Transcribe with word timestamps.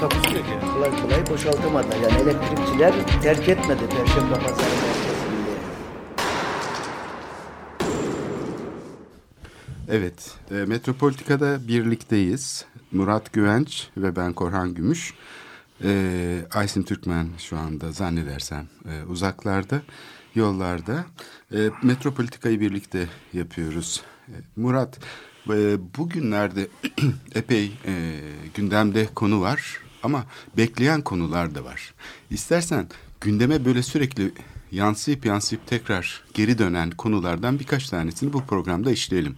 Takusuyor 0.00 0.44
ki. 0.44 0.50
Kolay 0.74 1.02
kolay 1.02 1.26
boşaltamadılar. 1.30 1.96
Yani 1.96 2.22
elektrikçiler 2.22 2.94
terk 3.22 3.48
etmedi 3.48 3.88
Perşembe 3.88 4.34
Pazarı 4.34 4.56
merkezinde. 4.58 5.16
Evet, 9.88 10.34
e, 10.50 10.54
Metropolitika'da 10.54 11.68
birlikteyiz. 11.68 12.64
Murat 12.92 13.32
Güvenç 13.32 13.88
ve 13.96 14.16
ben 14.16 14.32
Korhan 14.32 14.74
Gümüş. 14.74 15.14
E, 15.84 16.38
Aysin 16.54 16.82
Türkmen 16.82 17.28
şu 17.38 17.58
anda 17.58 17.92
zannedersem 17.92 18.66
e, 18.88 19.04
uzaklarda, 19.04 19.82
yollarda. 20.34 21.04
E, 21.54 21.70
Metropolitika'yı 21.82 22.60
birlikte 22.60 23.08
yapıyoruz. 23.32 24.02
E, 24.28 24.34
Murat, 24.56 24.98
e, 25.50 25.78
bugünlerde 25.98 26.68
epey 27.34 27.72
e, 27.86 28.20
gündemde 28.54 29.06
konu 29.14 29.40
var 29.40 29.85
ama 30.06 30.24
bekleyen 30.56 31.02
konular 31.02 31.54
da 31.54 31.64
var. 31.64 31.94
İstersen 32.30 32.88
gündeme 33.20 33.64
böyle 33.64 33.82
sürekli 33.82 34.32
yansıyıp 34.72 35.26
yansıyıp 35.26 35.66
tekrar 35.66 36.24
geri 36.34 36.58
dönen 36.58 36.90
konulardan 36.90 37.58
birkaç 37.58 37.88
tanesini 37.88 38.32
bu 38.32 38.46
programda 38.46 38.90
işleyelim. 38.90 39.36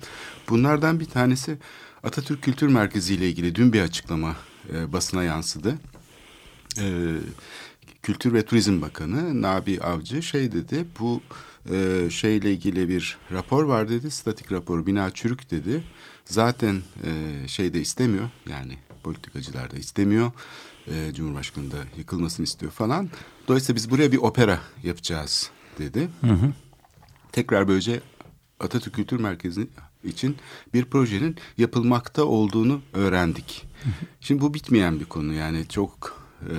Bunlardan 0.48 1.00
bir 1.00 1.04
tanesi 1.04 1.58
Atatürk 2.02 2.42
Kültür 2.42 2.68
Merkezi 2.68 3.14
ile 3.14 3.28
ilgili 3.28 3.54
dün 3.54 3.72
bir 3.72 3.80
açıklama 3.80 4.36
e, 4.74 4.92
basına 4.92 5.22
yansıdı. 5.22 5.78
E, 6.78 7.14
Kültür 8.02 8.32
ve 8.32 8.44
Turizm 8.44 8.82
Bakanı 8.82 9.42
Nabi 9.42 9.80
Avcı 9.80 10.22
şey 10.22 10.52
dedi 10.52 10.86
bu 11.00 11.22
e, 11.70 12.10
şeyle 12.10 12.52
ilgili 12.52 12.88
bir 12.88 13.18
rapor 13.32 13.64
var 13.64 13.88
dedi 13.88 14.10
statik 14.10 14.52
rapor 14.52 14.86
bina 14.86 15.10
çürük 15.10 15.50
dedi 15.50 15.84
zaten 16.24 16.82
e, 17.04 17.48
şey 17.48 17.74
de 17.74 17.80
istemiyor 17.80 18.30
yani 18.50 18.78
politikacılar 19.08 19.70
da 19.70 19.76
istemiyor 19.76 20.32
e, 20.86 21.14
Cumhurbaşkanı 21.14 21.70
da 21.70 21.76
yıkılmasını 21.98 22.44
istiyor 22.44 22.72
falan 22.72 23.10
dolayısıyla 23.48 23.76
biz 23.76 23.90
buraya 23.90 24.12
bir 24.12 24.16
opera 24.16 24.60
yapacağız 24.82 25.50
dedi. 25.78 26.08
Tekrar 27.32 27.68
böylece 27.68 28.00
Atatürk 28.60 28.94
Kültür 28.94 29.20
Merkezi 29.20 29.68
için 30.04 30.36
bir 30.74 30.84
projenin 30.84 31.36
yapılmakta 31.58 32.24
olduğunu 32.24 32.80
öğrendik. 32.92 33.66
Şimdi 34.20 34.40
bu 34.40 34.54
bitmeyen 34.54 35.00
bir 35.00 35.04
konu 35.04 35.34
yani 35.34 35.68
çok 35.68 36.22
e, 36.42 36.54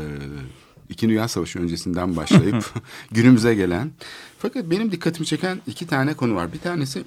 İki 0.89 1.09
Dünya 1.09 1.27
Savaşı 1.27 1.59
öncesinden 1.59 2.16
başlayıp 2.16 2.73
günümüze 3.11 3.55
gelen. 3.55 3.92
Fakat 4.39 4.66
benim 4.70 4.92
dikkatimi 4.92 5.25
çeken 5.25 5.61
iki 5.67 5.88
tane 5.88 6.14
konu 6.14 6.36
var. 6.36 6.53
Bir 6.53 6.59
tanesi 6.59 7.03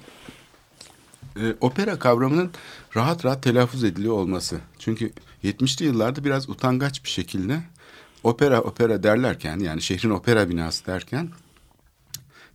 e, 1.35 1.55
opera 1.61 1.99
kavramının 1.99 2.51
rahat 2.95 3.25
rahat 3.25 3.43
telaffuz 3.43 3.83
ediliyor 3.83 4.13
olması. 4.13 4.59
Çünkü 4.79 5.11
70'li 5.43 5.85
yıllarda 5.85 6.23
biraz 6.23 6.49
utangaç 6.49 7.03
bir 7.03 7.09
şekilde 7.09 7.61
opera 8.23 8.61
opera 8.61 9.03
derlerken 9.03 9.59
yani 9.59 9.81
şehrin 9.81 10.09
opera 10.09 10.49
binası 10.49 10.85
derken 10.85 11.29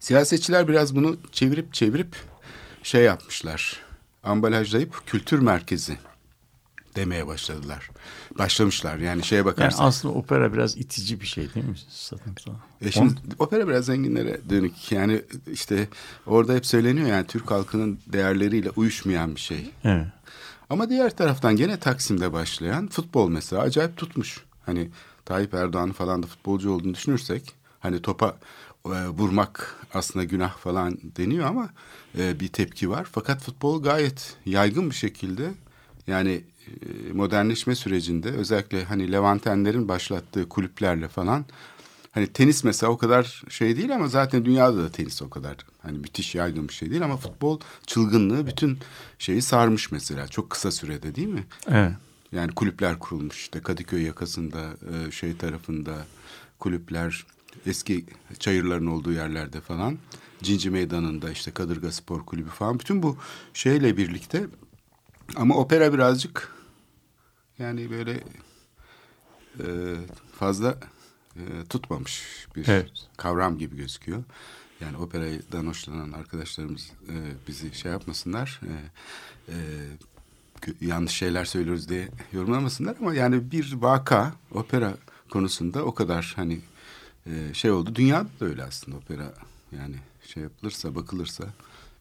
siyasetçiler 0.00 0.68
biraz 0.68 0.96
bunu 0.96 1.16
çevirip 1.32 1.74
çevirip 1.74 2.16
şey 2.82 3.04
yapmışlar. 3.04 3.80
Ambalajlayıp 4.22 5.06
kültür 5.06 5.38
merkezi 5.38 5.98
demeye 6.96 7.26
başladılar. 7.26 7.90
Başlamışlar 8.38 8.96
yani 8.98 9.24
şeye 9.24 9.36
Yani 9.36 9.44
bakarsan. 9.46 9.84
aslında 9.84 10.14
opera 10.14 10.52
biraz 10.52 10.76
itici 10.76 11.20
bir 11.20 11.26
şey 11.26 11.54
değil 11.54 11.66
mi? 11.66 11.76
Satın. 11.88 12.36
E 12.80 12.90
şimdi 12.90 13.14
opera 13.38 13.68
biraz 13.68 13.84
zenginlere 13.86 14.40
dönük. 14.50 14.92
Yani 14.92 15.22
işte 15.52 15.88
orada 16.26 16.54
hep 16.54 16.66
söyleniyor 16.66 17.08
yani 17.08 17.26
Türk 17.26 17.50
halkının 17.50 17.98
değerleriyle 18.06 18.70
uyuşmayan 18.70 19.34
bir 19.34 19.40
şey. 19.40 19.70
Evet. 19.84 20.06
Ama 20.70 20.90
diğer 20.90 21.16
taraftan 21.16 21.56
gene 21.56 21.76
Taksim'de 21.76 22.32
başlayan 22.32 22.86
futbol 22.88 23.28
mesela 23.28 23.62
acayip 23.62 23.96
tutmuş. 23.96 24.44
Hani 24.66 24.90
Tayyip 25.24 25.54
Erdoğan 25.54 25.92
falan 25.92 26.22
da 26.22 26.26
futbolcu 26.26 26.70
olduğunu 26.70 26.94
düşünürsek 26.94 27.52
hani 27.80 28.02
topa 28.02 28.36
e, 28.86 29.08
vurmak 29.08 29.76
aslında 29.94 30.24
günah 30.24 30.56
falan 30.56 30.98
deniyor 31.16 31.46
ama 31.46 31.70
e, 32.18 32.40
bir 32.40 32.48
tepki 32.48 32.90
var. 32.90 33.06
Fakat 33.12 33.42
futbol 33.42 33.82
gayet 33.82 34.36
yaygın 34.46 34.90
bir 34.90 34.94
şekilde 34.94 35.50
yani 36.06 36.44
modernleşme 37.12 37.74
sürecinde 37.74 38.30
özellikle 38.30 38.84
hani 38.84 39.12
Levantenlerin 39.12 39.88
başlattığı 39.88 40.48
kulüplerle 40.48 41.08
falan 41.08 41.44
hani 42.12 42.26
tenis 42.26 42.64
mesela 42.64 42.92
o 42.92 42.98
kadar 42.98 43.42
şey 43.48 43.76
değil 43.76 43.94
ama 43.94 44.08
zaten 44.08 44.44
dünyada 44.44 44.78
da 44.78 44.92
tenis 44.92 45.22
o 45.22 45.30
kadar 45.30 45.56
hani 45.82 45.98
müthiş 45.98 46.34
yaygın 46.34 46.68
bir 46.68 46.74
şey 46.74 46.90
değil 46.90 47.04
ama 47.04 47.16
futbol 47.16 47.60
çılgınlığı 47.86 48.46
bütün 48.46 48.78
şeyi 49.18 49.42
sarmış 49.42 49.92
mesela 49.92 50.28
çok 50.28 50.50
kısa 50.50 50.70
sürede 50.70 51.14
değil 51.14 51.28
mi? 51.28 51.44
Evet. 51.68 51.92
Yani 52.32 52.52
kulüpler 52.52 52.98
kurulmuş 52.98 53.36
işte 53.36 53.60
Kadıköy 53.60 54.02
yakasında 54.02 54.58
e, 54.60 55.10
şey 55.10 55.36
tarafında 55.36 56.06
kulüpler 56.58 57.26
eski 57.66 58.04
çayırların 58.38 58.86
olduğu 58.86 59.12
yerlerde 59.12 59.60
falan. 59.60 59.98
Cinci 60.42 60.70
Meydanı'nda 60.70 61.30
işte 61.30 61.50
Kadırga 61.50 61.92
Spor 61.92 62.26
Kulübü 62.26 62.50
falan. 62.50 62.78
Bütün 62.78 63.02
bu 63.02 63.16
şeyle 63.54 63.96
birlikte 63.96 64.46
ama 65.36 65.54
opera 65.54 65.92
birazcık 65.92 66.57
yani 67.58 67.90
böyle 67.90 68.12
e, 69.60 69.66
fazla 70.38 70.78
e, 71.36 71.42
tutmamış 71.68 72.46
bir 72.56 72.68
Evet. 72.68 72.90
kavram 73.16 73.58
gibi 73.58 73.76
gözüküyor. 73.76 74.24
Yani 74.80 74.96
operadan 74.96 75.66
hoşlanan 75.66 76.12
arkadaşlarımız 76.12 76.92
e, 77.08 77.14
bizi 77.48 77.74
şey 77.74 77.92
yapmasınlar. 77.92 78.60
E, 78.62 78.72
e, 79.48 79.56
yanlış 80.80 81.12
şeyler 81.12 81.44
söylüyoruz 81.44 81.88
diye 81.88 82.08
yorumlamasınlar 82.32 82.96
ama 83.00 83.14
yani 83.14 83.50
bir 83.50 83.72
vaka 83.72 84.32
opera 84.50 84.94
konusunda 85.30 85.84
o 85.84 85.94
kadar 85.94 86.32
hani 86.36 86.60
e, 87.26 87.54
şey 87.54 87.70
oldu. 87.70 87.94
Dünyada 87.94 88.28
da 88.40 88.44
öyle 88.44 88.64
aslında 88.64 88.96
opera 88.96 89.34
yani 89.72 89.96
şey 90.26 90.42
yapılırsa 90.42 90.94
bakılırsa 90.94 91.44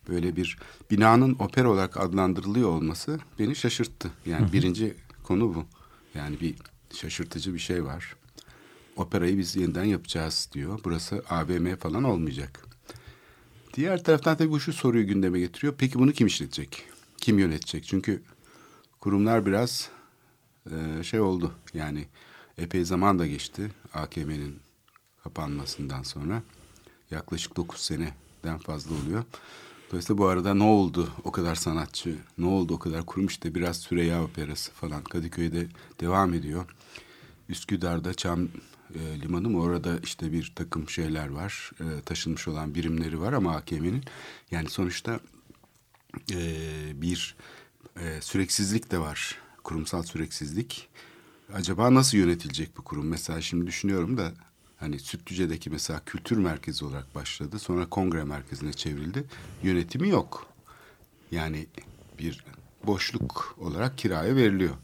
böyle 0.09 0.35
bir 0.35 0.57
binanın 0.91 1.35
opera 1.40 1.69
olarak 1.69 1.97
adlandırılıyor 1.97 2.69
olması 2.69 3.19
beni 3.40 3.56
şaşırttı. 3.56 4.12
Yani 4.25 4.53
birinci 4.53 4.96
konu 5.28 5.56
bu. 5.56 5.66
Yani 6.16 6.40
bir 6.40 6.56
şaşırtıcı 6.94 7.54
bir 7.54 7.60
şey 7.60 7.84
var. 7.84 8.16
Operayı 8.96 9.38
biz 9.38 9.56
yeniden 9.56 9.84
yapacağız 9.84 10.50
diyor. 10.54 10.80
Burası 10.84 11.24
AVM 11.30 11.76
falan 11.76 12.04
olmayacak. 12.04 12.66
Diğer 13.74 14.04
taraftan 14.04 14.38
tabii 14.38 14.52
bu 14.52 14.60
şu 14.60 14.74
soruyu 14.74 15.08
gündeme 15.08 15.40
getiriyor. 15.40 15.76
Peki 15.78 16.00
bunu 16.00 16.12
kim 16.12 16.28
işletecek? 16.28 16.84
Kim 17.18 17.40
yönetecek? 17.40 17.84
Çünkü 17.84 18.24
kurumlar 19.00 19.46
biraz 19.46 19.90
e, 20.72 21.04
şey 21.04 21.20
oldu. 21.20 21.54
Yani 21.74 22.06
epey 22.58 22.86
zaman 22.86 23.20
da 23.20 23.28
geçti 23.28 23.72
AKM'nin 23.94 24.59
kapanmasından 25.24 26.04
sonra. 26.04 26.44
Yaklaşık 27.12 27.58
9 27.58 27.82
seneden 27.82 28.58
fazla 28.58 28.96
oluyor. 28.96 29.24
Dolayısıyla 29.90 30.18
bu 30.18 30.28
arada 30.28 30.53
ne 30.53 30.64
oldu 30.64 31.09
o 31.23 31.32
kadar 31.32 31.56
sanatçı, 31.56 32.16
ne 32.38 32.46
oldu 32.46 32.73
o 32.73 32.79
kadar 32.79 33.06
kurum 33.06 33.28
işte 33.28 33.56
biraz 33.56 33.78
Süreyya 33.78 34.23
Operası 34.23 34.72
falan 34.72 35.03
Kadıköy'de 35.03 35.67
devam 36.00 36.34
ediyor. 36.34 36.66
Üsküdar'da 37.50 38.14
Çam 38.14 38.47
e, 38.96 39.22
Limanı 39.22 39.50
mı 39.50 39.61
orada 39.61 40.00
işte 40.03 40.32
bir 40.32 40.53
takım 40.56 40.90
şeyler 40.90 41.28
var, 41.28 41.72
e, 41.79 42.02
taşınmış 42.02 42.47
olan 42.47 42.76
birimleri 42.76 43.22
var 43.22 43.34
ama 43.34 43.56
AKM'nin 43.56 44.03
yani 44.52 44.70
sonuçta 44.70 45.20
e, 46.32 46.40
bir 47.02 47.35
e, 48.00 48.22
süreksizlik 48.22 48.91
de 48.91 49.00
var, 49.00 49.38
kurumsal 49.64 50.03
süreksizlik. 50.03 50.90
Acaba 51.53 51.94
nasıl 51.94 52.17
yönetilecek 52.17 52.78
bu 52.78 52.84
kurum? 52.84 53.08
Mesela 53.08 53.41
şimdi 53.41 53.67
düşünüyorum 53.67 54.17
da 54.17 54.34
hani 54.78 55.00
Sütlüce'deki 55.00 55.70
mesela 55.70 56.02
kültür 56.06 56.38
merkezi 56.38 56.85
olarak 56.85 57.16
başladı. 57.16 57.59
Sonra 57.59 57.90
kongre 57.90 58.24
merkezine 58.24 58.74
çevrildi. 58.74 59.24
Yönetimi 59.64 60.09
yok. 60.09 60.47
Yani 61.32 61.68
bir 62.20 62.46
boşluk 62.84 63.56
olarak 63.58 63.97
kiraya 63.97 64.35
veriliyor. 64.35 64.76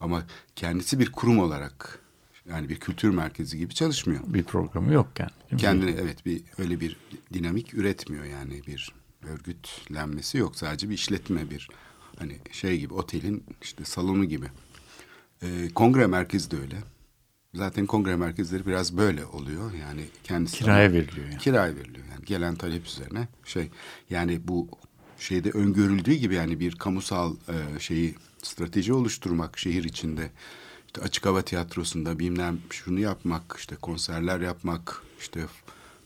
Ama 0.00 0.22
kendisi 0.56 0.98
bir 0.98 1.12
kurum 1.12 1.38
olarak 1.38 1.98
yani 2.48 2.68
bir 2.68 2.76
kültür 2.76 3.10
merkezi 3.10 3.58
gibi 3.58 3.74
çalışmıyor. 3.74 4.20
Bir 4.26 4.42
programı 4.44 4.92
yok 4.92 5.08
yani. 5.18 5.60
Kendine 5.60 5.90
evet 5.90 6.26
bir 6.26 6.42
öyle 6.58 6.80
bir 6.80 6.96
dinamik 7.32 7.74
üretmiyor 7.74 8.24
yani 8.24 8.62
bir 8.66 8.92
örgütlenmesi 9.22 10.38
yok. 10.38 10.56
Sadece 10.56 10.88
bir 10.88 10.94
işletme 10.94 11.50
bir 11.50 11.68
hani 12.18 12.38
şey 12.52 12.78
gibi 12.78 12.94
otelin 12.94 13.44
işte 13.62 13.84
salonu 13.84 14.24
gibi. 14.24 14.46
Ee, 15.42 15.68
kongre 15.74 16.06
merkezi 16.06 16.50
de 16.50 16.56
öyle. 16.56 16.76
Zaten 17.54 17.86
kongre 17.86 18.16
merkezleri 18.16 18.66
biraz 18.66 18.96
böyle 18.96 19.26
oluyor. 19.26 19.72
Yani 19.72 20.04
kendisi 20.24 20.56
Kiraya 20.56 20.92
veriliyor 20.92 21.26
yani. 21.26 21.38
kiraya 21.38 21.76
veriliyor. 21.76 22.06
Yani 22.10 22.24
gelen 22.24 22.54
talep 22.54 22.86
üzerine 22.86 23.28
şey 23.44 23.70
yani 24.10 24.48
bu 24.48 24.68
şeyde 25.18 25.50
öngörüldüğü 25.50 26.14
gibi 26.14 26.34
yani 26.34 26.60
bir 26.60 26.74
kamusal 26.74 27.36
e, 27.48 27.80
şeyi 27.80 28.14
strateji 28.42 28.92
oluşturmak 28.92 29.58
şehir 29.58 29.84
içinde 29.84 30.30
işte 30.86 31.00
açık 31.02 31.26
hava 31.26 31.42
tiyatrosunda 31.42 32.18
bilmem 32.18 32.58
şunu 32.70 33.00
yapmak 33.00 33.54
işte 33.58 33.76
konserler 33.76 34.40
yapmak 34.40 35.02
işte 35.20 35.40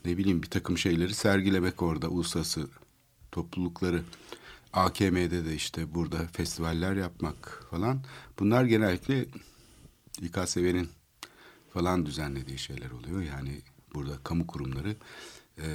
ne 0.05 0.17
bileyim 0.19 0.43
bir 0.43 0.51
takım 0.51 0.79
şeyleri 0.79 1.15
sergilemek 1.15 1.83
orada 1.83 2.09
uluslararası 2.09 2.69
toplulukları 3.33 4.03
AKM'de 4.73 5.45
de 5.45 5.55
işte 5.55 5.95
burada 5.95 6.19
festivaller 6.33 6.95
yapmak 6.95 7.67
falan 7.71 8.01
bunlar 8.39 8.65
genellikle 8.65 9.27
İKSV'nin 10.23 10.89
falan 11.77 12.07
düzenlediği 12.07 12.59
şeyler 12.59 12.91
oluyor. 12.91 13.23
Yani 13.23 13.63
burada 13.95 14.19
kamu 14.25 14.47
kurumları 14.47 14.97
e, 15.59 15.67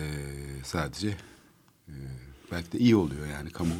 sadece 0.63 1.17
e, 1.87 1.93
belki 2.51 2.71
de 2.71 2.79
iyi 2.79 2.95
oluyor 2.95 3.27
yani 3.27 3.49
kamu 3.49 3.73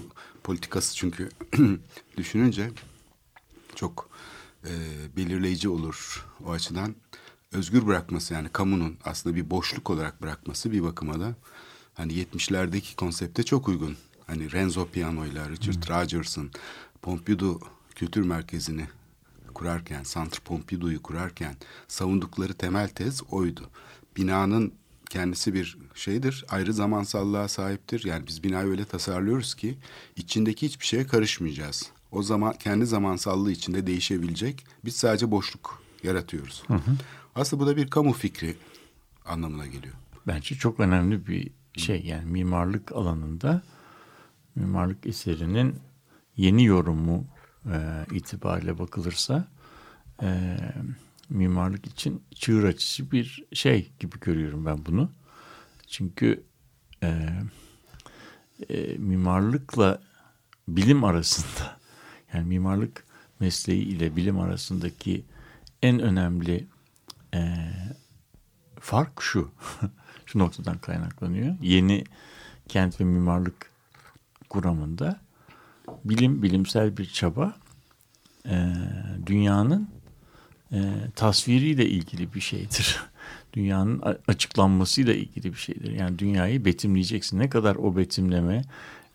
politikası 0.44 0.96
çünkü 0.96 1.30
düşününce 2.18 2.72
çok 3.76 4.10
e, 4.66 4.72
belirleyici 5.18 5.70
olur 5.70 6.26
o 6.46 6.52
açıdan 6.52 6.96
özgür 7.52 7.88
bırakması 7.88 8.34
yani 8.34 8.50
kamunun 8.50 8.98
aslında 9.06 9.36
bir 9.36 9.50
boşluk 9.50 9.90
olarak 9.90 10.22
bırakması 10.22 10.72
bir 10.72 10.84
bakıma 10.84 11.20
da 11.20 11.36
hani 11.94 12.14
70'lerdeki 12.14 12.96
konsepte 12.96 13.44
çok 13.44 13.68
uygun. 13.68 13.98
Hani 14.28 14.52
Renzo 14.52 14.88
Piano'yla 14.88 15.50
Richard 15.50 15.90
Rogers'ın 15.90 16.52
Pompidou 17.02 17.62
Kültür 17.96 18.26
Merkezi'ni 18.26 18.88
kurarken, 19.62 20.04
Centre 20.04 20.40
Pompidou'yu 20.46 21.02
kurarken 21.02 21.56
savundukları 21.88 22.54
temel 22.54 22.90
tez 22.90 23.24
oydu. 23.32 23.70
Binanın 24.18 24.74
kendisi 25.10 25.54
bir 25.54 25.78
şeydir, 25.96 26.46
ayrı 26.50 26.74
zamansallığa 26.74 27.48
sahiptir. 27.48 28.06
Yani 28.06 28.28
biz 28.28 28.44
binayı 28.44 28.68
öyle 28.68 28.86
tasarlıyoruz 28.86 29.56
ki 29.56 29.78
içindeki 30.16 30.66
hiçbir 30.66 30.86
şeye 30.86 31.08
karışmayacağız. 31.08 31.92
O 32.12 32.24
zaman 32.24 32.54
kendi 32.54 32.86
zamansallığı 32.86 33.52
içinde 33.52 33.88
değişebilecek. 33.88 34.66
Biz 34.86 34.96
sadece 34.96 35.32
boşluk 35.32 35.84
yaratıyoruz. 36.04 36.64
Aslında 37.36 37.64
bu 37.64 37.68
da 37.68 37.78
bir 37.78 37.90
kamu 37.90 38.14
fikri 38.14 38.56
anlamına 39.26 39.66
geliyor. 39.66 39.96
Bence 40.28 40.56
çok 40.56 40.80
önemli 40.80 41.28
bir 41.28 41.52
şey 41.78 42.02
yani 42.06 42.26
mimarlık 42.26 42.92
alanında 42.92 43.62
mimarlık 44.56 45.06
eserinin 45.06 45.76
yeni 46.38 46.66
yorumu 46.66 47.26
e, 47.66 48.06
itibariyle 48.12 48.80
bakılırsa 48.80 49.48
e, 50.24 50.58
mimarlık 51.30 51.88
için 51.88 52.24
çığır 52.36 52.64
açıcı 52.64 53.12
bir 53.12 53.46
şey 53.54 53.92
gibi 54.00 54.20
görüyorum 54.20 54.66
ben 54.66 54.86
bunu. 54.86 55.12
Çünkü 55.88 56.44
e, 57.04 57.30
e, 58.70 58.98
mimarlıkla 58.98 60.02
bilim 60.68 61.04
arasında 61.04 61.78
yani 62.34 62.48
mimarlık 62.48 63.06
mesleği 63.40 63.84
ile 63.84 64.16
bilim 64.16 64.40
arasındaki 64.40 65.26
en 65.82 66.00
önemli 66.00 66.68
e, 67.34 67.72
fark 68.80 69.22
şu. 69.22 69.52
şu 70.26 70.40
noktadan 70.40 70.78
kaynaklanıyor. 70.78 71.56
Yeni 71.62 72.04
kent 72.68 73.02
ve 73.02 73.04
mimarlık 73.04 73.72
kuramında 74.50 75.20
bilim, 76.06 76.44
bilimsel 76.44 76.98
bir 76.98 77.06
çaba 77.06 77.56
e, 78.46 78.74
dünyanın 79.26 79.90
e, 80.72 80.80
tasviriyle 81.16 81.86
ilgili 81.86 82.34
bir 82.34 82.42
şeydir. 82.42 83.00
Dünyanın 83.54 84.02
açıklanmasıyla 84.28 85.14
ilgili 85.14 85.54
bir 85.54 85.58
şeydir. 85.58 85.92
Yani 85.92 86.20
dünyayı 86.20 86.66
betimleyeceksin. 86.66 87.40
Ne 87.40 87.50
kadar 87.50 87.76
o 87.76 87.98
betimleme, 87.98 88.62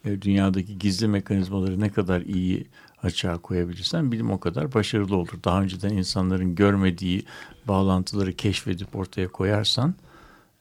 e, 0.05 0.23
dünyadaki 0.23 0.79
gizli 0.79 1.09
mekanizmaları 1.09 1.81
ne 1.81 1.93
kadar 1.93 2.21
iyi 2.21 2.67
açığa 3.03 3.39
koyabilirsen 3.39 4.13
bilim 4.13 4.31
o 4.31 4.41
kadar 4.41 4.75
başarılı 4.75 5.17
olur. 5.17 5.39
Daha 5.45 5.63
önceden 5.63 5.91
insanların 5.91 6.55
görmediği 6.55 7.25
bağlantıları 7.69 8.33
keşfedip 8.33 8.97
ortaya 8.97 9.29
koyarsan 9.29 9.95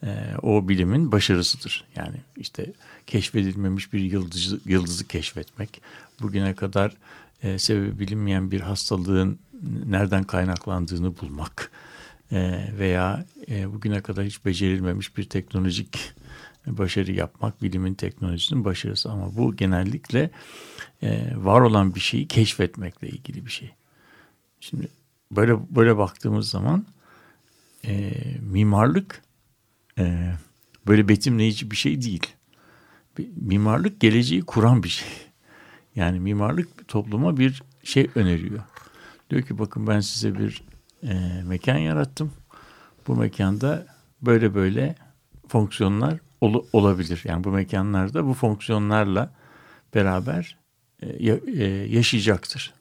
e, 0.03 0.07
o 0.41 0.67
bilimin 0.67 1.11
başarısıdır. 1.11 1.83
Yani 1.95 2.17
işte 2.37 2.73
keşfedilmemiş 3.07 3.93
bir 3.93 3.99
yıldızı, 3.99 4.59
yıldızı 4.65 5.07
keşfetmek, 5.07 5.81
bugüne 6.21 6.53
kadar 6.53 6.97
e, 7.43 7.59
sebebi 7.59 7.99
bilinmeyen 7.99 8.51
bir 8.51 8.61
hastalığın 8.61 9.39
nereden 9.85 10.23
kaynaklandığını 10.23 11.17
bulmak 11.17 11.71
e, 12.31 12.67
veya 12.79 13.25
e, 13.49 13.73
bugüne 13.73 14.01
kadar 14.01 14.25
hiç 14.25 14.45
becerilmemiş 14.45 15.17
bir 15.17 15.23
teknolojik 15.23 16.13
başarı 16.67 17.11
yapmak 17.11 17.61
bilimin 17.61 17.93
teknolojisinin 17.93 18.65
başarısı 18.65 19.11
ama 19.11 19.35
bu 19.35 19.55
genellikle 19.55 20.29
e, 21.03 21.31
var 21.35 21.61
olan 21.61 21.95
bir 21.95 21.99
şeyi 21.99 22.27
keşfetmekle 22.27 23.09
ilgili 23.09 23.45
bir 23.45 23.51
şey. 23.51 23.71
Şimdi 24.59 24.87
böyle 25.31 25.75
böyle 25.75 25.97
baktığımız 25.97 26.49
zaman 26.49 26.85
e, 27.85 28.13
mimarlık 28.41 29.21
e, 29.99 30.33
böyle 30.87 31.07
betimleyici 31.07 31.71
bir 31.71 31.75
şey 31.75 32.01
değil. 32.01 32.27
Mimarlık 33.35 33.99
geleceği 33.99 34.41
kuran 34.41 34.83
bir 34.83 34.89
şey. 34.89 35.07
Yani 35.95 36.19
mimarlık 36.19 36.87
topluma 36.87 37.37
bir 37.37 37.63
şey 37.83 38.09
öneriyor. 38.15 38.63
Diyor 39.29 39.41
ki 39.41 39.59
bakın 39.59 39.87
ben 39.87 39.99
size 39.99 40.39
bir 40.39 40.63
e, 41.03 41.43
mekan 41.43 41.77
yarattım. 41.77 42.33
Bu 43.07 43.15
mekanda 43.15 43.87
böyle 44.21 44.55
böyle 44.55 44.95
fonksiyonlar 45.47 46.19
ol, 46.41 46.65
olabilir. 46.73 47.21
Yani 47.23 47.43
bu 47.43 47.49
mekanlarda 47.49 48.25
bu 48.25 48.33
fonksiyonlarla 48.33 49.33
beraber 49.95 50.57
e, 51.01 51.07
e, 51.47 51.65
yaşayacaktır. 51.95 52.73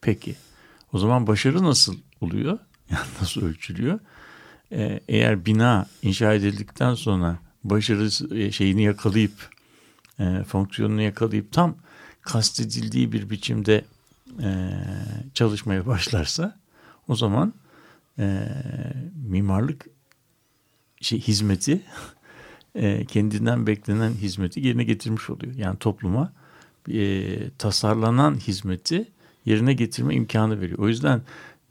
Peki 0.00 0.34
o 0.92 0.98
zaman 0.98 1.26
başarı 1.26 1.62
nasıl 1.62 1.96
oluyor? 2.20 2.58
Yani 2.90 3.06
nasıl 3.20 3.42
ölçülüyor? 3.46 4.00
E, 4.72 5.00
eğer 5.08 5.46
bina 5.46 5.86
inşa 6.02 6.34
edildikten 6.34 6.94
sonra 6.94 7.38
başarı 7.64 8.34
e, 8.34 8.52
şeyini 8.52 8.82
yakalayıp 8.82 9.50
e, 10.20 10.44
fonksiyonunu 10.44 11.02
yakalayıp 11.02 11.52
tam 11.52 11.76
kastedildiği 12.22 13.12
bir 13.12 13.30
biçimde 13.30 13.84
e, 14.42 14.70
çalışmaya 15.34 15.86
başlarsa 15.86 16.58
o 17.08 17.16
zaman 17.16 17.52
e, 18.18 18.48
mimarlık 19.28 19.86
şey 21.00 21.20
hizmeti 21.20 21.82
e, 22.74 23.04
kendinden 23.04 23.66
beklenen 23.66 24.12
hizmeti 24.12 24.60
yerine 24.60 24.84
getirmiş 24.84 25.30
oluyor. 25.30 25.54
Yani 25.54 25.78
topluma 25.78 26.32
e, 26.92 27.50
tasarlanan 27.58 28.34
hizmeti 28.34 29.08
yerine 29.44 29.72
getirme 29.72 30.14
imkanı 30.14 30.60
veriyor. 30.60 30.78
O 30.78 30.88
yüzden 30.88 31.22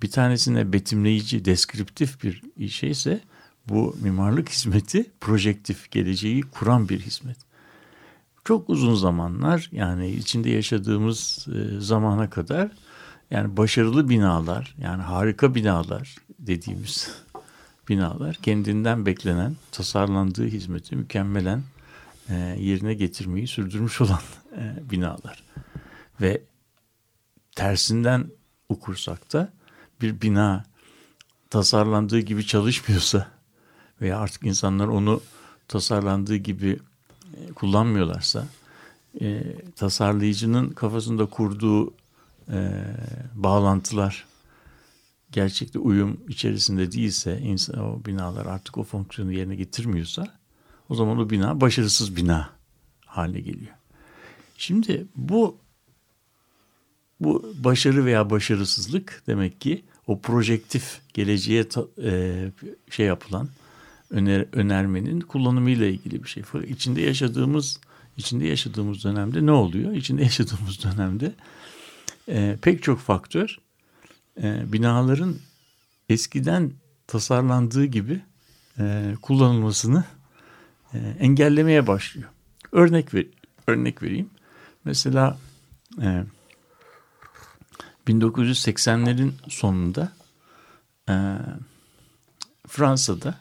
bir 0.05 0.12
tanesine 0.12 0.74
betimleyici, 0.74 1.45
deskriptif 1.45 2.24
bir 2.24 2.69
şeyse 2.69 3.19
bu 3.69 3.95
mimarlık 4.01 4.50
hizmeti 4.50 5.12
projektif, 5.21 5.91
geleceği 5.91 6.41
kuran 6.41 6.89
bir 6.89 7.00
hizmet. 7.00 7.38
Çok 8.43 8.69
uzun 8.69 8.95
zamanlar 8.95 9.69
yani 9.71 10.09
içinde 10.12 10.50
yaşadığımız 10.50 11.47
e, 11.47 11.79
zamana 11.79 12.29
kadar 12.29 12.71
yani 13.31 13.57
başarılı 13.57 14.09
binalar, 14.09 14.75
yani 14.77 15.01
harika 15.01 15.55
binalar 15.55 16.15
dediğimiz 16.39 17.12
binalar 17.89 18.35
kendinden 18.35 19.05
beklenen, 19.05 19.55
tasarlandığı 19.71 20.47
hizmeti 20.47 20.95
mükemmelen 20.95 21.63
e, 22.29 22.35
yerine 22.59 22.93
getirmeyi 22.93 23.47
sürdürmüş 23.47 24.01
olan 24.01 24.21
e, 24.57 24.91
binalar. 24.91 25.43
Ve 26.21 26.41
tersinden 27.55 28.27
okursak 28.69 29.33
da 29.33 29.53
bir 30.01 30.21
bina 30.21 30.63
tasarlandığı 31.49 32.19
gibi 32.19 32.47
çalışmıyorsa 32.47 33.27
veya 34.01 34.19
artık 34.19 34.43
insanlar 34.43 34.87
onu 34.87 35.21
tasarlandığı 35.67 36.35
gibi 36.35 36.79
e, 37.33 37.53
kullanmıyorlarsa 37.53 38.47
e, 39.21 39.43
tasarlayıcının 39.75 40.69
kafasında 40.69 41.25
kurduğu 41.25 41.93
e, 42.49 42.85
bağlantılar 43.35 44.25
gerçekte 45.31 45.79
uyum 45.79 46.17
içerisinde 46.27 46.91
değilse 46.91 47.39
insan, 47.39 47.79
o 47.79 48.05
binalar 48.05 48.45
artık 48.45 48.77
o 48.77 48.83
fonksiyonu 48.83 49.31
yerine 49.31 49.55
getirmiyorsa 49.55 50.27
o 50.89 50.95
zaman 50.95 51.19
o 51.19 51.29
bina 51.29 51.61
başarısız 51.61 52.15
bina 52.15 52.49
haline 53.05 53.39
geliyor. 53.39 53.73
Şimdi 54.57 55.05
bu 55.15 55.57
bu 57.19 57.53
başarı 57.63 58.05
veya 58.05 58.29
başarısızlık 58.29 59.24
demek 59.27 59.62
ki 59.62 59.84
o 60.07 60.19
projektif 60.19 61.00
geleceğe 61.13 61.65
e, 62.03 62.51
şey 62.89 63.05
yapılan 63.05 63.50
öner, 64.10 64.45
önermenin 64.51 65.19
kullanımıyla 65.19 65.86
ilgili 65.86 66.24
bir 66.24 66.29
şey. 66.29 66.43
Fakat 66.43 66.69
içinde 66.69 67.01
yaşadığımız 67.01 67.79
içinde 68.17 68.48
yaşadığımız 68.48 69.03
dönemde 69.03 69.45
ne 69.45 69.51
oluyor? 69.51 69.93
İçinde 69.93 70.24
yaşadığımız 70.24 70.84
dönemde 70.84 71.34
e, 72.27 72.57
pek 72.62 72.84
çok 72.84 73.00
faktör 73.00 73.57
e, 74.43 74.74
binaların 74.74 75.36
eskiden 76.10 76.72
tasarlandığı 77.07 77.86
gibi 77.86 78.22
e, 78.79 79.13
kullanılmasını 79.22 80.03
e, 80.93 80.98
engellemeye 81.19 81.88
başlıyor. 81.88 82.29
Örnek 82.72 83.13
ver, 83.13 83.25
örnek 83.67 84.03
vereyim. 84.03 84.29
Mesela 84.86 85.38
e, 86.01 86.24
1980'lerin 88.07 89.31
sonunda 89.47 90.12
e, 91.09 91.15
Fransa'da 92.67 93.35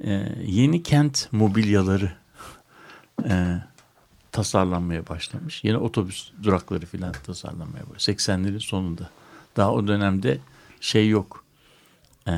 e, 0.00 0.10
yeni 0.46 0.82
kent 0.82 1.28
mobilyaları 1.32 2.12
e, 3.24 3.62
tasarlanmaya 4.32 5.08
başlamış. 5.08 5.64
Yeni 5.64 5.76
otobüs 5.76 6.30
durakları 6.42 6.86
filan 6.86 7.12
tasarlanmaya 7.12 7.82
başlamış. 7.82 8.08
80'lerin 8.08 8.60
sonunda. 8.60 9.10
Daha 9.56 9.72
o 9.72 9.86
dönemde 9.86 10.38
şey 10.80 11.08
yok. 11.08 11.44
E, 12.28 12.34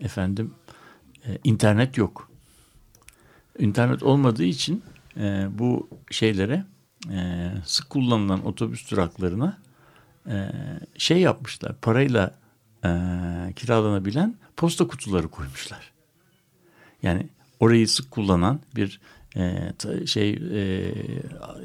efendim 0.00 0.54
e, 1.26 1.38
internet 1.44 1.96
yok. 1.96 2.30
İnternet 3.58 4.02
olmadığı 4.02 4.44
için 4.44 4.82
e, 5.16 5.46
bu 5.50 5.88
şeylere 6.10 6.64
e, 7.10 7.50
sık 7.64 7.90
kullanılan 7.90 8.46
otobüs 8.46 8.90
duraklarına 8.90 9.58
e, 10.28 10.50
şey 10.98 11.20
yapmışlar. 11.20 11.80
Parayla 11.82 12.34
e, 12.84 12.88
kiralanabilen 13.56 14.36
posta 14.56 14.86
kutuları 14.86 15.28
koymuşlar. 15.28 15.92
Yani 17.02 17.28
orayı 17.60 17.88
sık 17.88 18.10
kullanan 18.10 18.60
bir 18.76 19.00
e, 19.36 19.72
şey 20.06 20.30
e, 20.30 20.60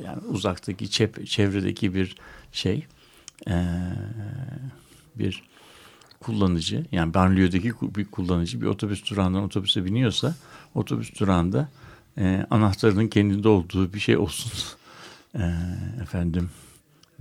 yani 0.05 0.21
uzaktaki 0.27 0.89
çep, 0.89 1.27
çevredeki 1.27 1.95
bir 1.95 2.15
şey 2.51 2.85
e, 3.47 3.65
bir 5.15 5.43
kullanıcı 6.19 6.85
yani 6.91 7.13
banliyödeki 7.13 7.73
bir 7.81 8.05
kullanıcı 8.05 8.61
bir 8.61 8.65
otobüs 8.65 9.09
durağından 9.09 9.43
otobüse 9.43 9.85
biniyorsa 9.85 10.35
otobüs 10.75 11.19
durağında 11.19 11.69
e, 12.17 12.45
anahtarının 12.49 13.07
kendinde 13.07 13.49
olduğu 13.49 13.93
bir 13.93 13.99
şey 13.99 14.17
olsun. 14.17 14.51
E, 15.35 15.43
efendim 16.01 16.49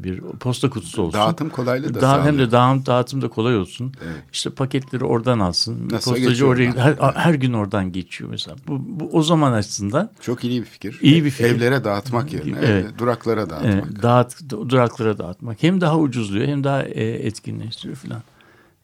bir 0.05 0.21
posta 0.21 0.71
kutusu 0.71 1.03
olsun. 1.03 1.21
Dağıtım 1.21 1.49
kolaylığı 1.49 1.95
da 1.95 2.01
Daha. 2.01 2.25
Hem 2.25 2.39
de 2.39 2.51
dağıtım, 2.51 2.87
dağıtım 2.87 3.23
da 3.23 3.29
kolay 3.29 3.57
olsun. 3.57 3.93
Evet. 4.05 4.23
İşte 4.33 4.51
paketleri 4.51 5.05
oradan 5.05 5.39
alsın. 5.39 5.89
Nasıl 5.91 6.15
Postacı 6.15 6.47
oraya 6.47 6.77
her, 6.77 6.95
her 7.15 7.35
gün 7.35 7.53
oradan 7.53 7.93
geçiyor 7.93 8.31
mesela. 8.31 8.57
Bu, 8.69 8.79
bu 9.01 9.09
o 9.13 9.23
zaman 9.23 9.53
açısından 9.53 10.11
Çok 10.21 10.45
iyi 10.45 10.61
bir 10.61 10.67
fikir. 10.67 10.99
İyi 11.03 11.25
bir 11.25 11.31
fikir. 11.31 11.51
Evlere 11.51 11.85
dağıtmak 11.85 12.33
yerine 12.33 12.59
Evet. 12.59 12.85
evde 12.85 12.99
duraklara 12.99 13.51
dağıtmak. 13.51 13.99
e, 13.99 14.03
dağıt, 14.03 14.51
duraklara 14.51 15.19
dağıtmak 15.19 15.63
hem 15.63 15.81
daha 15.81 15.99
ucuzluyor 15.99 16.49
hem 16.49 16.65
daha 16.65 16.83
e, 16.83 17.05
etkinleştiriyor 17.05 17.97
filan. 17.97 18.23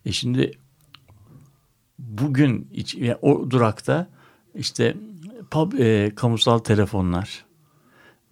E 0.05 0.13
şimdi 0.13 0.59
bugün 1.99 2.69
iç, 2.73 2.95
yani 2.95 3.19
o 3.23 3.51
durakta 3.51 4.09
işte 4.55 4.97
pub, 5.51 5.73
e, 5.73 6.13
kamusal 6.15 6.59
telefonlar 6.59 7.46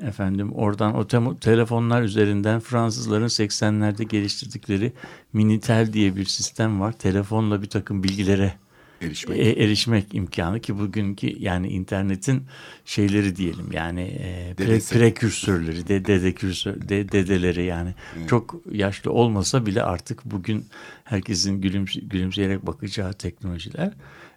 efendim 0.03 0.53
oradan 0.53 0.95
o 0.95 1.03
temo- 1.03 1.41
telefonlar 1.41 2.03
üzerinden 2.03 2.61
Fransızların 2.61 3.29
80'lerde 3.29 4.05
geliştirdikleri 4.05 4.93
Minitel 5.33 5.93
diye 5.93 6.17
bir 6.17 6.25
sistem 6.25 6.81
var. 6.81 6.93
Telefonla 6.93 7.63
bir 7.63 7.69
takım 7.69 8.03
bilgilere 8.03 8.55
Erişmek. 9.03 9.39
e, 9.39 9.51
erişmek 9.51 10.15
imkanı 10.15 10.61
ki 10.61 10.79
bugünkü 10.79 11.43
yani 11.43 11.69
internetin 11.69 12.43
şeyleri 12.85 13.37
diyelim 13.37 13.73
yani 13.73 14.01
e, 14.01 14.55
pre, 14.55 14.79
prekürsörleri, 14.79 15.89
de, 15.89 16.05
dedekürsör, 16.05 16.89
de, 16.89 17.13
dedeleri 17.13 17.65
yani 17.65 17.95
çok 18.27 18.55
yaşlı 18.73 19.13
olmasa 19.13 19.67
bile 19.67 19.83
artık 19.83 20.25
bugün 20.25 20.67
herkesin 21.05 21.61
gülümse, 21.61 22.01
gülümseyerek 22.01 22.67
bakacağı 22.67 23.13
teknolojiler 23.13 23.93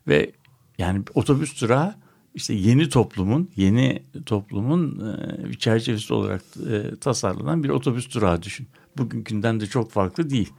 ve 0.08 0.32
yani 0.78 1.04
otobüs 1.16 1.62
durağı 1.62 1.96
işte 2.38 2.54
yeni 2.54 2.90
toplumun 2.90 3.50
yeni 3.56 4.04
toplumun 4.26 5.14
e, 5.50 5.54
çerçevesi 5.54 6.14
olarak 6.14 6.42
e, 6.72 6.96
tasarlanan 6.96 7.64
bir 7.64 7.70
otobüs 7.70 8.14
durağı 8.16 8.44
düşün. 8.44 8.68
Bugünkünden 8.98 9.60
de 9.60 9.66
çok 9.68 9.92
farklı 9.92 10.30
değil. 10.30 10.50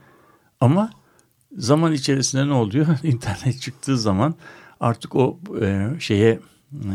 Ama 0.61 0.89
zaman 1.57 1.93
içerisinde 1.93 2.47
ne 2.47 2.53
oluyor? 2.53 2.87
İnternet 3.03 3.61
çıktığı 3.61 3.97
zaman 3.97 4.35
artık 4.79 5.15
o 5.15 5.39
e, 5.61 5.89
şeye 5.99 6.39
e, 6.73 6.93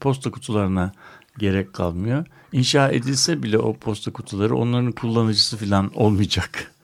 posta 0.00 0.30
kutularına 0.30 0.92
gerek 1.38 1.72
kalmıyor. 1.72 2.26
İnşa 2.52 2.88
edilse 2.88 3.42
bile 3.42 3.58
o 3.58 3.76
posta 3.76 4.12
kutuları 4.12 4.56
onların 4.56 4.92
kullanıcısı 4.92 5.56
falan 5.56 5.90
olmayacak. 5.94 6.72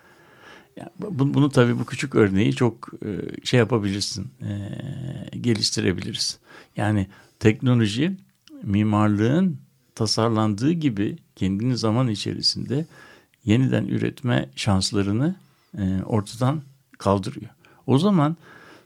Yani 0.77 0.91
bu- 1.01 1.35
bunu 1.35 1.51
tabii 1.51 1.79
bu 1.79 1.85
küçük 1.85 2.15
örneği 2.15 2.53
çok 2.55 2.91
şey 3.45 3.59
yapabilirsin, 3.59 4.31
geliştirebiliriz. 5.41 6.39
Yani 6.77 7.07
teknoloji 7.41 8.17
mimarlığın 8.63 9.59
tasarlandığı 9.95 10.73
gibi 10.73 11.17
kendini 11.37 11.77
zaman 11.77 12.09
içerisinde 12.09 12.87
yeniden 13.45 13.87
üretme 13.87 14.49
şanslarını 14.57 15.37
e, 15.79 16.03
ortadan 16.05 16.63
kaldırıyor. 16.99 17.51
O 17.87 17.99
zaman 17.99 18.37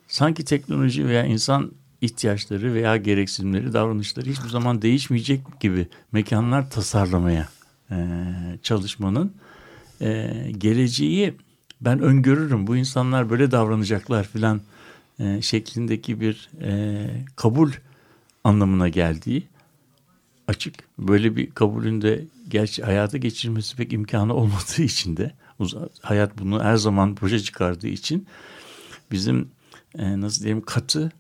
sanki 0.09 0.45
teknoloji 0.45 1.07
veya 1.07 1.25
insan 1.25 1.73
ihtiyaçları 2.01 2.75
veya 2.75 2.97
gereksinimleri, 2.97 3.73
davranışları 3.73 4.31
hiçbir 4.31 4.49
zaman 4.49 4.83
değişmeyecek 4.83 5.61
gibi 5.61 5.89
mekanlar 6.13 6.71
tasarlamaya 6.71 7.49
e, 7.91 7.97
çalışmanın 8.63 9.33
e, 10.01 10.33
geleceği 10.59 11.35
ben 11.81 12.01
öngörürüm. 12.01 12.67
Bu 12.67 12.77
insanlar 12.77 13.31
böyle 13.31 13.51
davranacaklar 13.51 14.25
filan 14.25 14.61
e, 15.19 15.43
şeklindeki 15.43 16.21
bir 16.21 16.51
e, 16.63 17.07
kabul 17.37 17.71
anlamına 18.49 18.89
geldiği 18.89 19.49
açık. 20.49 20.75
Böyle 20.99 21.37
bir 21.37 21.51
kabulün 21.51 22.03
de 22.03 22.25
gerçi 22.49 22.83
hayata 22.83 23.19
geçirmesi 23.19 23.77
pek 23.77 23.93
imkanı 23.93 24.35
olmadığı 24.35 24.83
için 24.83 25.17
de 25.17 25.33
hayat 26.03 26.39
bunu 26.39 26.65
her 26.65 26.77
zaman 26.77 27.17
boşa 27.21 27.39
çıkardığı 27.39 27.89
için 27.89 28.27
bizim 29.11 29.49
e, 29.99 30.21
nasıl 30.21 30.43
diyeyim 30.43 30.65
katı 30.65 31.13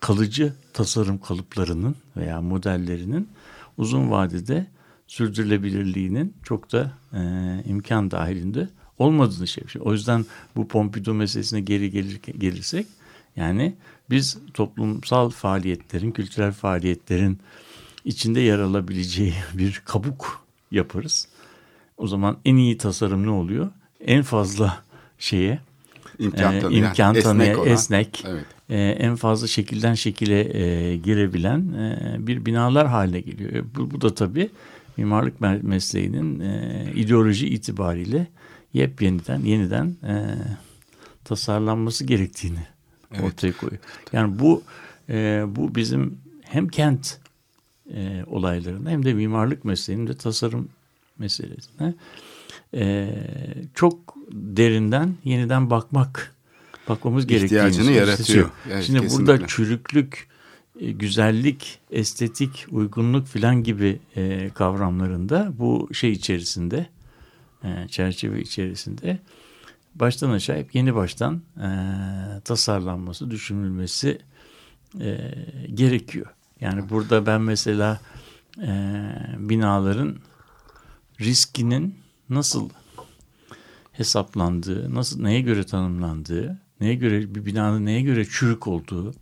kalıcı 0.00 0.54
tasarım 0.72 1.18
kalıplarının 1.18 1.96
veya 2.16 2.40
modellerinin 2.40 3.28
uzun 3.76 4.10
vadede 4.10 4.66
sürdürülebilirliğinin 5.06 6.34
çok 6.42 6.72
da 6.72 6.92
e, 7.12 7.20
imkan 7.66 8.10
dahilinde 8.10 8.68
olmadığını 8.98 9.46
şey. 9.46 9.64
O 9.80 9.92
yüzden 9.92 10.26
bu 10.56 10.68
Pompidou 10.68 11.14
meselesine 11.14 11.60
geri 11.60 11.90
gelir, 11.90 12.20
gelirsek 12.38 12.86
yani 13.36 13.74
biz 14.10 14.38
toplumsal 14.54 15.30
faaliyetlerin, 15.30 16.10
kültürel 16.10 16.52
faaliyetlerin 16.52 17.38
içinde 18.04 18.40
yer 18.40 18.58
alabileceği 18.58 19.34
bir 19.54 19.82
kabuk 19.84 20.44
yaparız. 20.70 21.28
O 21.96 22.06
zaman 22.06 22.36
en 22.44 22.56
iyi 22.56 22.78
tasarım 22.78 23.26
ne 23.26 23.30
oluyor? 23.30 23.70
En 24.06 24.22
fazla 24.22 24.82
şeye 25.18 25.58
İmkan 26.18 26.54
e, 26.54 26.60
tanıyan, 26.60 26.84
imkan 26.84 27.14
tanıyan, 27.20 27.58
olan. 27.58 27.68
esnek, 27.68 28.24
Evet. 28.28 28.44
e, 28.70 28.76
en 28.80 29.16
fazla 29.16 29.46
şekilden 29.46 29.94
şekile 29.94 30.58
e, 30.58 30.96
girebilen 30.96 31.72
e, 31.72 32.16
bir 32.26 32.46
binalar 32.46 32.86
haline 32.86 33.20
geliyor. 33.20 33.52
E, 33.52 33.74
Bu, 33.74 33.90
bu 33.90 34.00
da 34.00 34.14
tabii 34.14 34.50
mimarlık 34.96 35.40
me- 35.40 35.62
mesleğinin 35.62 36.40
e, 36.40 36.84
ideoloji 36.94 37.48
itibariyle 37.48 38.26
yepyeniden 38.72 39.40
yeniden 39.40 39.86
e, 40.06 40.14
tasarlanması 41.24 42.04
gerektiğini 42.04 42.66
Evet. 43.14 43.24
ortaya 43.24 43.56
koyuyor. 43.56 43.82
Yani 44.12 44.38
bu 44.38 44.62
e, 45.08 45.44
bu 45.48 45.74
bizim 45.74 46.18
hem 46.42 46.68
kent 46.68 47.18
e, 47.94 48.24
olaylarında 48.26 48.90
hem 48.90 49.04
de 49.04 49.14
mimarlık 49.14 49.64
mesleğinin 49.64 50.06
de 50.06 50.16
tasarım 50.16 50.68
meselesine 51.18 51.94
e, 52.74 53.14
çok 53.74 54.14
derinden 54.32 55.14
yeniden 55.24 55.70
bakmak 55.70 56.34
bakmamız 56.88 57.26
gerektiğini 57.26 57.58
İhtiyacını 57.58 57.92
yaratıyor. 57.92 58.50
Evet, 58.72 58.84
Şimdi 58.84 59.00
kesinlikle. 59.00 59.32
burada 59.32 59.46
çürüklük, 59.46 60.28
e, 60.80 60.92
güzellik, 60.92 61.78
estetik, 61.90 62.66
uygunluk 62.70 63.26
filan 63.26 63.62
gibi 63.62 63.98
e, 64.16 64.50
kavramlarında 64.54 65.52
bu 65.58 65.88
şey 65.94 66.12
içerisinde 66.12 66.86
e, 67.64 67.88
çerçeve 67.88 68.40
içerisinde 68.40 69.18
baştan 69.94 70.30
aşağı 70.30 70.56
hep 70.56 70.74
yeni 70.74 70.94
baştan 70.94 71.42
e, 71.56 71.68
tasarlanması, 72.40 73.30
düşünülmesi 73.30 74.18
e, 75.00 75.34
gerekiyor. 75.74 76.26
Yani 76.60 76.90
burada 76.90 77.26
ben 77.26 77.40
mesela 77.40 78.00
e, 78.62 78.70
binaların 79.38 80.16
riskinin 81.20 81.94
nasıl 82.30 82.70
hesaplandığı, 83.92 84.94
nasıl 84.94 85.22
neye 85.22 85.40
göre 85.40 85.64
tanımlandığı, 85.66 86.58
neye 86.80 86.94
göre 86.94 87.34
bir 87.34 87.46
binanın 87.46 87.86
neye 87.86 88.02
göre 88.02 88.24
çürük 88.24 88.66
olduğu 88.66 89.14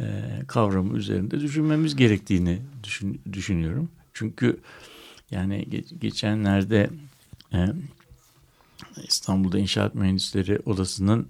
e, 0.00 0.04
kavramı 0.48 0.98
üzerinde 0.98 1.40
düşünmemiz 1.40 1.96
gerektiğini 1.96 2.62
düşün, 2.84 3.20
düşünüyorum. 3.32 3.90
Çünkü 4.12 4.60
yani 5.30 5.64
ge- 5.64 5.98
geçenlerde 5.98 6.90
e, 7.52 7.66
İstanbul'da 9.08 9.58
İnşaat 9.58 9.94
Mühendisleri 9.94 10.58
Odası'nın 10.66 11.28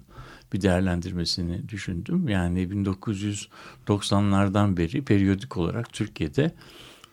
bir 0.53 0.61
değerlendirmesini 0.61 1.69
düşündüm. 1.69 2.29
Yani 2.29 2.67
1990'lardan 2.67 4.77
beri 4.77 5.01
periyodik 5.01 5.57
olarak 5.57 5.93
Türkiye'de 5.93 6.51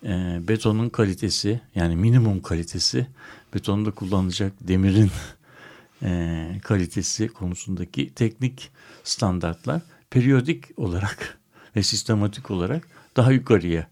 e, 0.05 0.41
betonun 0.49 0.89
kalitesi 0.89 1.61
yani 1.75 1.97
minimum 1.97 2.43
kalitesi 2.43 3.07
betonda 3.55 3.91
kullanılacak 3.91 4.53
demirin 4.61 5.11
e, 6.03 6.61
kalitesi 6.63 7.29
konusundaki 7.29 8.15
teknik 8.15 8.71
standartlar 9.05 9.83
periyodik 10.11 10.65
olarak 10.77 11.39
ve 11.77 11.83
sistematik 11.83 12.51
olarak 12.51 12.89
daha 13.17 13.33
yukarıya 13.33 13.89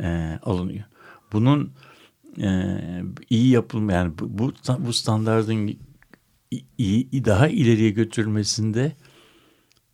e, 0.00 0.38
alınıyor. 0.42 0.84
Bunun 1.32 1.72
e, 2.40 2.78
iyi 3.30 3.48
yapılma 3.48 3.92
yani 3.92 4.12
bu, 4.18 4.52
bu, 4.78 4.92
standartın 4.92 5.78
daha 7.24 7.48
ileriye 7.48 7.90
götürülmesinde 7.90 8.92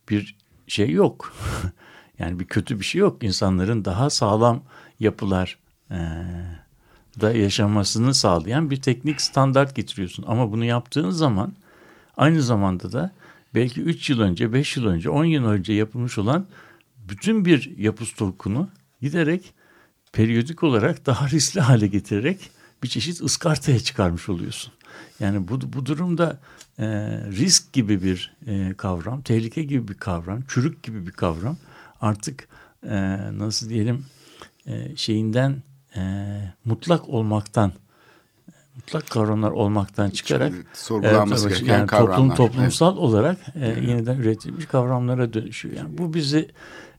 bir 0.09 0.35
şey 0.67 0.91
yok. 0.91 1.33
yani 2.19 2.39
bir 2.39 2.45
kötü 2.45 2.79
bir 2.79 2.85
şey 2.85 2.99
yok. 2.99 3.23
İnsanların 3.23 3.85
daha 3.85 4.09
sağlam 4.09 4.63
yapılar 4.99 5.57
e, 5.91 5.97
da 7.21 7.33
yaşamasını 7.33 8.13
sağlayan 8.13 8.69
bir 8.69 8.81
teknik 8.81 9.21
standart 9.21 9.75
getiriyorsun. 9.75 10.25
Ama 10.27 10.51
bunu 10.51 10.65
yaptığın 10.65 11.09
zaman 11.09 11.53
aynı 12.17 12.41
zamanda 12.41 12.91
da 12.91 13.11
belki 13.55 13.81
3 13.81 14.09
yıl 14.09 14.19
önce, 14.19 14.53
5 14.53 14.77
yıl 14.77 14.85
önce, 14.85 15.09
10 15.09 15.25
yıl 15.25 15.45
önce 15.45 15.73
yapılmış 15.73 16.17
olan 16.17 16.47
bütün 16.97 17.45
bir 17.45 17.77
yapı 17.77 18.05
stokunu 18.05 18.69
giderek 19.01 19.53
periyodik 20.13 20.63
olarak 20.63 21.05
daha 21.05 21.29
riskli 21.29 21.61
hale 21.61 21.87
getirerek 21.87 22.51
bir 22.83 22.87
çeşit 22.87 23.21
ıskartaya 23.21 23.79
çıkarmış 23.79 24.29
oluyorsun. 24.29 24.73
Yani 25.19 25.47
bu, 25.47 25.73
bu 25.73 25.85
durumda 25.85 26.39
e, 26.79 26.85
risk 27.31 27.73
gibi 27.73 28.03
bir 28.03 28.35
e, 28.47 28.73
kavram, 28.77 29.21
tehlike 29.21 29.63
gibi 29.63 29.87
bir 29.87 29.93
kavram, 29.93 30.41
çürük 30.47 30.83
gibi 30.83 31.07
bir 31.07 31.11
kavram 31.11 31.57
artık 32.01 32.47
e, 32.89 33.17
nasıl 33.37 33.69
diyelim 33.69 34.05
e, 34.67 34.95
şeyinden 34.95 35.63
e, 35.95 36.01
mutlak 36.65 37.09
olmaktan 37.09 37.71
mutlak 38.75 39.09
kavramlar 39.09 39.51
olmaktan 39.51 40.09
çıkarak 40.09 40.53
sorgulanması 40.73 41.47
evet, 41.47 41.57
gereken 41.59 41.77
yani 41.77 41.87
kavramlar. 41.87 42.35
Toplum, 42.35 42.35
toplumsal 42.35 42.93
evet. 42.93 43.03
olarak 43.03 43.37
e, 43.55 43.67
yeniden 43.67 44.17
üretilmiş 44.17 44.65
kavramlara 44.65 45.33
dönüşüyor. 45.33 45.75
Yani 45.75 45.97
bu 45.97 46.13
bizi 46.13 46.49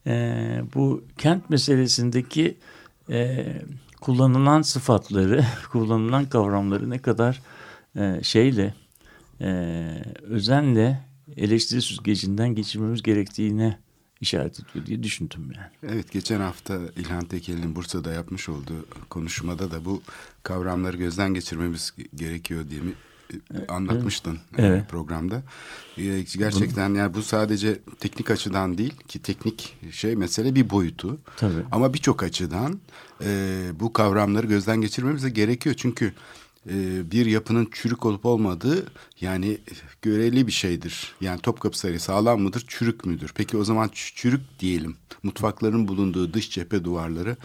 e, 0.07 0.63
bu 0.75 1.05
kent 1.19 1.51
meselesindeki 1.51 2.57
e, 3.11 3.47
kullanılan 4.01 4.63
sıfatları, 4.63 5.45
kullanılan 5.73 6.25
kavramları 6.25 6.91
ne 6.91 6.99
kadar 6.99 7.41
e, 7.97 8.21
şeyle 8.23 8.75
e, 9.41 9.49
özenle 10.23 11.05
eleştiri 11.37 11.83
süzgecinden 11.83 12.55
geçirmemiz 12.55 13.03
gerektiğine 13.03 13.79
işaret 14.21 14.61
ediyor 14.61 14.87
diye 14.87 15.03
düşündüm 15.03 15.53
yani. 15.57 15.95
Evet 15.95 16.13
geçen 16.13 16.41
hafta 16.41 16.79
İlhan 16.97 17.25
Tekel'in 17.25 17.77
Bursa'da 17.77 18.13
yapmış 18.13 18.49
olduğu 18.49 18.87
konuşmada 19.11 19.71
da 19.71 19.85
bu 19.85 20.03
kavramları 20.43 20.97
gözden 20.97 21.35
geçirmemiz 21.35 21.95
gerekiyor 22.15 22.69
diye 22.71 22.81
mi 22.81 22.93
e, 23.33 23.67
anlatmıştın 23.69 24.39
e, 24.59 24.67
evet. 24.67 24.89
programda. 24.89 25.43
E, 25.99 26.23
gerçekten 26.39 26.95
yani 26.95 27.15
bu 27.15 27.23
sadece 27.23 27.79
teknik 28.01 28.31
açıdan 28.31 28.79
değil 28.79 28.97
ki 29.09 29.23
teknik 29.23 29.77
şey 29.91 30.17
mesele 30.17 30.55
bir 30.55 30.71
boyutu. 30.71 31.19
Tabii. 31.37 31.63
Ama 31.73 31.95
birçok 31.95 32.23
açıdan 32.23 32.81
bu 33.81 33.93
kavramları 33.93 34.47
gözden 34.47 34.81
geçirmemiz 34.81 35.25
de 35.25 35.31
gerekiyor. 35.31 35.75
Çünkü 35.79 36.13
bir 37.11 37.27
yapının 37.27 37.69
çürük 37.73 38.07
olup 38.07 38.27
olmadığı 38.27 38.87
yani 39.21 39.59
göreli 40.03 40.47
bir 40.47 40.53
şeydir. 40.53 41.15
Yani 41.21 41.41
Topkapı 41.41 41.79
Sarayı 41.79 42.01
sağlam 42.01 42.41
mıdır, 42.41 42.65
çürük 42.69 43.07
müdür? 43.07 43.33
Peki 43.35 43.57
o 43.57 43.65
zaman 43.65 43.91
çürük 43.93 44.41
diyelim. 44.61 44.97
Mutfakların 45.23 45.89
bulunduğu 45.89 46.33
dış 46.35 46.51
cephe 46.51 46.85
duvarları 46.85 47.37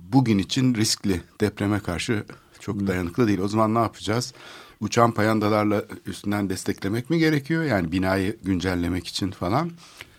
bugün 0.00 0.38
için 0.38 0.74
riskli 0.74 1.20
depreme 1.40 1.80
karşı 1.80 2.24
çok 2.60 2.86
dayanıklı 2.86 3.28
değil. 3.28 3.38
O 3.38 3.48
zaman 3.48 3.74
ne 3.74 3.78
yapacağız? 3.78 4.34
Uçan 4.80 5.12
payandalarla 5.12 5.84
üstünden 6.06 6.50
desteklemek 6.50 7.10
mi 7.10 7.18
gerekiyor? 7.18 7.64
Yani 7.64 7.92
binayı 7.92 8.36
güncellemek 8.42 9.06
için 9.06 9.30
falan. 9.30 9.70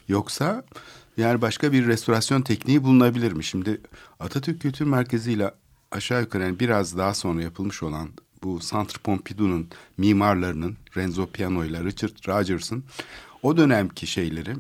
Yoksa 0.08 0.66
yani 1.18 1.42
başka 1.42 1.72
bir 1.72 1.88
restorasyon 1.88 2.42
tekniği 2.42 2.84
bulunabilir 2.84 3.32
mi? 3.32 3.44
Şimdi 3.44 3.82
Atatürk 4.20 4.62
Kültür 4.62 4.86
Merkezi 4.86 5.32
ile 5.32 5.52
aşağı 5.94 6.22
yukarı 6.22 6.44
yani 6.44 6.60
biraz 6.60 6.98
daha 6.98 7.14
sonra 7.14 7.42
yapılmış 7.42 7.84
olan 7.84 8.10
bu 8.44 8.60
Centre 8.60 9.00
Pompidou'nun 9.04 9.68
mimarlarının 9.98 10.78
Renzo 10.98 11.28
Piano 11.28 11.66
ile 11.66 11.84
Richard 11.84 12.28
Rogers'ın 12.28 12.84
o 13.44 13.58
dönemki 13.58 14.08
şeyleri 14.08 14.56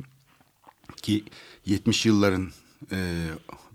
ki 1.01 1.23
70 1.65 2.05
yılların 2.05 2.51
e, 2.91 3.27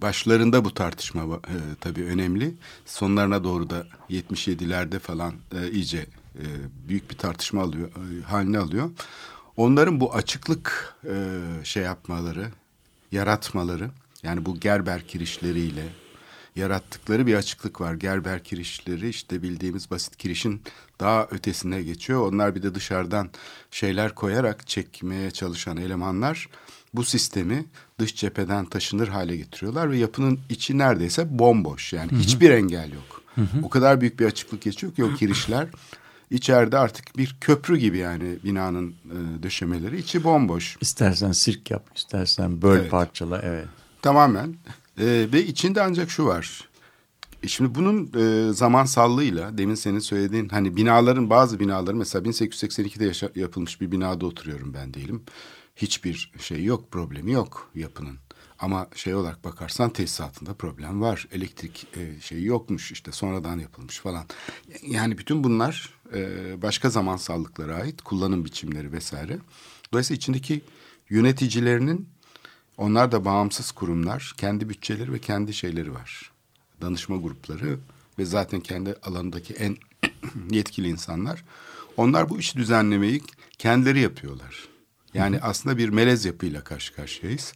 başlarında 0.02 0.64
bu 0.64 0.74
tartışma 0.74 1.22
e, 1.22 1.56
tabii 1.80 2.04
önemli. 2.04 2.54
Sonlarına 2.86 3.44
doğru 3.44 3.70
da 3.70 3.86
77'lerde 4.10 4.98
falan 4.98 5.34
e, 5.54 5.70
iyice 5.70 6.06
e, 6.38 6.44
büyük 6.88 7.10
bir 7.10 7.16
tartışma 7.16 7.62
alıyor, 7.62 7.88
e, 7.88 8.22
haline 8.22 8.58
alıyor. 8.58 8.90
Onların 9.56 10.00
bu 10.00 10.14
açıklık 10.14 10.96
e, 11.04 11.14
şey 11.64 11.82
yapmaları, 11.82 12.48
yaratmaları 13.12 13.90
yani 14.22 14.44
bu 14.44 14.60
Gerber 14.60 15.06
kirişleriyle 15.06 15.84
yarattıkları 16.58 17.26
bir 17.26 17.34
açıklık 17.34 17.80
var. 17.80 17.94
Gerber 17.94 18.44
kirişleri 18.44 19.08
işte 19.08 19.42
bildiğimiz 19.42 19.90
basit 19.90 20.16
kirişin 20.16 20.62
daha 21.00 21.28
ötesine 21.30 21.82
geçiyor. 21.82 22.32
Onlar 22.32 22.54
bir 22.54 22.62
de 22.62 22.74
dışarıdan 22.74 23.30
şeyler 23.70 24.14
koyarak 24.14 24.66
çekmeye 24.66 25.30
çalışan 25.30 25.76
elemanlar 25.76 26.48
bu 26.94 27.04
sistemi 27.04 27.64
dış 27.98 28.16
cepheden 28.16 28.64
taşınır 28.64 29.08
hale 29.08 29.36
getiriyorlar 29.36 29.90
ve 29.90 29.98
yapının 29.98 30.40
içi 30.50 30.78
neredeyse 30.78 31.38
bomboş. 31.38 31.92
Yani 31.92 32.10
Hı-hı. 32.10 32.20
hiçbir 32.20 32.50
engel 32.50 32.92
yok. 32.92 33.22
Hı-hı. 33.34 33.62
O 33.62 33.68
kadar 33.68 34.00
büyük 34.00 34.20
bir 34.20 34.26
açıklık 34.26 34.62
geçiyor 34.62 34.94
ki 34.94 35.04
o 35.04 35.14
kirişler 35.14 35.68
içeride 36.30 36.78
artık 36.78 37.18
bir 37.18 37.36
köprü 37.40 37.76
gibi 37.76 37.98
yani 37.98 38.36
binanın 38.44 38.90
e, 38.90 39.42
döşemeleri 39.42 39.98
içi 39.98 40.24
bomboş. 40.24 40.76
İstersen 40.80 41.32
sirk 41.32 41.70
yap, 41.70 41.86
istersen 41.96 42.62
böl 42.62 42.78
evet. 42.78 42.90
parçala 42.90 43.40
evet. 43.42 43.66
Tamamen 44.02 44.54
e, 45.00 45.28
ve 45.32 45.46
içinde 45.46 45.82
ancak 45.82 46.10
şu 46.10 46.26
var. 46.26 46.68
E, 47.42 47.48
şimdi 47.48 47.74
bunun 47.74 48.12
e, 48.16 48.52
zamansallığıyla 48.52 49.58
demin 49.58 49.74
senin 49.74 49.98
söylediğin 49.98 50.48
hani 50.48 50.76
binaların 50.76 51.30
bazı 51.30 51.60
binaların 51.60 51.96
mesela 51.96 52.24
1882'de 52.24 53.04
yaşa, 53.04 53.30
yapılmış 53.34 53.80
bir 53.80 53.92
binada 53.92 54.26
oturuyorum 54.26 54.74
ben 54.74 54.94
diyelim 54.94 55.22
hiçbir 55.76 56.32
şey 56.38 56.64
yok, 56.64 56.90
problemi 56.90 57.32
yok 57.32 57.70
yapının. 57.74 58.18
Ama 58.58 58.88
şey 58.94 59.14
olarak 59.14 59.44
bakarsan 59.44 59.90
tesisatında 59.90 60.54
problem 60.54 61.00
var. 61.00 61.28
Elektrik 61.32 61.86
e, 61.96 62.20
şeyi 62.20 62.44
yokmuş 62.44 62.92
işte 62.92 63.12
sonradan 63.12 63.58
yapılmış 63.58 63.98
falan. 63.98 64.24
Yani 64.86 65.18
bütün 65.18 65.44
bunlar 65.44 65.94
e, 66.14 66.62
başka 66.62 66.90
zamansallıklara 66.90 67.74
ait 67.74 68.02
kullanım 68.02 68.44
biçimleri 68.44 68.92
vesaire. 68.92 69.38
Dolayısıyla 69.92 70.16
içindeki 70.16 70.60
yöneticilerinin 71.10 72.08
onlar 72.78 73.12
da 73.12 73.24
bağımsız 73.24 73.70
kurumlar. 73.70 74.34
Kendi 74.36 74.68
bütçeleri 74.68 75.12
ve 75.12 75.18
kendi 75.18 75.54
şeyleri 75.54 75.94
var. 75.94 76.32
Danışma 76.80 77.16
grupları 77.16 77.78
ve 78.18 78.24
zaten 78.24 78.60
kendi 78.60 78.94
alanındaki 79.02 79.54
en 79.54 79.76
yetkili 80.50 80.88
insanlar. 80.88 81.44
Onlar 81.96 82.28
bu 82.28 82.38
işi 82.38 82.56
düzenlemeyi 82.56 83.22
kendileri 83.58 84.00
yapıyorlar. 84.00 84.68
Yani 85.14 85.40
aslında 85.40 85.78
bir 85.78 85.88
melez 85.88 86.24
yapıyla 86.24 86.64
karşı 86.64 86.94
karşıyayız. 86.94 87.52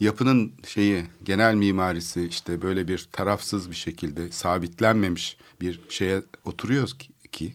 Yapının 0.00 0.52
şeyi 0.66 1.04
genel 1.22 1.54
mimarisi 1.54 2.26
işte 2.26 2.62
böyle 2.62 2.88
bir 2.88 3.08
tarafsız 3.12 3.70
bir 3.70 3.76
şekilde 3.76 4.32
sabitlenmemiş 4.32 5.36
bir 5.60 5.80
şeye 5.88 6.22
oturuyoruz 6.44 6.98
ki, 6.98 7.08
ki 7.32 7.54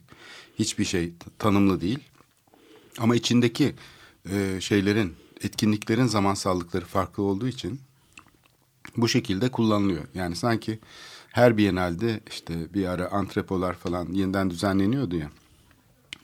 hiçbir 0.60 0.86
şey 0.86 1.14
tanımlı 1.40 1.82
değil. 1.82 2.00
Ama 2.98 3.16
içindeki 3.16 3.76
e, 4.32 4.62
şeylerin 4.62 5.16
etkinliklerin 5.42 6.06
zamansallıkları 6.06 6.86
farklı 6.86 7.24
olduğu 7.24 7.48
için 7.48 7.80
bu 8.98 9.08
şekilde 9.08 9.50
kullanılıyor. 9.50 10.04
Yani 10.14 10.36
sanki 10.36 10.80
her 11.28 11.58
Biennale'de 11.58 12.20
işte 12.30 12.74
bir 12.74 12.86
ara 12.86 13.12
antrepolar 13.12 13.74
falan 13.74 14.08
yeniden 14.14 14.50
düzenleniyordu 14.50 15.16
ya. 15.16 15.30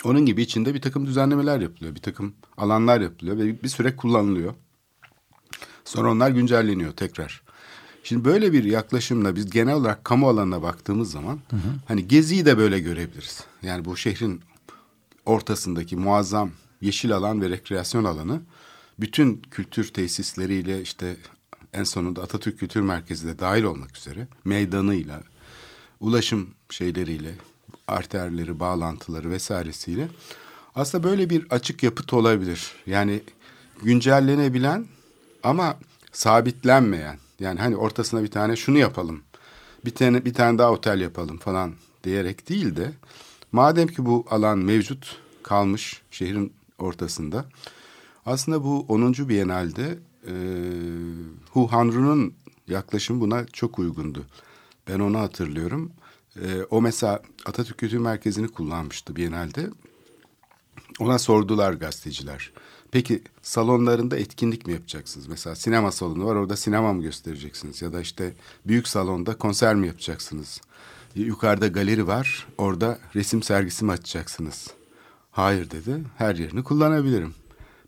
Onun 0.04 0.26
gibi 0.26 0.42
içinde 0.42 0.74
bir 0.74 0.82
takım 0.82 1.06
düzenlemeler 1.06 1.60
yapılıyor. 1.62 1.96
Bir 1.96 2.02
takım 2.02 2.34
alanlar 2.58 3.02
yapılıyor 3.02 3.38
ve 3.38 3.64
bir 3.64 3.70
süre 3.70 3.96
kullanılıyor. 3.96 4.54
Sonra 5.86 6.12
onlar 6.12 6.32
güncelleniyor 6.32 6.92
tekrar. 6.92 7.44
Şimdi 8.04 8.26
böyle 8.26 8.54
bir 8.54 8.64
yaklaşımla 8.64 9.36
biz 9.36 9.50
genel 9.50 9.76
olarak 9.76 10.04
kamu 10.04 10.30
alanına 10.30 10.62
baktığımız 10.62 11.12
zaman 11.12 11.40
hı 11.50 11.56
hı. 11.56 11.70
hani 11.88 12.08
geziyi 12.08 12.46
de 12.46 12.58
böyle 12.58 12.80
görebiliriz. 12.80 13.44
Yani 13.62 13.86
bu 13.86 13.98
şehrin 13.98 14.42
ortasındaki 15.26 15.96
muazzam 15.96 16.52
yeşil 16.82 17.16
alan 17.16 17.42
ve 17.42 17.50
rekreasyon 17.50 18.04
alanı 18.04 18.42
bütün 19.00 19.42
kültür 19.52 19.94
tesisleriyle 19.94 20.82
işte 20.82 21.16
en 21.74 21.84
sonunda 21.84 22.22
Atatürk 22.22 22.60
Kültür 22.60 22.82
Merkezi 22.82 23.28
de 23.28 23.40
dahil 23.40 23.64
olmak 23.64 23.98
üzere 23.98 24.28
meydanıyla, 24.46 25.24
ulaşım 26.00 26.50
şeyleriyle, 26.70 27.36
arterleri, 27.88 28.60
bağlantıları 28.60 29.32
vesairesiyle 29.32 30.08
Aslında 30.76 31.04
böyle 31.04 31.30
bir 31.30 31.46
açık 31.50 31.84
yapıt 31.84 32.14
olabilir. 32.14 32.72
Yani 32.86 33.22
güncellenebilen 33.84 34.86
ama 35.44 35.78
sabitlenmeyen. 36.12 37.18
Yani 37.40 37.60
hani 37.60 37.76
ortasına 37.76 38.24
bir 38.24 38.32
tane 38.32 38.56
şunu 38.56 38.78
yapalım. 38.78 39.22
Bir 39.86 39.92
tane 39.92 40.26
bir 40.26 40.34
tane 40.34 40.58
daha 40.58 40.72
otel 40.72 41.02
yapalım 41.02 41.38
falan 41.38 41.74
diyerek 42.04 42.50
değil 42.50 42.76
de 42.76 42.92
madem 43.52 43.88
ki 43.88 44.06
bu 44.06 44.26
alan 44.30 44.58
mevcut 44.58 45.18
kalmış 45.44 46.02
şehrin 46.12 46.54
ortasında 46.78 47.46
aslında 48.26 48.64
bu 48.64 48.86
10. 48.88 49.14
Bienal'de 49.30 50.00
e, 50.28 50.34
Hu 51.52 51.72
Hanru'nun 51.72 52.34
yaklaşımı 52.68 53.22
buna 53.22 53.46
çok 53.46 53.80
uygundu. 53.80 54.26
Ben 54.88 55.00
onu 55.00 55.20
hatırlıyorum. 55.20 55.92
E, 56.36 56.64
o 56.70 56.82
mesela 56.82 57.22
Atatürk 57.46 57.78
Kültür 57.78 57.98
Merkezi'ni 57.98 58.48
kullanmıştı 58.48 59.16
Bienal'de. 59.16 59.70
Ona 61.00 61.20
sordular 61.20 61.74
gazeteciler. 61.74 62.52
Peki 62.92 63.22
salonlarında 63.42 64.18
etkinlik 64.18 64.68
mi 64.68 64.74
yapacaksınız? 64.74 65.28
Mesela 65.28 65.56
sinema 65.56 65.92
salonu 65.92 66.26
var 66.26 66.36
orada 66.36 66.58
sinema 66.58 66.94
mı 66.94 67.02
göstereceksiniz? 67.02 67.82
Ya 67.82 67.94
da 67.94 68.02
işte 68.02 68.34
büyük 68.68 68.88
salonda 68.88 69.38
konser 69.38 69.76
mi 69.76 69.88
yapacaksınız? 69.88 70.62
Yukarıda 71.16 71.68
galeri 71.68 72.08
var 72.08 72.48
orada 72.58 73.00
resim 73.16 73.44
sergisi 73.44 73.86
mi 73.86 73.92
açacaksınız? 73.92 74.68
Hayır 75.32 75.72
dedi 75.72 76.04
her 76.18 76.36
yerini 76.36 76.64
kullanabilirim. 76.64 77.34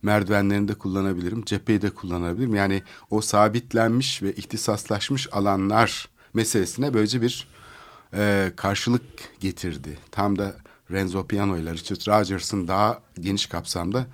Merdivenlerini 0.06 0.68
de 0.68 0.74
kullanabilirim, 0.74 1.46
cepheyi 1.46 1.82
de 1.82 1.90
kullanabilirim. 1.90 2.56
Yani 2.56 2.84
o 3.10 3.22
sabitlenmiş 3.22 4.24
ve 4.24 4.34
ihtisaslaşmış 4.34 5.28
alanlar 5.32 6.10
meselesine 6.34 6.94
böylece 6.94 7.22
bir 7.22 7.48
e, 8.14 8.52
karşılık 8.56 9.02
getirdi. 9.40 9.98
Tam 10.12 10.40
da 10.40 10.56
Renzo 10.92 11.28
Piano 11.28 11.58
ile 11.58 11.74
Richard 11.74 12.08
Rogers'ın 12.08 12.68
daha 12.68 13.02
geniş 13.20 13.46
kapsamda 13.46 14.06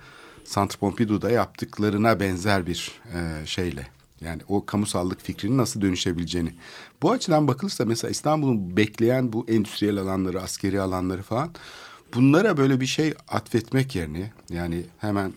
Centre 0.44 0.78
Pompidou'da 0.78 1.30
yaptıklarına 1.30 2.20
benzer 2.20 2.66
bir 2.66 2.90
e, 3.14 3.46
şeyle. 3.46 3.86
Yani 4.20 4.42
o 4.48 4.66
kamusallık 4.66 5.20
fikrinin 5.20 5.58
nasıl 5.58 5.80
dönüşebileceğini. 5.80 6.54
Bu 7.02 7.10
açıdan 7.10 7.48
bakılırsa 7.48 7.84
mesela 7.84 8.10
İstanbul'un 8.10 8.76
bekleyen 8.76 9.32
bu 9.32 9.46
endüstriyel 9.48 9.98
alanları, 9.98 10.42
askeri 10.42 10.80
alanları 10.80 11.22
falan 11.22 11.50
bunlara 12.14 12.56
böyle 12.56 12.80
bir 12.80 12.86
şey 12.86 13.14
atfetmek 13.28 13.96
yerine 13.96 14.32
yani 14.50 14.84
hemen 14.98 15.32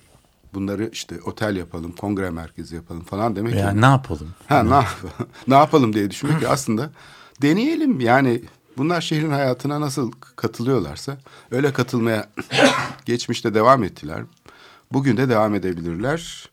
bunları 0.55 0.89
işte 0.91 1.15
otel 1.25 1.55
yapalım, 1.55 1.91
kongre 1.91 2.29
merkezi 2.29 2.75
yapalım 2.75 3.03
falan 3.03 3.35
demek. 3.35 3.55
Yani. 3.55 3.81
ne 3.81 3.85
yapalım? 3.85 4.27
Ha 4.47 4.63
ne, 4.63 4.83
ne 5.47 5.55
yapalım 5.55 5.93
diye 5.93 6.11
düşünmek 6.11 6.39
ki 6.39 6.47
aslında 6.47 6.89
deneyelim 7.41 7.99
yani 7.99 8.41
bunlar 8.77 9.01
şehrin 9.01 9.31
hayatına 9.31 9.81
nasıl 9.81 10.11
katılıyorlarsa 10.35 11.17
öyle 11.51 11.73
katılmaya 11.73 12.29
geçmişte 13.05 13.53
devam 13.53 13.83
ettiler. 13.83 14.23
Bugün 14.91 15.17
de 15.17 15.29
devam 15.29 15.55
edebilirler. 15.55 16.49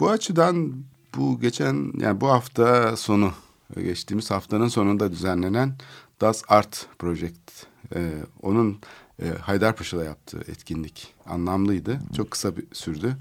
Bu 0.00 0.10
açıdan 0.10 0.72
bu 1.16 1.40
geçen 1.40 1.92
yani 1.98 2.20
bu 2.20 2.28
hafta 2.28 2.96
sonu 2.96 3.32
geçtiğimiz 3.76 4.30
haftanın 4.30 4.68
sonunda 4.68 5.12
düzenlenen 5.12 5.74
Das 6.20 6.42
Art 6.48 6.86
Project 6.98 7.66
e, 7.94 8.12
onun 8.42 8.78
e, 9.24 9.28
Haydarpaşa'da 9.28 10.04
yaptığı 10.04 10.40
etkinlik 10.40 11.14
anlamlıydı. 11.26 11.98
Çok 12.16 12.30
kısa 12.30 12.56
bir 12.56 12.64
sürdü. 12.72 13.16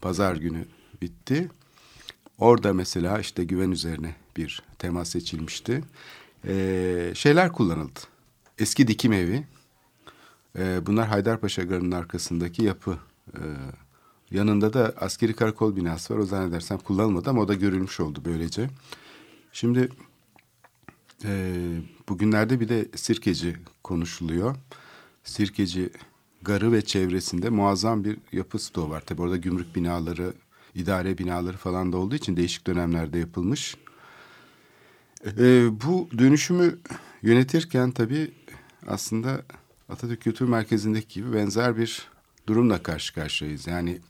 Pazar 0.00 0.36
günü 0.36 0.64
bitti. 1.02 1.50
Orada 2.38 2.72
mesela 2.74 3.18
işte 3.18 3.44
güven 3.44 3.70
üzerine 3.70 4.14
bir 4.36 4.62
tema 4.78 5.04
seçilmişti. 5.04 5.84
E, 6.46 7.12
şeyler 7.14 7.52
kullanıldı. 7.52 8.00
Eski 8.58 8.88
dikim 8.88 9.12
evi. 9.12 9.46
E, 10.58 10.86
bunlar 10.86 11.08
Haydarpaşa 11.08 11.62
Garı'nın 11.62 11.90
arkasındaki 11.90 12.64
yapı. 12.64 12.98
E, 13.34 13.42
yanında 14.30 14.72
da 14.72 14.94
askeri 14.96 15.36
karakol 15.36 15.76
binası 15.76 16.14
var. 16.14 16.18
O 16.18 16.26
zannedersem 16.26 16.78
kullanılmadı 16.78 17.30
ama 17.30 17.40
o 17.40 17.48
da 17.48 17.54
görülmüş 17.54 18.00
oldu 18.00 18.22
böylece. 18.24 18.70
Şimdi 19.52 19.88
e, 21.24 21.54
bugünlerde 22.08 22.60
bir 22.60 22.68
de 22.68 22.88
Sirkeci 22.96 23.56
konuşuluyor. 23.84 24.56
Sirkeci 25.30 25.90
Garı 26.42 26.72
ve 26.72 26.82
çevresinde 26.82 27.50
muazzam 27.50 28.04
bir 28.04 28.16
yapı 28.32 28.58
stoğu 28.58 28.90
var. 28.90 29.00
Tabi 29.00 29.22
orada 29.22 29.36
gümrük 29.36 29.76
binaları, 29.76 30.32
idare 30.74 31.18
binaları 31.18 31.56
falan 31.56 31.92
da 31.92 31.96
olduğu 31.96 32.14
için 32.14 32.36
değişik 32.36 32.66
dönemlerde 32.66 33.18
yapılmış. 33.18 33.76
E, 35.26 35.68
bu 35.84 36.08
dönüşümü 36.18 36.78
yönetirken 37.22 37.90
tabii 37.90 38.34
aslında 38.86 39.42
Atatürk 39.88 40.20
Kültür 40.22 40.48
Merkezi'ndeki 40.48 41.14
gibi 41.14 41.32
benzer 41.34 41.76
bir 41.76 42.08
durumla 42.46 42.82
karşı 42.82 43.14
karşıyayız. 43.14 43.66
Yani 43.66 44.00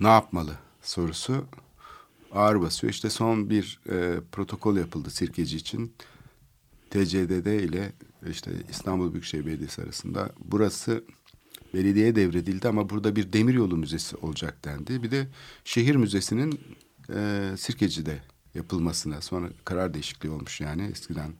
ne 0.00 0.08
yapmalı 0.08 0.52
sorusu 0.82 1.44
ağır 2.32 2.60
basıyor. 2.60 2.92
İşte 2.92 3.10
son 3.10 3.50
bir 3.50 3.80
e, 3.90 4.20
protokol 4.32 4.76
yapıldı 4.76 5.10
Sirkeci 5.10 5.56
için. 5.56 5.92
TCDD 6.90 7.46
ile 7.46 7.92
işte 8.30 8.50
İstanbul 8.70 9.12
Büyükşehir 9.12 9.46
Belediyesi 9.46 9.82
arasında. 9.82 10.30
Burası 10.44 11.04
belediyeye 11.74 12.14
devredildi 12.14 12.68
ama 12.68 12.90
burada 12.90 13.16
bir 13.16 13.32
demiryolu 13.32 13.76
müzesi 13.76 14.16
olacak 14.16 14.64
dendi. 14.64 15.02
Bir 15.02 15.10
de 15.10 15.26
şehir 15.64 15.96
müzesinin 15.96 16.60
e, 17.14 17.50
Sirkeci'de 17.56 18.22
yapılmasına 18.54 19.20
sonra 19.20 19.48
karar 19.64 19.94
değişikliği 19.94 20.30
olmuş 20.30 20.60
yani 20.60 20.86
eskiden 20.86 21.32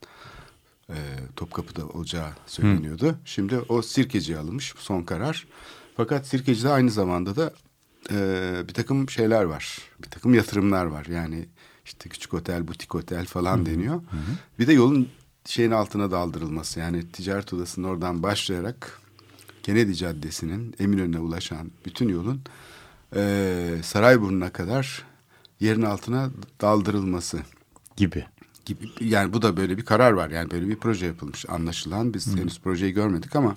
e, 0.91 0.97
Topkapı'da 1.37 1.89
olacağı 1.89 2.31
söyleniyordu. 2.47 3.09
Hı. 3.09 3.17
Şimdi 3.25 3.59
o 3.59 3.83
Sirkeci'ye 3.83 4.39
alınmış 4.39 4.75
son 4.79 5.03
karar. 5.03 5.47
Fakat 5.97 6.27
Sirkeci'de 6.27 6.69
aynı 6.69 6.91
zamanda 6.91 7.37
da 7.37 7.53
e, 8.11 8.69
bir 8.69 8.75
takım 8.75 9.11
şeyler 9.11 9.45
var. 9.45 9.79
Bir 10.05 10.11
takım 10.11 10.35
yatırımlar 10.35 10.87
var. 10.87 11.07
Yani 11.07 11.49
işte 11.85 12.09
küçük 12.09 12.35
otel, 12.35 12.69
butik 12.69 12.95
otel 12.95 13.27
falan 13.27 13.59
Hı. 13.59 13.67
deniyor. 13.67 13.97
Hı. 13.97 14.17
Bir 14.59 14.67
de 14.67 14.73
yolun 14.73 15.09
şeyin 15.49 15.71
altına 15.71 16.11
daldırılması. 16.11 16.81
Yani 16.81 17.09
ticaret 17.13 17.53
odasının 17.53 17.89
oradan 17.89 18.23
başlayarak 18.23 19.01
Kennedy 19.63 19.93
Caddesi'nin 19.93 20.75
Eminönü'ne 20.79 21.19
ulaşan 21.19 21.71
bütün 21.87 22.09
yolun 22.09 22.41
e, 23.17 23.79
Sarayburnu'na 23.83 24.51
kadar 24.51 25.05
yerin 25.61 25.83
altına 25.83 26.31
daldırılması 26.61 27.39
gibi. 27.97 28.25
gibi. 28.65 28.89
Yani 29.01 29.33
bu 29.33 29.43
da 29.43 29.57
böyle 29.57 29.79
bir 29.79 29.85
karar 29.85 30.13
var. 30.13 30.31
Yani 30.31 30.51
böyle 30.51 30.69
bir 30.69 30.77
proje 30.77 31.07
yapılmış 31.07 31.49
anlaşılan. 31.49 32.15
Biz 32.15 32.27
Hı. 32.27 32.37
henüz 32.37 32.61
projeyi 32.61 32.93
görmedik 32.93 33.37
ama 33.37 33.57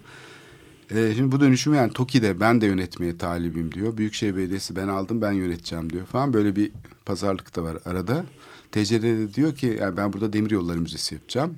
e, 0.92 1.14
şimdi 1.16 1.32
bu 1.32 1.40
dönüşümü 1.40 1.78
yani 1.78 1.94
TOKİ'de 1.94 2.40
ben 2.40 2.62
de 2.62 2.66
yönetmeye 2.66 3.18
talibim 3.18 3.72
diyor. 3.72 3.98
Büyükşehir 3.98 4.36
Belediyesi 4.36 4.76
ben 4.76 4.88
aldım 4.88 5.22
ben 5.22 5.32
yöneteceğim 5.32 5.90
diyor 5.90 6.06
falan. 6.06 6.34
Böyle 6.34 6.56
bir 6.56 6.72
pazarlık 7.06 7.56
da 7.56 7.64
var 7.64 7.78
arada. 7.86 8.26
TCR'de 8.72 9.34
diyor 9.34 9.56
ki 9.56 9.78
yani 9.82 9.98
ben 9.98 10.14
burada 10.14 10.34
demir 10.34 10.52
yolları 10.52 10.82
müzesi 10.82 11.16
yapacağım. 11.16 11.58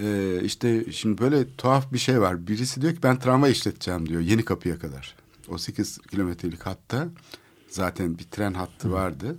Ee, 0.00 0.40
işte 0.44 0.92
şimdi 0.92 1.18
böyle 1.18 1.54
tuhaf 1.56 1.92
bir 1.92 1.98
şey 1.98 2.20
var. 2.20 2.46
Birisi 2.46 2.82
diyor 2.82 2.94
ki 2.94 3.02
ben 3.02 3.18
tramvay 3.18 3.52
işleteceğim 3.52 4.08
diyor 4.08 4.20
yeni 4.20 4.44
kapıya 4.44 4.78
kadar. 4.78 5.14
O 5.48 5.58
8 5.58 5.98
kilometrelik 5.98 6.66
hatta 6.66 7.08
zaten 7.68 8.18
bir 8.18 8.24
tren 8.24 8.54
hattı 8.54 8.92
vardı. 8.92 9.36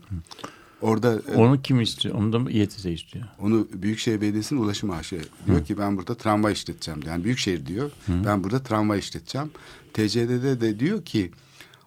Orada 0.81 1.21
e, 1.33 1.35
onu 1.35 1.61
kim 1.61 1.81
istiyor? 1.81 2.15
Onu 2.15 2.33
da 2.33 2.39
mı 2.39 2.51
İETT 2.51 2.85
istiyor? 2.85 3.25
Onu 3.39 3.67
Büyükşehir 3.73 4.21
Belediyesi'nin 4.21 4.59
ulaşım 4.59 4.91
AŞ 4.91 5.11
diyor 5.11 5.59
Hı. 5.59 5.63
ki 5.63 5.77
ben 5.77 5.97
burada 5.97 6.15
tramvay 6.15 6.53
işleteceğim. 6.53 6.99
Yani 7.07 7.23
Büyükşehir 7.23 7.65
diyor. 7.65 7.91
Hı. 8.05 8.13
Ben 8.25 8.43
burada 8.43 8.63
tramvay 8.63 8.99
işleteceğim. 8.99 9.51
TCD'de 9.93 10.61
de 10.61 10.79
diyor 10.79 11.05
ki 11.05 11.31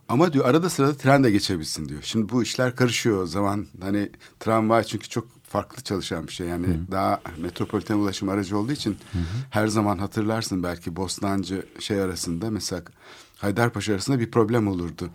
ama 0.09 0.33
diyor 0.33 0.45
arada 0.45 0.71
sırada 0.71 0.97
tren 0.97 1.25
de 1.25 1.31
geçebilsin 1.31 1.89
diyor. 1.89 2.01
Şimdi 2.03 2.29
bu 2.33 2.43
işler 2.43 2.77
karışıyor 2.77 3.23
o 3.23 3.27
zaman. 3.27 3.67
Hani 3.81 4.11
tramvay 4.41 4.85
çünkü 4.85 5.09
çok 5.09 5.27
farklı 5.43 5.83
çalışan 5.83 6.27
bir 6.27 6.33
şey. 6.33 6.47
Yani 6.47 6.67
Hı. 6.67 6.73
daha 6.91 7.21
metropoliten 7.39 7.95
ulaşım 7.97 8.29
aracı 8.29 8.59
olduğu 8.59 8.73
için 8.73 8.91
Hı. 9.13 9.19
her 9.51 9.67
zaman 9.67 9.99
hatırlarsın 9.99 10.63
belki 10.63 10.97
Bostancı 10.97 11.67
şey 11.79 12.01
arasında 12.01 12.51
mesela 12.51 12.83
Haydarpaşa 13.37 13.93
arasında 13.93 14.21
bir 14.21 14.31
problem 14.31 14.69
olurdu. 14.69 15.11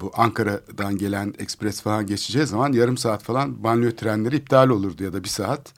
Bu 0.00 0.12
Ankara'dan 0.14 0.98
gelen 0.98 1.34
ekspres 1.38 1.80
falan 1.80 2.06
geçeceği 2.06 2.46
zaman 2.46 2.72
yarım 2.72 2.96
saat 2.96 3.22
falan 3.22 3.64
banliyö 3.64 3.90
trenleri 3.96 4.36
iptal 4.36 4.68
olurdu 4.68 5.04
ya 5.04 5.12
da 5.12 5.24
bir 5.24 5.28
saat. 5.28 5.72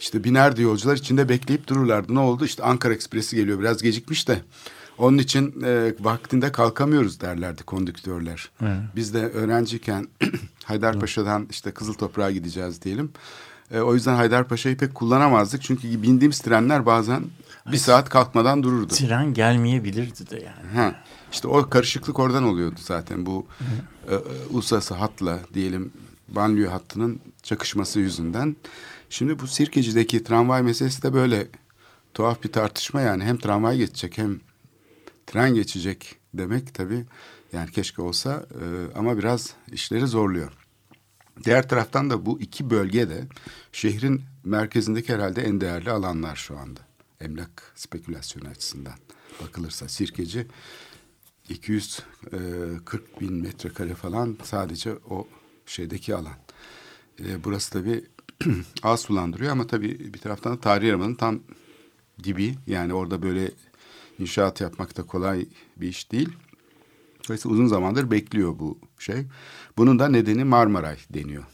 İşte 0.00 0.24
binerdi 0.24 0.62
yolcular 0.62 0.96
içinde 0.96 1.28
bekleyip 1.28 1.66
dururlardı. 1.68 2.14
Ne 2.14 2.18
oldu? 2.18 2.44
İşte 2.44 2.62
Ankara 2.62 2.94
Ekspresi 2.94 3.36
geliyor 3.36 3.60
biraz 3.60 3.82
gecikmiş 3.82 4.28
de. 4.28 4.42
Onun 4.98 5.18
için 5.18 5.62
e, 5.64 5.94
vaktinde 6.00 6.52
kalkamıyoruz 6.52 7.20
derlerdi 7.20 7.62
kondüktörler. 7.62 8.50
Evet. 8.62 8.78
Biz 8.96 9.14
de 9.14 9.18
öğrenciyken 9.18 10.08
Haydarpaşa'dan 10.64 11.46
işte 11.50 11.70
Kızıl 11.70 11.94
Toprağa 11.94 12.30
gideceğiz 12.30 12.82
diyelim. 12.82 13.12
E, 13.70 13.80
o 13.80 13.94
yüzden 13.94 14.14
Haydarpaşa'yı 14.14 14.76
pek 14.76 14.94
kullanamazdık. 14.94 15.62
Çünkü 15.62 16.02
bindiğimiz 16.02 16.38
trenler 16.38 16.86
bazen 16.86 17.24
bir 17.72 17.76
saat 17.76 18.08
kalkmadan 18.08 18.62
dururdu. 18.62 18.94
Tren 18.94 19.34
gelmeyebilirdi 19.34 20.30
de 20.30 20.36
yani. 20.36 20.74
Ha, 20.74 20.94
işte 21.32 21.48
o 21.48 21.70
karışıklık 21.70 22.18
oradan 22.18 22.44
oluyordu 22.44 22.80
zaten. 22.80 23.26
Bu 23.26 23.46
e, 24.08 24.14
e, 24.14 24.18
uluslararası 24.50 24.94
hatla 24.94 25.38
diyelim 25.54 25.92
banliyö 26.28 26.68
hattının 26.68 27.20
çakışması 27.42 28.00
yüzünden. 28.00 28.56
Şimdi 29.10 29.38
bu 29.38 29.46
Sirkeci'deki 29.46 30.24
tramvay 30.24 30.62
meselesi 30.62 31.02
de 31.02 31.12
böyle 31.12 31.46
tuhaf 32.14 32.42
bir 32.44 32.52
tartışma 32.52 33.00
yani. 33.00 33.24
Hem 33.24 33.36
tramvay 33.36 33.76
geçecek 33.76 34.18
hem 34.18 34.40
tren 35.28 35.54
geçecek 35.54 36.16
demek 36.34 36.74
tabii 36.74 37.04
yani 37.52 37.70
keşke 37.70 38.02
olsa 38.02 38.46
e, 38.60 38.94
ama 38.98 39.18
biraz 39.18 39.54
işleri 39.72 40.06
zorluyor. 40.06 40.52
Diğer 41.44 41.68
taraftan 41.68 42.10
da 42.10 42.26
bu 42.26 42.40
iki 42.40 42.70
bölge 42.70 43.08
de 43.08 43.26
şehrin 43.72 44.22
merkezindeki 44.44 45.14
herhalde 45.14 45.42
en 45.42 45.60
değerli 45.60 45.90
alanlar 45.90 46.36
şu 46.36 46.58
anda. 46.58 46.80
Emlak 47.20 47.72
spekülasyonu 47.74 48.48
açısından 48.48 48.94
bakılırsa 49.42 49.88
Sirkeci 49.88 50.46
240 51.48 53.20
bin 53.20 53.32
metrekare 53.32 53.94
falan 53.94 54.38
sadece 54.42 54.94
o 55.10 55.28
şeydeki 55.66 56.14
alan. 56.14 56.36
E, 57.20 57.44
burası 57.44 57.72
tabii 57.72 58.04
az 58.82 59.00
sulandırıyor 59.00 59.52
ama 59.52 59.66
tabii 59.66 60.14
bir 60.14 60.18
taraftan 60.18 60.52
da 60.52 60.60
tarihi 60.60 60.88
yarımanın 60.88 61.14
tam 61.14 61.40
dibi. 62.24 62.54
Yani 62.66 62.94
orada 62.94 63.22
böyle 63.22 63.50
inşaat 64.18 64.60
yapmak 64.60 64.96
da 64.96 65.02
kolay 65.02 65.46
bir 65.76 65.88
iş 65.88 66.12
değil. 66.12 66.28
Dolayısıyla 67.24 67.54
uzun 67.54 67.66
zamandır 67.66 68.10
bekliyor 68.10 68.58
bu 68.58 68.78
şey. 68.98 69.26
Bunun 69.76 69.98
da 69.98 70.08
nedeni 70.08 70.44
Marmaray 70.44 70.96
deniyor. 71.10 71.44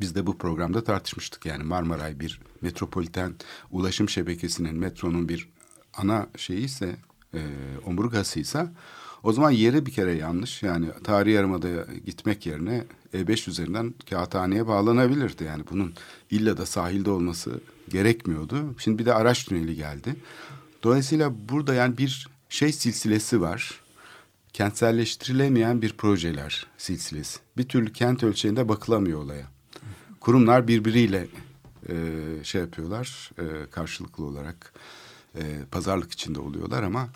Biz 0.00 0.14
de 0.14 0.26
bu 0.26 0.38
programda 0.38 0.84
tartışmıştık 0.84 1.46
yani 1.46 1.64
Marmaray 1.64 2.20
bir 2.20 2.40
metropoliten 2.60 3.34
ulaşım 3.70 4.08
şebekesinin 4.08 4.76
metronun 4.76 5.28
bir 5.28 5.48
ana 5.94 6.26
şeyi 6.36 6.64
ise 6.64 6.96
e, 7.34 7.40
omurgasıysa 7.86 8.72
o 9.22 9.32
zaman 9.32 9.50
yeri 9.50 9.86
bir 9.86 9.92
kere 9.92 10.12
yanlış. 10.12 10.62
Yani 10.62 10.86
tarihi 11.04 11.34
yarımada 11.34 11.68
gitmek 12.06 12.46
yerine 12.46 12.84
E5 13.14 13.50
üzerinden 13.50 13.94
kağıthaneye 14.10 14.66
bağlanabilirdi. 14.66 15.44
Yani 15.44 15.64
bunun 15.70 15.94
illa 16.30 16.56
da 16.56 16.66
sahilde 16.66 17.10
olması 17.10 17.60
gerekmiyordu. 17.88 18.74
Şimdi 18.78 18.98
bir 18.98 19.06
de 19.06 19.14
araç 19.14 19.44
tüneli 19.44 19.76
geldi. 19.76 20.16
Dolayısıyla 20.82 21.48
burada 21.48 21.74
yani 21.74 21.98
bir 21.98 22.28
şey 22.48 22.72
silsilesi 22.72 23.40
var. 23.40 23.80
Kentselleştirilemeyen 24.52 25.82
bir 25.82 25.92
projeler 25.92 26.66
silsilesi. 26.78 27.38
Bir 27.56 27.68
türlü 27.68 27.92
kent 27.92 28.22
ölçeğinde 28.22 28.68
bakılamıyor 28.68 29.22
olaya. 29.22 29.46
Kurumlar 30.20 30.68
birbiriyle 30.68 31.28
e, 31.88 31.94
şey 32.42 32.60
yapıyorlar 32.60 33.30
e, 33.38 33.70
karşılıklı 33.70 34.24
olarak 34.24 34.72
e, 35.34 35.42
pazarlık 35.70 36.12
içinde 36.12 36.40
oluyorlar 36.40 36.82
ama 36.82 37.08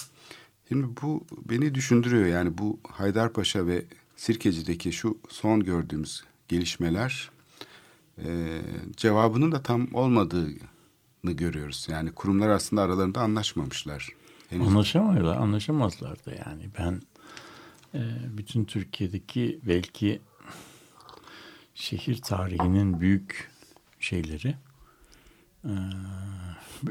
şimdi 0.69 0.87
bu 1.03 1.25
beni 1.51 1.75
düşündürüyor 1.75 2.27
yani 2.27 2.59
bu 2.59 2.81
Haydarpaşa 2.89 3.67
ve 3.67 3.85
Sirkeci'deki 4.17 4.93
şu 4.93 5.19
son 5.29 5.65
gördüğümüz 5.65 6.25
gelişmeler 6.49 7.31
e, 8.19 8.61
cevabının 8.97 9.53
da 9.53 9.63
tam 9.63 9.95
olmadığını 9.95 10.72
görüyoruz. 11.31 11.87
Yani 11.91 12.13
kurumlar 12.13 12.49
aslında 12.49 12.83
aralarında 12.83 13.21
anlaşmamışlar. 13.21 14.09
Henüz. 14.51 14.69
Anlaşamıyorlar, 14.69 15.37
anlaşamazlar 15.37 16.25
da 16.27 16.31
yani. 16.31 16.71
Ben 16.79 17.03
e, 17.95 18.01
bütün 18.37 18.65
Türkiye'deki 18.65 19.61
belki 19.63 20.21
şehir 21.75 22.23
tarihinin 22.23 23.01
büyük 23.01 23.51
şeyleri 24.01 24.55
e, 25.65 25.73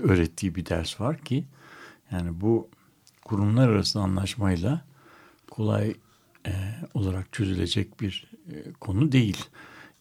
öğrettiği 0.02 0.56
bir 0.56 0.66
ders 0.66 1.02
var 1.02 1.18
ki 1.18 1.46
yani 2.12 2.42
bu 2.42 2.70
kurumlar 3.26 3.70
arası 3.70 4.00
anlaşmayla 4.00 4.86
kolay 5.52 5.96
e, 6.48 6.52
olarak 6.94 7.34
çözülecek 7.34 8.02
bir 8.02 8.32
e, 8.52 8.74
konu 8.74 9.12
değil. 9.12 9.46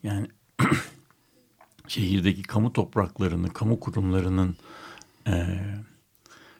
Yani 0.02 0.26
şehirdeki 1.90 2.42
kamu 2.42 2.72
topraklarını, 2.72 3.52
kamu 3.52 3.80
kurumlarının 3.80 4.56
e, 5.26 5.60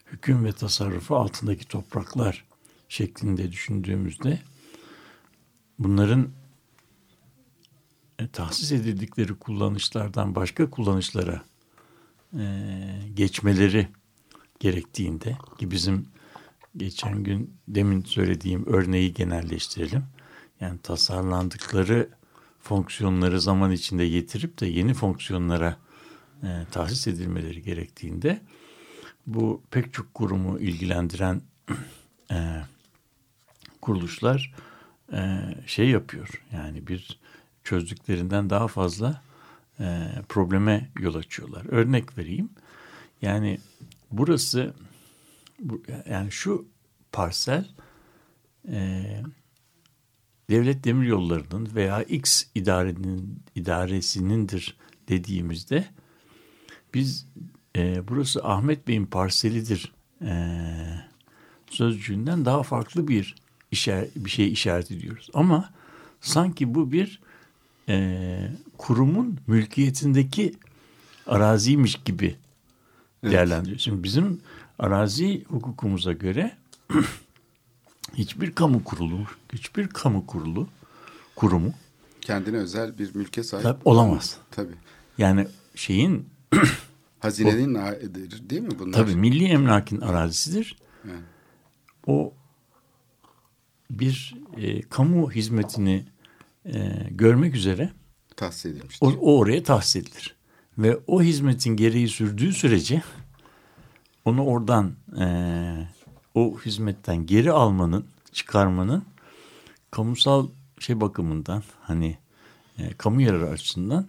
hüküm 0.06 0.44
ve 0.44 0.52
tasarrufu 0.52 1.16
altındaki 1.16 1.68
topraklar 1.68 2.44
şeklinde 2.88 3.52
düşündüğümüzde 3.52 4.40
bunların 5.78 6.28
e, 8.18 8.28
tahsis 8.28 8.72
edildikleri 8.72 9.34
kullanışlardan 9.34 10.34
başka 10.34 10.70
kullanışlara 10.70 11.42
e, 12.38 12.42
geçmeleri 13.14 13.88
gerektiğinde 14.60 15.36
ki 15.58 15.70
bizim 15.70 16.06
geçen 16.76 17.22
gün 17.24 17.54
demin 17.68 18.02
söylediğim 18.02 18.66
örneği 18.66 19.14
genelleştirelim. 19.14 20.04
Yani 20.60 20.78
tasarlandıkları 20.78 22.19
fonksiyonları 22.62 23.40
zaman 23.40 23.70
içinde 23.70 24.08
getirip 24.08 24.60
de 24.60 24.66
yeni 24.66 24.94
fonksiyonlara 24.94 25.76
e, 26.42 26.48
tahsis 26.70 27.06
edilmeleri 27.06 27.62
gerektiğinde 27.62 28.40
bu 29.26 29.62
pek 29.70 29.92
çok 29.92 30.14
kurumu 30.14 30.58
ilgilendiren 30.58 31.42
e, 32.30 32.62
kuruluşlar 33.80 34.54
e, 35.12 35.40
şey 35.66 35.88
yapıyor. 35.88 36.42
Yani 36.52 36.86
bir 36.86 37.20
çözdüklerinden 37.64 38.50
daha 38.50 38.68
fazla 38.68 39.22
e, 39.80 40.08
probleme 40.28 40.88
yol 40.98 41.14
açıyorlar. 41.14 41.66
Örnek 41.68 42.18
vereyim. 42.18 42.50
Yani 43.22 43.58
burası 44.10 44.74
bu, 45.60 45.82
yani 46.08 46.32
şu 46.32 46.66
parsel 47.12 47.68
e, 48.68 49.04
devlet 50.50 50.84
demir 50.84 51.06
yollarının 51.06 51.68
veya 51.74 52.02
X 52.02 52.44
idarenin 52.54 53.42
idaresinindir 53.54 54.76
dediğimizde 55.08 55.84
biz 56.94 57.26
e, 57.76 58.08
burası 58.08 58.44
Ahmet 58.44 58.88
Bey'in 58.88 59.06
parselidir 59.06 59.92
e, 60.22 60.32
sözcüğünden 61.70 62.44
daha 62.44 62.62
farklı 62.62 63.08
bir 63.08 63.34
işer, 63.70 64.06
bir 64.16 64.30
şey 64.30 64.52
işaret 64.52 64.90
ediyoruz. 64.90 65.30
Ama 65.34 65.70
sanki 66.20 66.74
bu 66.74 66.92
bir 66.92 67.20
e, 67.88 68.50
kurumun 68.78 69.38
mülkiyetindeki 69.46 70.54
araziymiş 71.26 72.00
gibi 72.04 72.36
evet. 73.22 73.32
değerlendiriyoruz. 73.32 73.82
Şimdi 73.82 74.02
bizim 74.02 74.40
arazi 74.78 75.44
hukukumuza 75.44 76.12
göre 76.12 76.56
hiçbir 78.14 78.54
kamu 78.54 78.84
kurulu, 78.84 79.18
hiçbir 79.52 79.88
kamu 79.88 80.26
kurulu 80.26 80.68
kurumu 81.36 81.74
kendine 82.20 82.56
özel 82.56 82.98
bir 82.98 83.14
mülke 83.14 83.42
sahip 83.42 83.64
tabii, 83.64 83.80
olamaz. 83.84 84.36
Tabii. 84.50 84.74
Yani 85.18 85.46
şeyin 85.74 86.28
hazinenin 87.18 87.74
o, 87.74 87.92
değil 88.50 88.62
mi 88.62 88.78
bunlar? 88.78 88.92
Tabii 88.92 89.16
milli 89.16 89.44
emlakin 89.44 90.00
arazisidir. 90.00 90.76
Evet. 91.04 91.22
O 92.06 92.32
bir 93.90 94.34
e, 94.56 94.80
kamu 94.80 95.32
hizmetini 95.32 96.04
e, 96.66 97.06
görmek 97.10 97.54
üzere 97.54 97.90
tahsis 98.36 98.66
edilmiştir. 98.66 99.06
O, 99.06 99.10
o 99.10 99.38
oraya 99.38 99.62
tahsis 99.62 99.96
edilir. 99.96 100.36
Ve 100.78 100.98
o 101.06 101.22
hizmetin 101.22 101.76
gereği 101.76 102.08
sürdüğü 102.08 102.52
sürece 102.52 103.02
onu 104.24 104.44
oradan 104.44 104.92
e, 105.20 105.24
o 106.34 106.58
hizmetten 106.58 107.26
geri 107.26 107.52
almanın, 107.52 108.06
çıkarmanın 108.32 109.04
kamusal 109.90 110.48
şey 110.78 111.00
bakımından 111.00 111.62
hani 111.82 112.18
e, 112.78 112.92
kamu 112.92 113.22
yararı 113.22 113.48
açısından 113.48 114.06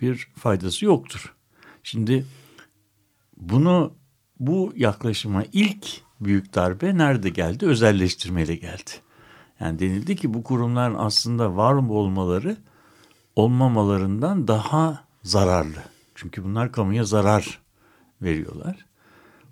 bir 0.00 0.28
faydası 0.36 0.84
yoktur. 0.84 1.34
Şimdi 1.82 2.26
bunu 3.36 3.92
bu 4.40 4.72
yaklaşıma 4.76 5.44
ilk 5.52 5.86
büyük 6.20 6.54
darbe 6.54 6.98
nerede 6.98 7.28
geldi? 7.28 7.66
Özelleştirmeyle 7.66 8.54
geldi. 8.54 8.90
Yani 9.60 9.78
denildi 9.78 10.16
ki 10.16 10.34
bu 10.34 10.42
kurumların 10.42 10.94
aslında 10.98 11.56
var 11.56 11.74
mı 11.74 11.92
olmaları 11.92 12.56
olmamalarından 13.36 14.48
daha 14.48 15.04
zararlı. 15.22 15.82
Çünkü 16.14 16.44
bunlar 16.44 16.72
kamuya 16.72 17.04
zarar 17.04 17.60
veriyorlar. 18.22 18.86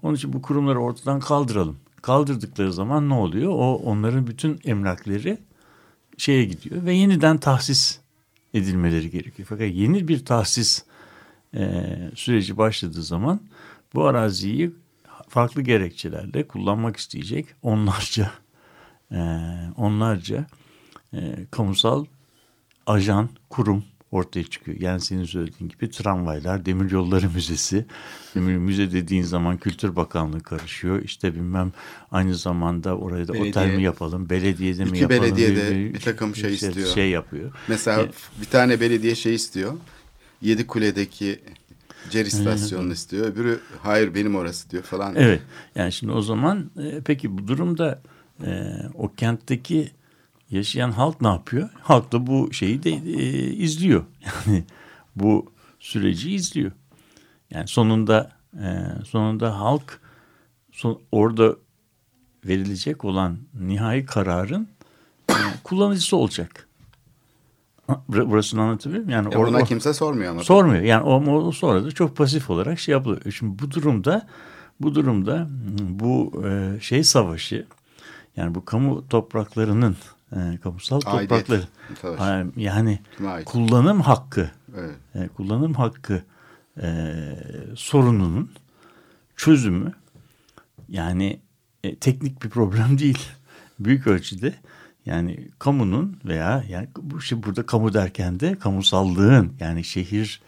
Onun 0.02 0.14
için 0.14 0.32
bu 0.32 0.42
kurumları 0.42 0.80
ortadan 0.80 1.20
kaldıralım. 1.20 1.78
Kaldırdıkları 2.02 2.72
zaman 2.72 3.08
ne 3.08 3.14
oluyor? 3.14 3.50
O 3.50 3.74
onların 3.74 4.26
bütün 4.26 4.60
emlakları 4.64 5.38
şeye 6.18 6.44
gidiyor 6.44 6.84
ve 6.84 6.94
yeniden 6.94 7.38
tahsis 7.38 7.98
edilmeleri 8.54 9.10
gerekiyor. 9.10 9.48
Fakat 9.48 9.74
yeni 9.74 10.08
bir 10.08 10.24
tahsis 10.24 10.84
e, 11.54 11.86
süreci 12.14 12.56
başladığı 12.56 13.02
zaman 13.02 13.40
bu 13.94 14.04
araziyi 14.06 14.70
farklı 15.28 15.62
gerekçelerle 15.62 16.48
kullanmak 16.48 16.96
isteyecek 16.96 17.46
onlarca 17.62 18.30
e, 19.12 19.18
onlarca 19.76 20.46
e, 21.14 21.46
kamusal 21.50 22.04
ajan, 22.86 23.28
kurum 23.50 23.84
ortaya 24.12 24.44
çıkıyor. 24.44 24.80
Yani 24.80 25.00
senin 25.00 25.24
söylediğin 25.24 25.68
gibi 25.68 25.90
tramvaylar, 25.90 26.66
demiryolları 26.66 27.30
müzesi. 27.30 27.86
Demir 28.34 28.56
müze 28.56 28.92
dediğin 28.92 29.22
zaman 29.22 29.56
Kültür 29.56 29.96
Bakanlığı 29.96 30.40
karışıyor. 30.40 31.02
İşte 31.02 31.34
bilmem 31.34 31.72
aynı 32.10 32.34
zamanda 32.34 32.96
oraya 32.96 33.28
da 33.28 33.32
belediye, 33.32 33.50
otel 33.50 33.74
mi 33.74 33.82
yapalım, 33.82 34.30
belediyede 34.30 34.84
mi 34.84 34.98
yapalım? 34.98 35.26
İki 35.26 35.36
belediye 35.36 35.56
de 35.56 35.94
bir 35.94 36.00
takım 36.00 36.36
şey 36.36 36.54
işte, 36.54 36.68
istiyor. 36.68 36.88
Şey 36.88 37.10
yapıyor. 37.10 37.52
Mesela 37.68 38.02
e, 38.02 38.10
bir 38.40 38.46
tane 38.46 38.80
belediye 38.80 39.14
şey 39.14 39.34
istiyor. 39.34 39.72
Yedi 40.42 40.66
Kule'deki 40.66 41.40
Cer 42.10 42.26
istasyonunu 42.26 42.92
istiyor. 42.92 43.26
Öbürü 43.26 43.60
hayır 43.82 44.14
benim 44.14 44.36
orası 44.36 44.70
diyor 44.70 44.82
falan. 44.82 45.14
Evet. 45.16 45.42
Yani 45.74 45.92
şimdi 45.92 46.12
o 46.12 46.22
zaman 46.22 46.70
e, 46.82 47.00
peki 47.04 47.38
bu 47.38 47.48
durumda 47.48 48.02
e, 48.46 48.72
o 48.94 49.12
kentteki 49.12 49.90
yaşayan 50.52 50.90
halk 50.90 51.20
ne 51.20 51.28
yapıyor? 51.28 51.68
Halk 51.82 52.12
da 52.12 52.26
bu 52.26 52.52
şeyi 52.52 52.82
de 52.82 52.90
e, 52.90 53.52
izliyor. 53.52 54.04
Yani 54.46 54.64
bu 55.16 55.52
süreci 55.80 56.30
izliyor. 56.34 56.72
Yani 57.50 57.68
sonunda 57.68 58.30
e, 58.54 58.66
sonunda 59.04 59.60
halk 59.60 60.00
son, 60.72 61.00
orada 61.12 61.56
verilecek 62.46 63.04
olan 63.04 63.38
nihai 63.60 64.06
kararın 64.06 64.68
e, 65.30 65.34
kullanıcısı 65.64 66.16
olacak. 66.16 66.68
Bur- 67.88 68.30
Burasını 68.30 68.62
anlatabiliyor 68.62 69.04
muyum? 69.04 69.18
Yani 69.22 69.34
Ya 69.34 69.40
or- 69.40 69.46
buna 69.48 69.58
o- 69.58 69.64
kimse 69.64 69.94
sormuyor 69.94 70.30
ama. 70.32 70.42
sormuyor. 70.44 70.82
Yani 70.82 71.02
o, 71.02 71.32
o 71.32 71.52
sonra 71.52 71.84
da 71.84 71.90
çok 71.90 72.16
pasif 72.16 72.50
olarak 72.50 72.78
şey 72.78 72.92
yapılıyor. 72.92 73.32
Şimdi 73.32 73.58
bu 73.62 73.70
durumda 73.70 74.28
bu 74.80 74.94
durumda 74.94 75.48
bu 75.80 76.42
e, 76.46 76.80
şey 76.80 77.04
savaşı 77.04 77.66
yani 78.36 78.54
bu 78.54 78.64
kamu 78.64 79.08
topraklarının 79.08 79.96
e, 80.36 80.58
kamusal 80.62 81.00
Aidiyet 81.04 81.46
toprakları. 81.46 82.18
Ha, 82.18 82.44
yani 82.56 82.98
ait? 83.26 83.44
kullanım 83.44 84.00
hakkı 84.00 84.50
Evet. 84.78 84.96
e, 85.14 85.28
kullanım 85.28 85.74
hakkı 85.74 86.22
e, 86.82 87.12
sorununun 87.76 88.50
çözümü 89.36 89.92
yani 90.88 91.40
e, 91.84 91.96
teknik 91.96 92.42
bir 92.42 92.50
problem 92.50 92.98
değil. 92.98 93.28
Büyük 93.80 94.06
ölçüde 94.06 94.54
yani 95.06 95.48
kamunun 95.58 96.16
veya 96.24 96.64
yani 96.68 96.88
bu 97.02 97.20
şey 97.20 97.42
burada 97.42 97.66
kamu 97.66 97.94
derken 97.94 98.40
de 98.40 98.58
kamusallığın 98.58 99.52
yani 99.60 99.84
şehir 99.84 100.42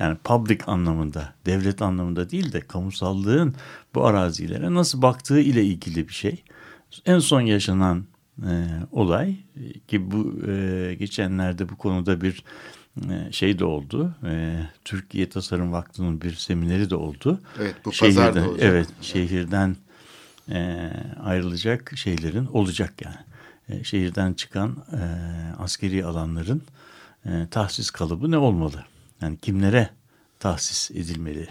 yani 0.00 0.16
public 0.24 0.58
anlamında 0.66 1.34
devlet 1.46 1.82
anlamında 1.82 2.30
değil 2.30 2.52
de 2.52 2.60
kamusallığın 2.60 3.54
bu 3.94 4.06
arazilere 4.06 4.74
nasıl 4.74 5.02
baktığı 5.02 5.40
ile 5.40 5.64
ilgili 5.64 6.08
bir 6.08 6.12
şey. 6.12 6.44
En 7.06 7.18
son 7.18 7.40
yaşanan 7.40 8.04
e, 8.42 8.66
olay 8.92 9.36
ki 9.88 10.10
bu 10.10 10.48
e, 10.48 10.94
geçenlerde 10.98 11.68
bu 11.68 11.76
konuda 11.76 12.20
bir 12.20 12.44
e, 13.10 13.32
şey 13.32 13.58
de 13.58 13.64
oldu. 13.64 14.14
E, 14.24 14.60
Türkiye 14.84 15.28
Tasarım 15.28 15.72
Vakfı'nın 15.72 16.20
bir 16.20 16.34
semineri 16.34 16.90
de 16.90 16.96
oldu. 16.96 17.40
Evet, 17.60 17.74
bu 17.84 17.90
pazar 18.00 18.34
da 18.34 18.48
olacak. 18.48 18.68
Evet 18.70 18.88
şehirden 19.00 19.76
e, 20.50 20.90
ayrılacak 21.22 21.92
şeylerin 21.96 22.46
olacak 22.46 22.94
yani. 23.04 23.16
E, 23.68 23.84
şehirden 23.84 24.32
çıkan 24.32 24.76
e, 24.92 25.02
askeri 25.58 26.04
alanların 26.04 26.62
e, 27.26 27.46
tahsis 27.50 27.90
kalıbı 27.90 28.30
ne 28.30 28.38
olmalı? 28.38 28.84
Yani 29.20 29.38
kimlere 29.38 29.90
tahsis 30.40 30.90
edilmeli? 30.90 31.48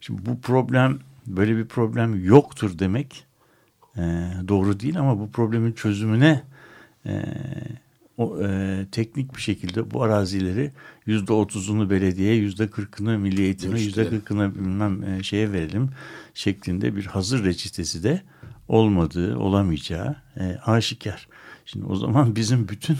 Şimdi 0.00 0.26
bu 0.26 0.40
problem 0.40 0.98
böyle 1.26 1.56
bir 1.56 1.66
problem 1.66 2.24
yoktur 2.24 2.78
demek 2.78 3.27
e, 3.98 4.02
doğru 4.48 4.80
değil 4.80 4.98
ama 4.98 5.18
bu 5.18 5.30
problemin 5.30 5.72
çözümüne 5.72 6.42
e, 7.06 7.22
o, 8.16 8.42
e, 8.42 8.86
teknik 8.92 9.36
bir 9.36 9.40
şekilde 9.40 9.90
bu 9.90 10.02
arazileri 10.02 10.72
yüzde 11.06 11.32
otuzunu 11.32 11.90
belediye, 11.90 12.34
yüzde 12.34 12.68
kırkını 12.68 13.18
milli 13.18 13.42
eğitime, 13.42 13.80
yüzde 13.80 14.08
kırkını 14.08 14.54
bilmem 14.54 15.02
e, 15.02 15.22
şeye 15.22 15.52
verelim 15.52 15.90
şeklinde 16.34 16.96
bir 16.96 17.06
hazır 17.06 17.44
reçetesi 17.44 18.02
de 18.02 18.22
olmadığı, 18.68 19.36
olamayacağı 19.36 20.16
e, 20.36 20.58
aşikar. 20.64 21.28
Şimdi 21.66 21.86
o 21.86 21.96
zaman 21.96 22.36
bizim 22.36 22.68
bütün 22.68 22.96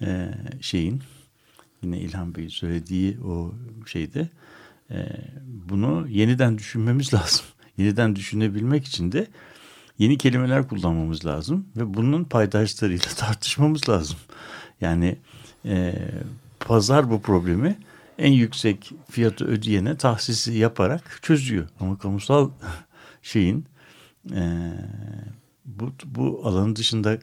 e, 0.00 0.34
şeyin 0.60 1.02
yine 1.82 1.98
İlhan 1.98 2.34
Bey'in 2.34 2.48
söylediği 2.48 3.20
o 3.20 3.54
şeyde 3.86 4.28
e, 4.90 5.06
bunu 5.70 6.08
yeniden 6.08 6.58
düşünmemiz 6.58 7.14
lazım. 7.14 7.44
Yeniden 7.76 8.16
düşünebilmek 8.16 8.84
için 8.84 9.12
de 9.12 9.26
yeni 10.02 10.18
kelimeler 10.18 10.68
kullanmamız 10.68 11.26
lazım 11.26 11.66
ve 11.76 11.94
bunun 11.94 12.24
paydaşlarıyla 12.24 13.04
tartışmamız 13.16 13.88
lazım. 13.88 14.16
Yani 14.80 15.18
e, 15.64 15.94
pazar 16.60 17.10
bu 17.10 17.22
problemi 17.22 17.78
en 18.18 18.32
yüksek 18.32 18.92
fiyatı 19.10 19.44
ödeyene 19.44 19.96
tahsisi 19.96 20.52
yaparak 20.52 21.18
çözüyor. 21.22 21.68
Ama 21.80 21.98
kamusal 21.98 22.50
şeyin 23.22 23.64
e, 24.34 24.72
bu, 25.64 25.92
bu 26.04 26.40
alanın 26.44 26.76
dışında 26.76 27.18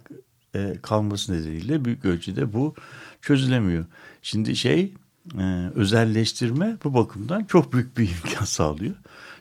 e, 0.56 0.76
kalması 0.82 1.34
nedeniyle 1.34 1.86
büyük 1.86 2.06
ölçüde 2.06 2.54
bu 2.54 2.76
çözülemiyor. 3.22 3.86
Şimdi 4.22 4.56
şey 4.56 4.94
e, 5.40 5.70
özelleştirme 5.76 6.78
bu 6.84 6.94
bakımdan 6.94 7.44
çok 7.44 7.74
büyük 7.74 7.98
bir 7.98 8.10
imkan 8.24 8.46
sağlıyor. 8.46 8.96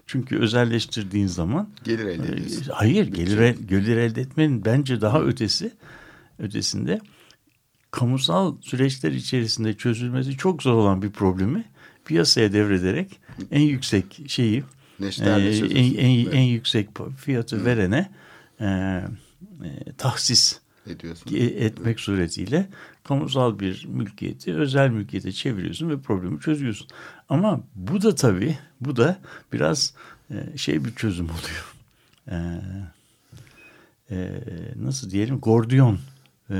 Çünkü 0.09 0.38
özelleştirdiğin 0.38 1.27
zaman 1.27 1.68
Gelir 1.85 2.07
elde 2.07 2.29
ediyorsun. 2.33 2.71
e, 2.71 2.75
Hayır, 2.75 3.07
gelir, 3.07 3.57
gelir 3.68 3.97
elde 3.97 4.21
etmenin 4.21 4.64
bence 4.64 5.01
daha 5.01 5.23
ötesi 5.23 5.73
ötesinde 6.38 7.01
kamusal 7.90 8.57
süreçler 8.61 9.12
içerisinde 9.12 9.75
çözülmesi 9.75 10.37
çok 10.37 10.62
zor 10.62 10.75
olan 10.75 11.03
bir 11.03 11.11
problemi 11.11 11.64
piyasaya 12.05 12.53
devrederek 12.53 13.21
en 13.51 13.61
yüksek 13.61 14.21
şeyi 14.27 14.64
Neşterle 15.01 15.51
e, 15.51 15.59
en, 15.59 15.94
en, 15.94 16.25
Evet. 16.25 16.35
en 16.35 16.42
yüksek 16.42 16.88
fiyatı 17.16 17.64
verene 17.64 18.11
e, 18.61 18.66
e, 18.66 19.92
tahsis 19.99 20.61
ediyorsun. 20.87 21.35
e- 21.35 21.64
etmek 21.64 22.01
suretiyle 22.01 22.68
kamusal 23.05 23.59
bir 23.59 23.87
mülkiyeti 23.87 24.55
özel 24.55 24.90
mülkiyete 24.90 25.33
çeviriyorsun 25.33 25.90
ve 25.90 26.01
problemi 26.01 26.40
çözüyorsun. 26.40 26.88
Ama 27.29 27.61
bu 27.75 28.03
da 28.03 28.14
tabii 28.14 28.59
bu 28.81 28.97
da 28.97 29.19
biraz 29.53 29.95
e, 30.31 30.59
şey 30.59 30.85
bir 30.85 30.95
çözüm 30.95 31.27
oluyor. 31.27 31.75
E, 32.31 32.37
e, 34.11 34.41
nasıl 34.77 35.11
diyelim 35.11 35.38
gordiyon 35.38 35.99
e, 36.51 36.57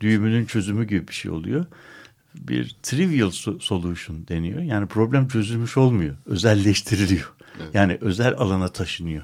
düğümünün 0.00 0.44
çözümü 0.44 0.84
gibi 0.84 1.08
bir 1.08 1.12
şey 1.12 1.30
oluyor. 1.30 1.66
Bir 2.34 2.76
trivial 2.82 3.28
so- 3.28 3.60
solution 3.60 4.28
deniyor. 4.28 4.62
Yani 4.62 4.86
problem 4.86 5.28
çözülmüş 5.28 5.76
olmuyor. 5.76 6.16
Özelleştiriliyor. 6.26 7.32
Yani 7.74 7.98
özel 8.00 8.34
alana 8.34 8.68
taşınıyor. 8.68 9.22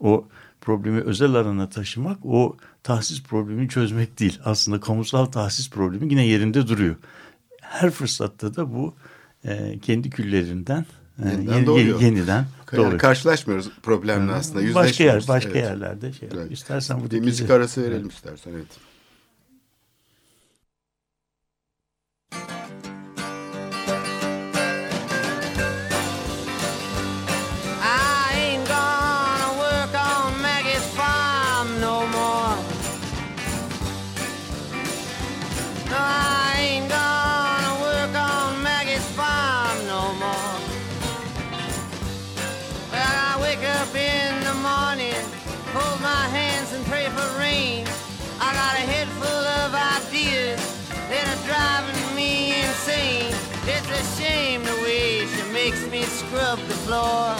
O 0.00 0.28
problemi 0.60 1.00
özel 1.00 1.30
alana 1.30 1.68
taşımak 1.68 2.18
o 2.24 2.56
tahsis 2.82 3.22
problemini 3.22 3.68
çözmek 3.68 4.20
değil. 4.20 4.38
Aslında 4.44 4.80
kamusal 4.80 5.26
tahsis 5.26 5.70
problemi 5.70 6.12
yine 6.12 6.26
yerinde 6.26 6.68
duruyor. 6.68 6.96
Her 7.60 7.90
fırsatta 7.90 8.56
da 8.56 8.74
bu 8.74 8.94
e, 9.46 9.78
kendi 9.78 10.10
küllerinden 10.10 10.86
e, 11.24 11.28
Yeniden 11.28 11.54
yeni- 11.54 11.66
doğuyor. 11.66 12.00
yeniden 12.00 12.44
Yani 12.72 12.98
karşılaşmıyoruz 12.98 13.70
problemle 13.82 14.32
aslında. 14.32 14.74
Başka 14.74 15.04
yer, 15.04 15.24
başka 15.28 15.50
Evet. 15.50 15.62
yerlerde 15.64 16.12
şey. 16.12 16.28
Evet. 16.34 16.52
İstersen 16.52 17.04
Bir 17.10 17.20
bu 17.20 17.24
müzik 17.24 17.50
arası 17.50 17.82
verelim 17.82 18.08
istersen 18.08 18.50
evet. 18.52 18.66
Makes 55.70 55.90
me 55.90 56.02
scrub 56.02 56.60
the 56.68 56.74
floor. 56.86 57.34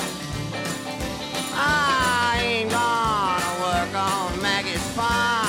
I 1.55 2.41
ain't 2.43 2.71
gonna 2.73 3.53
work 3.63 3.95
on 3.95 4.43
Maggie's 4.43 4.83
farm 4.97 5.46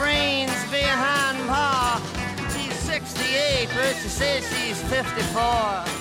brains 0.00 0.64
behind 0.70 1.36
Pa. 1.46 2.00
She's 2.54 2.74
68, 2.74 3.68
but 3.74 3.94
she 3.96 4.08
says 4.08 4.48
she's 4.48 4.80
54. 4.84 5.99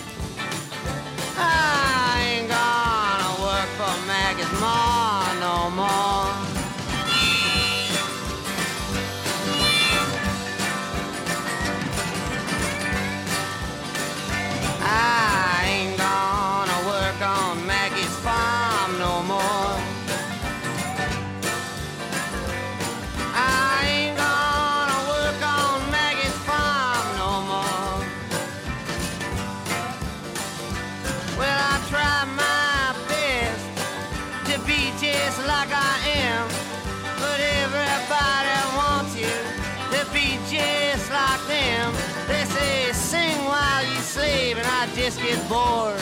I 44.81 44.85
just 44.95 45.19
get 45.19 45.37
bored. 45.49 45.99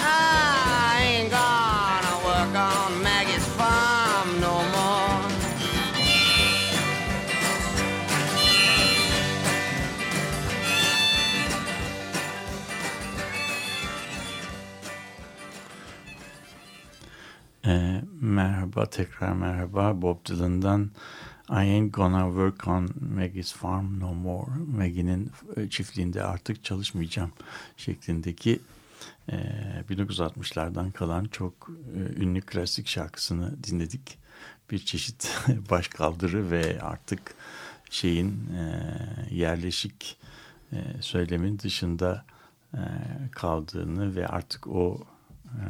I 0.00 0.96
ain't 1.04 1.30
gonna 1.30 2.16
work 2.24 2.56
on 2.56 3.02
Maggie's 3.02 3.44
farm 3.52 4.40
no 4.40 4.54
more. 4.72 5.28
Ee, 17.66 18.00
merhaba, 18.20 18.86
tekrar 18.86 19.34
merhaba. 19.34 19.92
Bob 19.92 20.24
Dylan'dan 20.24 20.90
I 21.54 21.56
Ain't 21.56 21.92
Gonna 21.92 22.26
Work 22.26 22.68
On 22.68 22.88
Maggie's 23.16 23.52
Farm 23.52 24.00
No 24.00 24.14
More. 24.14 24.50
Maggie'nin 24.76 25.30
e, 25.56 25.70
çiftliğinde 25.70 26.24
artık 26.24 26.64
çalışmayacağım 26.64 27.32
şeklindeki 27.76 28.60
e, 29.28 29.36
1960'lardan 29.90 30.92
kalan 30.92 31.24
çok 31.24 31.70
e, 31.96 32.22
ünlü 32.22 32.40
klasik 32.40 32.88
şarkısını 32.88 33.64
dinledik. 33.64 34.18
Bir 34.70 34.78
çeşit 34.78 35.36
başkaldırı 35.70 36.50
ve 36.50 36.82
artık 36.82 37.34
şeyin 37.90 38.48
e, 38.54 38.84
yerleşik 39.30 40.18
e, 40.72 40.76
söylemin 41.00 41.58
dışında 41.58 42.24
e, 42.74 42.80
kaldığını 43.32 44.16
ve 44.16 44.28
artık 44.28 44.66
o 44.66 45.00
e, 45.44 45.62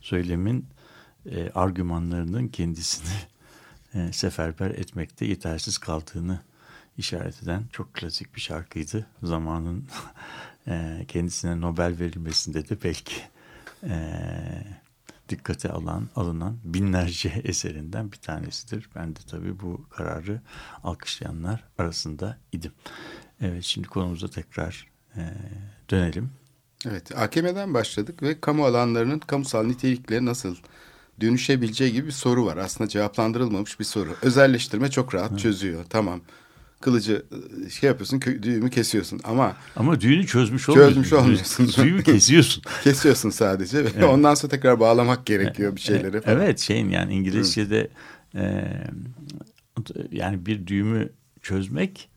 söylemin 0.00 0.66
e, 1.30 1.50
argümanlarının 1.50 2.48
kendisini 2.48 3.37
e, 3.94 4.12
seferber 4.12 4.70
etmekte 4.70 5.26
yetersiz 5.26 5.78
kaldığını 5.78 6.40
işaret 6.98 7.42
eden 7.42 7.64
çok 7.72 7.94
klasik 7.94 8.34
bir 8.34 8.40
şarkıydı. 8.40 9.06
Zamanın 9.22 9.84
e, 10.68 11.04
kendisine 11.08 11.60
Nobel 11.60 11.96
verilmesinde 12.00 12.68
de 12.68 12.82
belki 12.84 13.14
e, 13.82 13.94
dikkate 15.28 15.68
alan 15.68 16.08
alınan 16.16 16.58
binlerce 16.64 17.28
eserinden 17.44 18.12
bir 18.12 18.16
tanesidir. 18.16 18.88
Ben 18.94 19.16
de 19.16 19.20
tabii 19.30 19.60
bu 19.60 19.86
kararı 19.90 20.40
alkışlayanlar 20.84 21.64
arasında 21.78 22.38
idim. 22.52 22.72
Evet 23.40 23.64
şimdi 23.64 23.88
konumuza 23.88 24.28
tekrar 24.28 24.86
e, 25.16 25.34
dönelim. 25.90 26.30
Evet, 26.86 27.18
AKM'den 27.18 27.74
başladık 27.74 28.22
ve 28.22 28.40
kamu 28.40 28.64
alanlarının 28.64 29.18
kamusal 29.18 29.64
nitelikle 29.64 30.24
nasıl 30.24 30.56
dönüşebileceği 31.20 31.92
gibi 31.92 32.06
bir 32.06 32.12
soru 32.12 32.46
var. 32.46 32.56
Aslında 32.56 32.88
cevaplandırılmamış 32.88 33.80
bir 33.80 33.84
soru. 33.84 34.16
Özelleştirme 34.22 34.90
çok 34.90 35.14
rahat 35.14 35.38
çözüyor. 35.38 35.84
Tamam. 35.90 36.20
Kılıcı 36.80 37.26
e, 37.66 37.70
şey 37.70 37.88
yapıyorsun, 37.88 38.20
düğümü 38.20 38.70
kesiyorsun 38.70 39.20
ama 39.24 39.56
Ama 39.76 40.00
düğünü 40.00 40.26
çözmüş 40.26 40.68
olmuyorsun. 40.68 40.94
Çözmüş 40.94 41.12
olmuyorsun. 41.12 41.70
Düğümü 41.84 42.02
kesiyorsun. 42.02 42.62
kesiyorsun 42.84 43.30
sadece 43.30 43.84
ve 43.84 44.04
ondan 44.04 44.34
sonra 44.34 44.50
tekrar 44.50 44.80
bağlamak 44.80 45.26
gerekiyor 45.26 45.76
bir 45.76 45.80
şeyleri 45.80 46.20
falan. 46.20 46.36
Evet 46.36 46.58
şeyin 46.58 46.90
yani 46.90 47.14
İngilizce'de 47.14 47.90
e, 48.34 48.64
yani 50.12 50.46
bir 50.46 50.66
düğümü 50.66 51.08
çözmek 51.42 52.08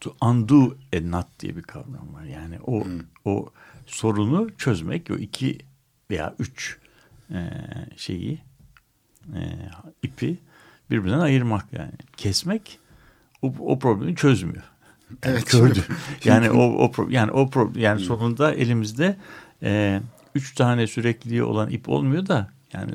to 0.00 0.16
undo 0.22 0.74
a 0.96 0.98
knot 0.98 1.26
diye 1.40 1.56
bir 1.56 1.62
kavram 1.62 2.14
var. 2.14 2.24
Yani 2.24 2.58
o 2.66 2.86
o 3.24 3.50
sorunu 3.86 4.56
çözmek 4.58 5.10
o 5.10 5.14
iki 5.14 5.58
veya 6.10 6.34
üç 6.38 6.78
e, 7.30 7.40
şeyi 7.96 8.40
e, 9.34 9.40
ipi 10.02 10.38
birbirinden 10.90 11.18
ayırmak 11.20 11.72
yani 11.72 11.92
kesmek 12.16 12.78
o, 13.42 13.54
o 13.58 13.78
problemi 13.78 14.16
çözmüyor. 14.16 14.62
Evet, 15.22 15.50
Gördü. 15.50 15.84
Yani 16.24 16.50
o, 16.50 16.62
o 16.62 16.86
pro- 16.86 17.12
yani 17.12 17.30
o 17.30 17.42
pro- 17.42 17.78
yani 17.78 18.00
sonunda 18.00 18.54
elimizde 18.54 19.16
e, 19.62 20.00
üç 20.34 20.54
tane 20.54 20.86
sürekliliği 20.86 21.42
olan 21.42 21.70
ip 21.70 21.88
olmuyor 21.88 22.26
da 22.26 22.50
yani 22.72 22.92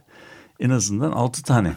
en 0.60 0.70
azından 0.70 1.12
altı 1.12 1.42
tane 1.42 1.72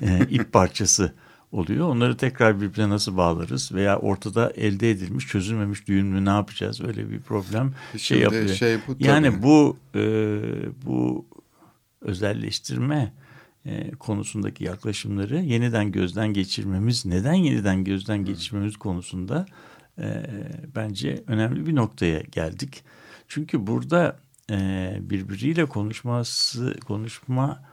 e, 0.00 0.26
ip 0.30 0.52
parçası 0.52 1.14
oluyor. 1.52 1.88
Onları 1.88 2.16
tekrar 2.16 2.60
birbirine 2.60 2.88
nasıl 2.88 3.16
bağlarız 3.16 3.72
veya 3.72 3.98
ortada 3.98 4.50
elde 4.50 4.90
edilmiş 4.90 5.26
çözülmemiş 5.26 5.88
düğün 5.88 6.06
mü 6.06 6.24
ne 6.24 6.30
yapacağız 6.30 6.80
öyle 6.80 7.10
bir 7.10 7.20
problem 7.20 7.74
şey 7.90 7.98
Şimdi 8.00 8.22
yapıyor. 8.22 8.48
şey 8.48 8.76
bu 8.86 8.92
tabii. 8.92 9.06
yani 9.06 9.42
bu 9.42 9.76
e, 9.94 10.00
bu 10.86 11.26
özelleştirme 12.00 13.12
e, 13.66 13.90
konusundaki 13.90 14.64
yaklaşımları 14.64 15.36
yeniden 15.36 15.92
gözden 15.92 16.32
geçirmemiz, 16.32 17.06
neden 17.06 17.34
yeniden 17.34 17.84
gözden 17.84 18.24
geçirmemiz 18.24 18.76
konusunda 18.76 19.46
e, 19.98 20.26
bence 20.76 21.22
önemli 21.26 21.66
bir 21.66 21.76
noktaya 21.76 22.20
geldik. 22.20 22.84
Çünkü 23.28 23.66
burada 23.66 24.16
e, 24.50 24.98
birbiriyle 25.00 25.66
konuşması, 25.66 26.74
konuşma 26.86 27.64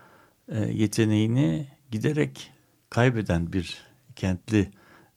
e, 0.47 0.59
yeteneğini 0.59 1.67
giderek 1.91 2.51
kaybeden 2.95 3.53
bir 3.53 3.77
kentli 4.15 4.69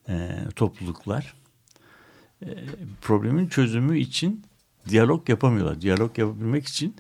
e, 0.09 0.31
topluluklar 0.57 1.35
e, 2.43 2.47
problemin 3.01 3.49
çözümü 3.49 3.99
için 3.99 4.43
diyalog 4.89 5.29
yapamıyorlar. 5.29 5.81
Diyalog 5.81 6.19
yapabilmek 6.19 6.67
için 6.69 6.97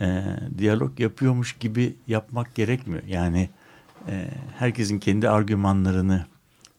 e, 0.00 0.24
diyalog 0.58 1.00
yapıyormuş 1.00 1.52
gibi 1.52 1.96
yapmak 2.06 2.54
gerekmiyor. 2.54 3.02
Yani 3.08 3.48
e, 4.08 4.30
herkesin 4.58 4.98
kendi 4.98 5.28
argümanlarını 5.28 6.26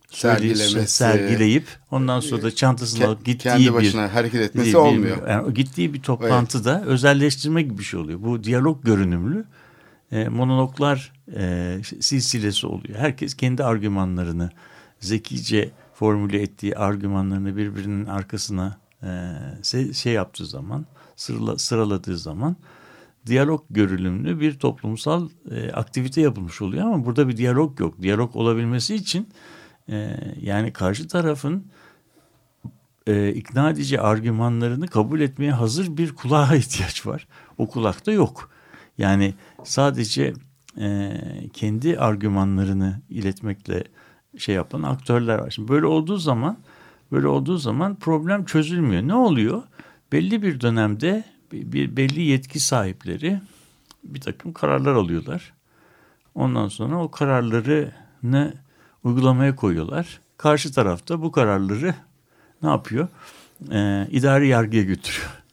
Sergilemesi. 0.10 0.88
sergileyip 0.88 1.66
ondan 1.92 2.20
sonra 2.20 2.42
da 2.42 2.56
çantasını 2.56 3.04
Ke- 3.04 3.08
alıp 3.08 3.26
gittiği 3.26 3.44
kendi 3.44 3.66
bir 3.66 3.74
başına 3.74 4.14
hareket 4.14 4.42
etmesi 4.42 4.68
bir- 4.68 4.74
bir- 4.74 4.78
olmuyor. 4.78 5.30
Yani 5.30 5.54
gittiği 5.54 5.94
bir 5.94 6.02
toplantıda 6.02 6.84
özelleştirme 6.86 7.62
gibi 7.62 7.78
bir 7.78 7.84
şey 7.84 8.00
oluyor. 8.00 8.22
Bu 8.22 8.44
diyalog 8.44 8.86
görünümlü 8.86 9.46
e, 10.12 10.30
monologlar 10.30 11.14
e, 11.36 11.78
silsilesi 12.00 12.68
oluyor. 12.68 13.00
Herkes 13.00 13.34
kendi 13.34 13.64
argümanlarını 13.64 14.50
zekice 15.00 15.72
formüle 15.94 16.42
ettiği 16.42 16.78
argümanlarını 16.78 17.58
birbirinin 17.58 18.06
arkasına 18.06 18.78
e, 19.04 19.94
şey 19.94 20.14
yaptığı 20.14 20.46
zaman 20.46 20.86
sırala, 21.16 21.58
sıraladığı 21.58 22.18
zaman 22.18 22.56
diyalog 23.26 23.64
görünümlü 23.70 24.40
bir 24.40 24.60
toplumsal 24.60 25.30
e, 25.52 25.72
aktivite 25.72 26.22
yapılmış 26.22 26.62
oluyor 26.62 26.86
ama 26.86 27.06
burada 27.06 27.28
bir 27.28 27.38
diyalog 27.38 27.80
yok. 27.80 28.02
Diyalog 28.02 28.36
olabilmesi 28.36 28.96
için 28.96 29.30
e, 29.90 30.18
yani 30.42 30.74
karşı 30.74 31.08
tarafın 31.08 31.66
e, 33.08 33.30
ikna 33.30 33.70
edici 33.70 34.02
argümanlarını 34.02 34.88
kabul 34.88 35.22
etmeye 35.22 35.52
hazır 35.52 35.98
bir 35.98 36.16
kulağa 36.16 36.56
ihtiyaç 36.56 37.06
var. 37.08 37.28
O 37.58 37.68
kulakta 37.68 38.12
yok. 38.12 38.55
Yani 38.98 39.34
sadece 39.64 40.34
e, 40.80 41.12
kendi 41.54 42.00
argümanlarını 42.00 43.02
iletmekle 43.10 43.84
şey 44.38 44.56
yapan 44.56 44.84
aktörler 44.84 45.40
var. 45.40 45.50
Şimdi 45.50 45.68
böyle 45.68 45.86
olduğu 45.86 46.18
zaman 46.18 46.58
böyle 47.12 47.28
olduğu 47.28 47.58
zaman 47.58 47.96
problem 47.96 48.46
çözülmüyor. 48.46 49.02
Ne 49.02 49.16
oluyor? 49.16 49.64
Belli 50.12 50.42
bir 50.42 50.62
dönemde 50.62 51.24
bir, 51.52 51.98
belli 51.98 52.22
yetki 52.22 52.60
sahipleri 52.60 53.40
bir 54.04 54.22
takım 54.22 54.54
kararlar 54.54 54.94
alıyorlar. 54.94 55.54
Ondan 56.36 56.68
sonra 56.68 57.04
o 57.04 57.12
kararlarını 57.12 58.54
uygulamaya 59.04 59.56
koyuyorlar. 59.56 60.20
Karşı 60.38 60.74
tarafta 60.74 61.22
bu 61.22 61.32
kararları 61.32 61.96
ne 62.64 62.70
yapıyor? 62.70 63.08
Ee, 63.72 64.08
idari 64.12 64.48
yargıya 64.48 64.84
götürüyor. 64.84 65.45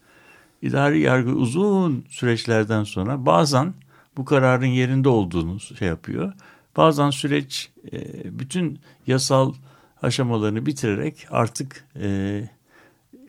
İdari 0.62 1.00
yargı 1.00 1.30
uzun 1.30 2.04
süreçlerden 2.08 2.84
sonra 2.84 3.26
bazen 3.26 3.74
bu 4.16 4.24
kararın 4.24 4.66
yerinde 4.66 5.08
olduğunu 5.08 5.60
şey 5.60 5.88
yapıyor. 5.88 6.32
Bazen 6.76 7.10
süreç 7.10 7.70
e, 7.92 7.98
bütün 8.38 8.80
yasal 9.06 9.54
aşamalarını 10.02 10.66
bitirerek 10.66 11.26
artık 11.30 11.84
e, 12.00 12.48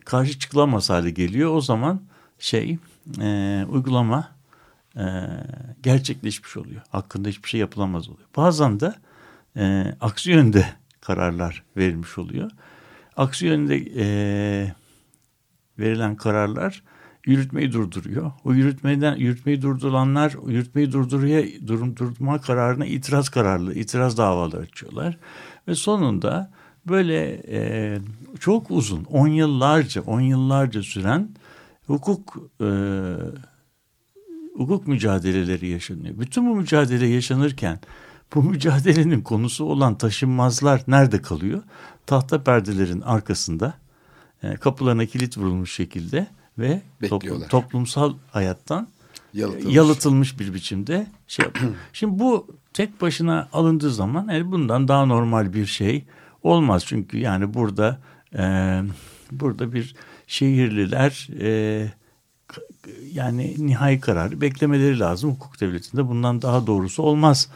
karşı 0.04 0.38
çıkılamaz 0.38 0.90
hale 0.90 1.10
geliyor. 1.10 1.54
O 1.54 1.60
zaman 1.60 2.00
şey 2.38 2.78
e, 3.20 3.64
uygulama 3.68 4.28
e, 4.96 5.04
gerçekleşmiş 5.82 6.56
oluyor. 6.56 6.82
Hakkında 6.88 7.28
hiçbir 7.28 7.48
şey 7.48 7.60
yapılamaz 7.60 8.08
oluyor. 8.08 8.28
Bazen 8.36 8.80
de 8.80 8.94
e, 9.56 9.94
aksi 10.00 10.30
yönde 10.30 10.66
kararlar 11.00 11.62
verilmiş 11.76 12.18
oluyor. 12.18 12.50
Aksi 13.16 13.46
yönde 13.46 13.74
verilen 15.78 16.16
kararlar 16.16 16.82
yürütmeyi 17.26 17.72
durduruyor. 17.72 18.32
O 18.44 18.52
yürütmeden 18.52 19.16
yürütmeyi 19.16 19.62
durduranlar 19.62 20.36
yürütmeyi 20.46 20.92
durduruya 20.92 21.44
durdurma 21.66 22.40
kararına 22.40 22.86
itiraz 22.86 23.28
kararlı, 23.28 23.74
itiraz 23.74 24.18
davaları 24.18 24.62
açıyorlar 24.62 25.18
ve 25.68 25.74
sonunda 25.74 26.50
böyle 26.88 27.42
e, 27.48 27.98
çok 28.40 28.70
uzun, 28.70 29.04
on 29.04 29.28
yıllarca, 29.28 30.02
on 30.02 30.20
yıllarca 30.20 30.82
süren 30.82 31.28
hukuk 31.86 32.36
e, 32.60 32.68
hukuk 34.56 34.88
mücadeleleri 34.88 35.68
yaşanıyor. 35.68 36.14
Bütün 36.20 36.46
bu 36.46 36.56
mücadele 36.56 37.06
yaşanırken 37.06 37.78
bu 38.34 38.42
mücadelenin 38.42 39.20
konusu 39.20 39.64
olan 39.64 39.98
taşınmazlar 39.98 40.82
nerede 40.88 41.22
kalıyor? 41.22 41.62
Tahta 42.06 42.42
perdelerin 42.42 43.00
arkasında 43.00 43.74
e, 44.42 44.56
kapılarına 44.56 45.06
kilit 45.06 45.38
vurulmuş 45.38 45.74
şekilde 45.74 46.26
ve 46.58 46.82
toplum, 47.08 47.42
toplumsal 47.48 48.14
hayattan 48.30 48.88
Yalıtılmış. 49.34 49.74
yalıtılmış 49.76 50.40
bir 50.40 50.54
biçimde 50.54 51.06
şey 51.28 51.44
yapıyor. 51.44 51.72
Şimdi 51.92 52.18
bu 52.18 52.46
tek 52.72 53.00
başına 53.00 53.48
alındığı 53.52 53.90
zaman 53.90 54.28
yani 54.28 54.52
bundan 54.52 54.88
daha 54.88 55.06
normal 55.06 55.52
bir 55.54 55.66
şey 55.66 56.04
olmaz. 56.42 56.84
Çünkü 56.86 57.18
yani 57.18 57.54
burada 57.54 57.98
e, 58.38 58.42
burada 59.32 59.72
bir 59.72 59.94
şehirliler 60.26 61.28
e, 61.40 61.92
yani 63.12 63.54
nihai 63.58 64.00
kararı 64.00 64.40
beklemeleri 64.40 64.98
lazım. 64.98 65.30
Hukuk 65.30 65.60
devletinde 65.60 66.08
bundan 66.08 66.42
daha 66.42 66.66
doğrusu 66.66 67.02
olmaz 67.02 67.48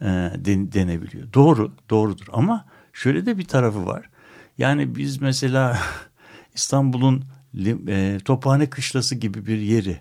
e, 0.00 0.04
den- 0.36 0.72
denebiliyor. 0.72 1.32
Doğru, 1.32 1.72
doğrudur 1.90 2.26
ama 2.32 2.64
şöyle 2.92 3.26
de 3.26 3.38
bir 3.38 3.44
tarafı 3.44 3.86
var. 3.86 4.10
Yani 4.58 4.96
biz 4.96 5.20
mesela 5.20 5.78
İstanbul'un 6.54 7.24
lim- 7.56 7.90
e, 7.90 8.18
Tophane 8.20 8.70
Kışlası 8.70 9.14
gibi 9.14 9.46
bir 9.46 9.58
yeri 9.58 10.00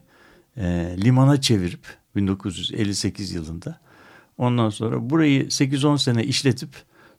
e, 0.57 0.95
limana 0.97 1.41
çevirip 1.41 1.85
1958 2.15 3.31
yılında 3.31 3.79
ondan 4.37 4.69
sonra 4.69 5.09
burayı 5.09 5.43
8-10 5.45 5.97
sene 5.97 6.23
işletip 6.23 6.69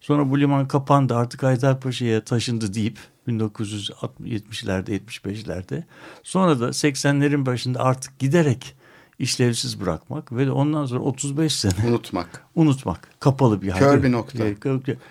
sonra 0.00 0.30
bu 0.30 0.40
liman 0.40 0.68
kapandı 0.68 1.16
artık 1.16 1.42
Haydarpaşa'ya 1.42 2.24
taşındı 2.24 2.74
deyip 2.74 2.98
1970'lerde 3.28 4.90
75'lerde 5.00 5.82
sonra 6.22 6.60
da 6.60 6.68
80'lerin 6.68 7.46
başında 7.46 7.80
artık 7.80 8.18
giderek 8.18 8.74
işlevsiz 9.18 9.80
bırakmak 9.80 10.32
ve 10.32 10.50
ondan 10.50 10.86
sonra 10.86 11.00
35 11.00 11.54
sene 11.54 11.88
Unutmak. 11.88 12.42
unutmak. 12.54 13.08
Kapalı 13.20 13.62
bir 13.62 13.70
Kör 13.70 13.88
halde. 13.88 14.02
bir 14.02 14.12
nokta. 14.12 14.44
E, 14.46 14.56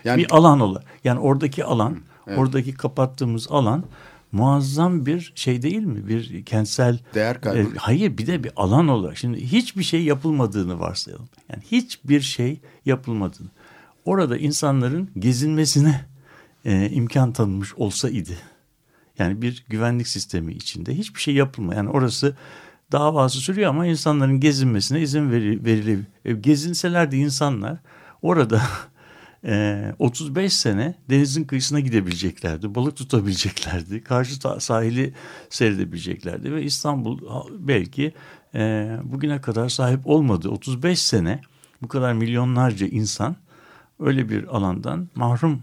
Yani- 0.04 0.22
bir 0.22 0.34
alan 0.36 0.60
olarak. 0.60 0.84
Yani 1.04 1.18
oradaki 1.20 1.64
alan, 1.64 1.96
evet. 2.26 2.38
oradaki 2.38 2.74
kapattığımız 2.74 3.46
alan 3.50 3.84
muazzam 4.34 5.06
bir 5.06 5.32
şey 5.34 5.62
değil 5.62 5.82
mi? 5.82 6.08
Bir 6.08 6.44
kentsel 6.44 6.98
Değer 7.14 7.40
kaybı. 7.40 7.58
E, 7.68 7.76
hayır 7.76 8.18
bir 8.18 8.26
de 8.26 8.44
bir 8.44 8.52
alan 8.56 8.88
olarak. 8.88 9.16
Şimdi 9.16 9.40
hiçbir 9.40 9.82
şey 9.82 10.04
yapılmadığını 10.04 10.80
varsayalım. 10.80 11.28
Yani 11.52 11.62
hiçbir 11.72 12.20
şey 12.20 12.60
yapılmadığını. 12.86 13.48
Orada 14.04 14.36
insanların 14.38 15.10
gezinmesine 15.18 16.04
e, 16.64 16.90
imkan 16.90 17.32
tanınmış 17.32 17.74
olsa 17.74 18.10
idi. 18.10 18.36
Yani 19.18 19.42
bir 19.42 19.64
güvenlik 19.68 20.08
sistemi 20.08 20.52
içinde 20.52 20.94
hiçbir 20.94 21.20
şey 21.20 21.34
yapılmıyor. 21.34 21.76
Yani 21.76 21.90
orası 21.90 22.36
davası 22.92 23.38
sürüyor 23.38 23.70
ama 23.70 23.86
insanların 23.86 24.40
gezinmesine 24.40 25.00
izin 25.00 25.30
veri- 25.30 25.64
veriliyor. 25.64 25.98
E, 26.24 26.32
Gezinselerdi 26.32 27.16
insanlar 27.16 27.78
orada 28.22 28.62
e, 29.44 29.92
35 29.98 30.52
sene 30.52 30.94
denizin 31.10 31.44
kıyısına 31.44 31.80
gidebileceklerdi. 31.80 32.74
Balık 32.74 32.96
tutabileceklerdi. 32.96 34.04
Karşı 34.04 34.36
sahili 34.58 35.14
seyredebileceklerdi. 35.50 36.52
Ve 36.54 36.62
İstanbul 36.62 37.18
belki 37.58 38.12
e, 38.54 38.90
bugüne 39.04 39.40
kadar 39.40 39.68
sahip 39.68 40.00
olmadı. 40.06 40.48
35 40.50 40.98
sene 40.98 41.40
bu 41.82 41.88
kadar 41.88 42.12
milyonlarca 42.12 42.86
insan 42.86 43.36
öyle 44.00 44.28
bir 44.28 44.56
alandan 44.56 45.08
mahrum 45.14 45.62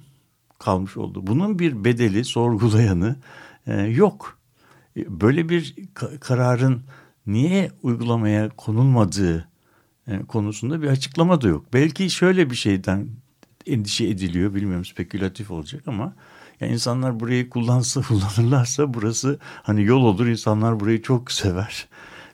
kalmış 0.60 0.98
oldu. 0.98 1.28
Bunun 1.28 1.60
bir 1.60 1.84
bedeli, 1.84 2.26
sorgulayanı 2.26 3.16
e, 3.68 3.82
yok. 3.82 4.38
E, 4.98 5.22
Böyle 5.22 5.50
bir 5.50 5.76
ka- 5.96 6.20
kararın 6.20 6.82
niye 7.28 7.72
uygulamaya 7.84 8.50
konulmadığı 8.50 9.48
e, 10.08 10.20
konusunda 10.20 10.82
bir 10.82 10.88
açıklama 10.88 11.42
da 11.42 11.48
yok. 11.48 11.66
Belki 11.74 12.10
şöyle 12.10 12.50
bir 12.50 12.56
şeyden 12.56 13.08
endişe 13.68 14.06
ediliyor, 14.08 14.56
bilmiyorum 14.56 14.86
spekülatif 14.86 15.52
olacak 15.52 15.84
ama 15.88 16.14
ya 16.60 16.68
insanlar 16.68 17.20
burayı 17.20 17.50
kullansa 17.50 18.02
kullanırlarsa 18.08 18.94
burası 18.94 19.40
hani 19.44 19.84
yol 19.84 20.02
olur 20.02 20.28
insanlar 20.28 20.80
burayı 20.80 21.02
çok 21.02 21.32
sever. 21.32 21.88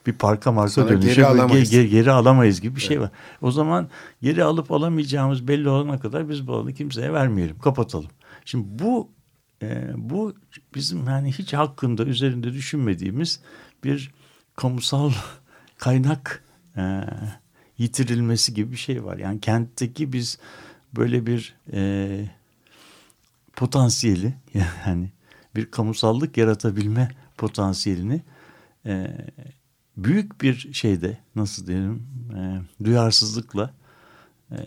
Bir 0.07 0.13
parka 0.13 0.51
marka 0.51 0.81
geri 0.81 0.89
dönüşür, 0.89 1.17
böyle 1.17 1.25
alamayız. 1.27 1.73
ge- 1.73 1.77
ge- 1.83 1.87
geri 1.87 2.11
alamayız 2.11 2.61
gibi 2.61 2.75
bir 2.75 2.81
şey 2.81 3.01
var. 3.01 3.09
O 3.41 3.51
zaman 3.51 3.89
geri 4.21 4.43
alıp 4.43 4.71
alamayacağımız 4.71 5.47
belli 5.47 5.69
olana 5.69 5.99
kadar 5.99 6.29
biz 6.29 6.47
bu 6.47 6.53
alanı 6.55 6.73
kimseye 6.73 7.13
vermeyelim, 7.13 7.59
kapatalım. 7.59 8.09
Şimdi 8.45 8.65
bu 8.83 9.09
e, 9.63 9.87
bu 9.95 10.33
bizim 10.75 11.07
yani 11.07 11.31
hiç 11.31 11.53
hakkında 11.53 12.05
üzerinde 12.05 12.53
düşünmediğimiz 12.53 13.39
bir 13.83 14.11
kamusal 14.55 15.11
kaynak 15.77 16.43
e, 16.77 17.01
yitirilmesi 17.77 18.53
gibi 18.53 18.71
bir 18.71 18.77
şey 18.77 19.03
var. 19.03 19.17
Yani 19.17 19.39
kentteki 19.39 20.13
biz 20.13 20.39
böyle 20.97 21.25
bir 21.25 21.55
e, 21.73 22.09
potansiyeli 23.55 24.33
yani 24.87 25.09
bir 25.55 25.71
kamusallık 25.71 26.37
yaratabilme 26.37 27.09
potansiyelini 27.37 28.21
e, 28.85 29.17
büyük 29.97 30.41
bir 30.41 30.73
şeyde 30.73 31.17
nasıl 31.35 31.67
diyelim 31.67 32.07
e, 32.37 32.41
duyarsızlıkla 32.85 33.73
e, 34.51 34.57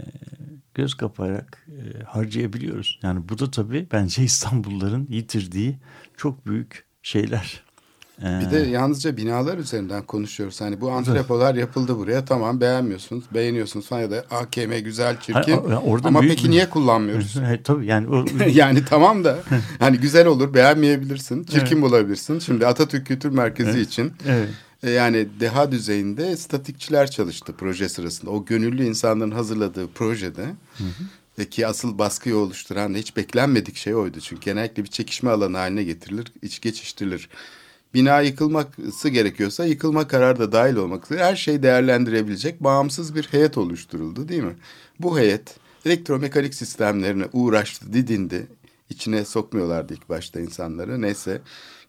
göz 0.74 0.94
kapayarak 0.94 1.66
e, 1.68 2.02
harcayabiliyoruz. 2.04 3.00
Yani 3.02 3.28
bu 3.28 3.38
da 3.38 3.50
tabii 3.50 3.86
bence 3.92 4.22
İstanbulluların 4.22 5.06
yitirdiği 5.10 5.78
çok 6.16 6.46
büyük 6.46 6.84
şeyler. 7.02 7.64
E, 8.22 8.40
Bir 8.40 8.50
de 8.50 8.58
yalnızca 8.58 9.16
binalar 9.16 9.58
üzerinden 9.58 10.02
konuşuyoruz. 10.02 10.60
Hani 10.60 10.80
bu 10.80 10.90
antrepolar 10.90 11.54
yapıldı 11.54 11.96
buraya. 11.98 12.24
Tamam 12.24 12.60
beğenmiyorsunuz, 12.60 13.24
beğeniyorsunuz 13.34 13.86
falan 13.86 14.00
ya 14.02 14.10
da 14.10 14.24
AKM 14.30 14.78
güzel, 14.78 15.20
çirkin. 15.20 15.56
Orada 15.56 16.08
Ama 16.08 16.20
büyük 16.20 16.34
peki 16.34 16.44
bir- 16.44 16.50
niye 16.50 16.70
kullanmıyoruz? 16.70 17.36
Evet, 17.46 17.64
tabii 17.64 17.86
yani 17.86 18.08
o, 18.08 18.24
yani 18.52 18.84
tamam 18.84 19.24
da 19.24 19.38
hani 19.78 19.98
güzel 19.98 20.26
olur, 20.26 20.54
beğenmeyebilirsin, 20.54 21.44
çirkin 21.44 21.82
bulabilirsin. 21.82 22.38
Şimdi 22.38 22.66
Atatürk 22.66 23.06
Kültür 23.06 23.30
Merkezi 23.30 23.80
için 23.80 24.12
evet. 24.28 24.48
e, 24.82 24.90
yani 24.90 25.28
deha 25.40 25.72
düzeyinde 25.72 26.36
statikçiler 26.36 27.10
çalıştı 27.10 27.54
proje 27.58 27.88
sırasında. 27.88 28.30
O 28.30 28.44
gönüllü 28.44 28.84
insanların 28.84 29.30
hazırladığı 29.30 29.88
projede 29.88 30.44
e, 31.38 31.44
ki 31.48 31.66
asıl 31.66 31.98
baskıyı 31.98 32.36
oluşturan 32.36 32.94
hiç 32.94 33.16
beklenmedik 33.16 33.76
şey 33.76 33.94
oydu. 33.94 34.20
Çünkü 34.20 34.42
genellikle 34.42 34.82
bir 34.84 34.88
çekişme 34.88 35.30
alanı 35.30 35.56
haline 35.56 35.82
getirilir, 35.84 36.32
iç 36.42 36.60
geçiştirilir. 36.60 37.28
Bina 37.94 38.20
yıkılması 38.20 39.08
gerekiyorsa 39.08 39.64
yıkılma 39.64 40.08
kararı 40.08 40.38
da 40.38 40.52
dahil 40.52 40.76
olmak 40.76 41.04
üzere 41.04 41.24
her 41.24 41.36
şeyi 41.36 41.62
değerlendirebilecek 41.62 42.64
bağımsız 42.64 43.14
bir 43.14 43.24
heyet 43.30 43.58
oluşturuldu 43.58 44.28
değil 44.28 44.42
mi? 44.42 44.56
Bu 45.00 45.18
heyet 45.18 45.56
elektromekanik 45.86 46.54
sistemlerine 46.54 47.24
uğraştı, 47.32 47.92
didindi. 47.92 48.46
İçine 48.90 49.24
sokmuyorlardı 49.24 49.94
ilk 49.94 50.08
başta 50.08 50.40
insanları. 50.40 51.02
Neyse 51.02 51.40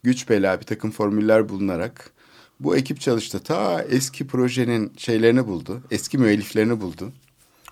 güç 0.04 0.30
bela 0.30 0.60
bir 0.60 0.66
takım 0.66 0.92
formüller 0.92 1.50
bulunarak 1.50 2.12
bu 2.60 2.76
ekip 2.78 3.02
çalıştı. 3.02 3.40
Ta 3.40 3.82
eski 3.82 4.28
projenin 4.28 4.94
şeylerini 4.98 5.48
buldu. 5.48 5.82
Eski 5.92 6.18
müelliflerini 6.18 6.82
buldu. 6.82 7.12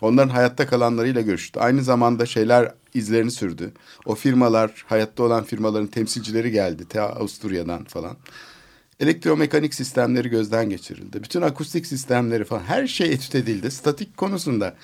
Onların 0.01 0.29
hayatta 0.29 0.67
kalanlarıyla 0.67 1.21
görüştü. 1.21 1.59
Aynı 1.59 1.83
zamanda 1.83 2.25
şeyler 2.25 2.71
izlerini 2.93 3.31
sürdü. 3.31 3.71
O 4.05 4.15
firmalar, 4.15 4.85
hayatta 4.87 5.23
olan 5.23 5.43
firmaların 5.43 5.87
temsilcileri 5.87 6.51
geldi. 6.51 6.87
Ta 6.89 7.03
Avusturya'dan 7.03 7.83
falan. 7.83 8.17
Elektromekanik 8.99 9.73
sistemleri 9.73 10.29
gözden 10.29 10.69
geçirildi. 10.69 11.23
Bütün 11.23 11.41
akustik 11.41 11.85
sistemleri 11.85 12.45
falan 12.45 12.61
her 12.61 12.87
şey 12.87 13.13
etüt 13.13 13.35
edildi. 13.35 13.71
Statik 13.71 14.17
konusunda 14.17 14.75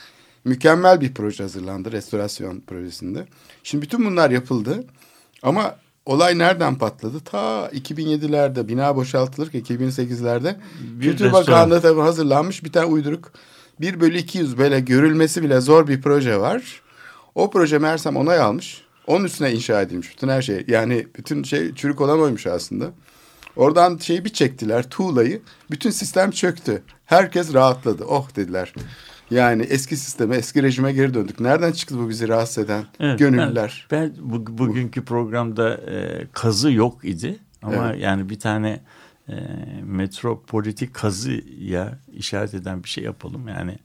mükemmel 0.45 1.01
bir 1.01 1.13
proje 1.13 1.43
hazırlandı 1.43 1.91
restorasyon 1.91 2.59
projesinde. 2.59 3.25
Şimdi 3.63 3.81
bütün 3.81 4.05
bunlar 4.05 4.31
yapıldı. 4.31 4.83
Ama 5.43 5.75
olay 6.05 6.37
nereden 6.37 6.75
patladı? 6.75 7.19
Ta 7.19 7.69
2007'lerde 7.73 8.67
bina 8.67 8.95
boşaltılırken 8.95 9.61
2008'lerde 9.61 10.55
Bir 10.81 11.09
Kültür. 11.09 11.31
Bakanlığı 11.31 11.81
tabii 11.81 12.01
hazırlanmış 12.01 12.63
bir 12.63 12.71
tane 12.71 12.85
uyduruk 12.85 13.31
1 13.81 13.99
bölü 13.99 14.17
200 14.17 14.57
böyle 14.57 14.79
görülmesi 14.79 15.43
bile 15.43 15.61
zor 15.61 15.87
bir 15.87 16.01
proje 16.01 16.39
var. 16.39 16.81
O 17.35 17.49
proje 17.49 17.77
meğersem 17.77 18.15
onay 18.17 18.39
almış. 18.39 18.81
Onun 19.07 19.25
üstüne 19.25 19.53
inşa 19.53 19.81
edilmiş 19.81 20.11
bütün 20.11 20.27
her 20.27 20.41
şey. 20.41 20.65
Yani 20.67 21.07
bütün 21.17 21.43
şey 21.43 21.75
çürük 21.75 22.01
olan 22.01 22.19
oymuş 22.19 22.47
aslında. 22.47 22.91
Oradan 23.55 23.97
şeyi 23.97 24.25
bir 24.25 24.29
çektiler 24.29 24.89
tuğlayı. 24.89 25.41
Bütün 25.71 25.89
sistem 25.89 26.31
çöktü. 26.31 26.81
Herkes 27.05 27.53
rahatladı. 27.53 28.03
Oh 28.03 28.35
dediler. 28.35 28.73
Yani 29.31 29.63
eski 29.63 29.97
sisteme, 29.97 30.35
eski 30.35 30.63
rejime 30.63 30.93
geri 30.93 31.13
döndük. 31.13 31.39
Nereden 31.39 31.71
çıktı 31.71 31.97
bu 31.97 32.09
bizi 32.09 32.27
rahatsız 32.27 32.63
eden 32.63 32.83
Evet, 32.99 33.19
gönüllüler? 33.19 33.87
Ben, 33.91 34.01
ben 34.01 34.13
bu, 34.19 34.57
bugünkü 34.57 35.05
programda 35.05 35.73
e, 35.73 36.27
kazı 36.33 36.71
yok 36.71 37.05
idi 37.05 37.39
ama 37.61 37.89
Evet. 37.89 38.01
yani 38.01 38.29
bir 38.29 38.39
tane 38.39 38.79
e, 39.29 39.33
metropolitik 39.83 40.93
kazıya 40.93 41.99
işaret 42.13 42.53
eden 42.53 42.83
bir 42.83 42.89
şey 42.89 43.03
yapalım. 43.03 43.47
Yani 43.47 43.77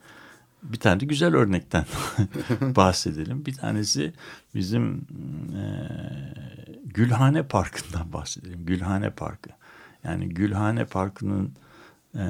bir 0.62 0.78
tane 0.78 1.00
de 1.00 1.06
güzel 1.06 1.34
örnekten 1.34 1.84
bahsedelim. 2.60 3.46
Bir 3.46 3.54
tanesi 3.54 4.12
bizim 4.54 5.06
e, 5.56 5.62
Gülhane 6.84 7.42
Parkı'ndan 7.42 8.12
bahsedelim. 8.12 8.66
Gülhane 8.66 9.10
Parkı. 9.10 9.50
Yani 10.04 10.28
Gülhane 10.28 10.84
Parkı'nın 10.84 11.52
e, 12.14 12.24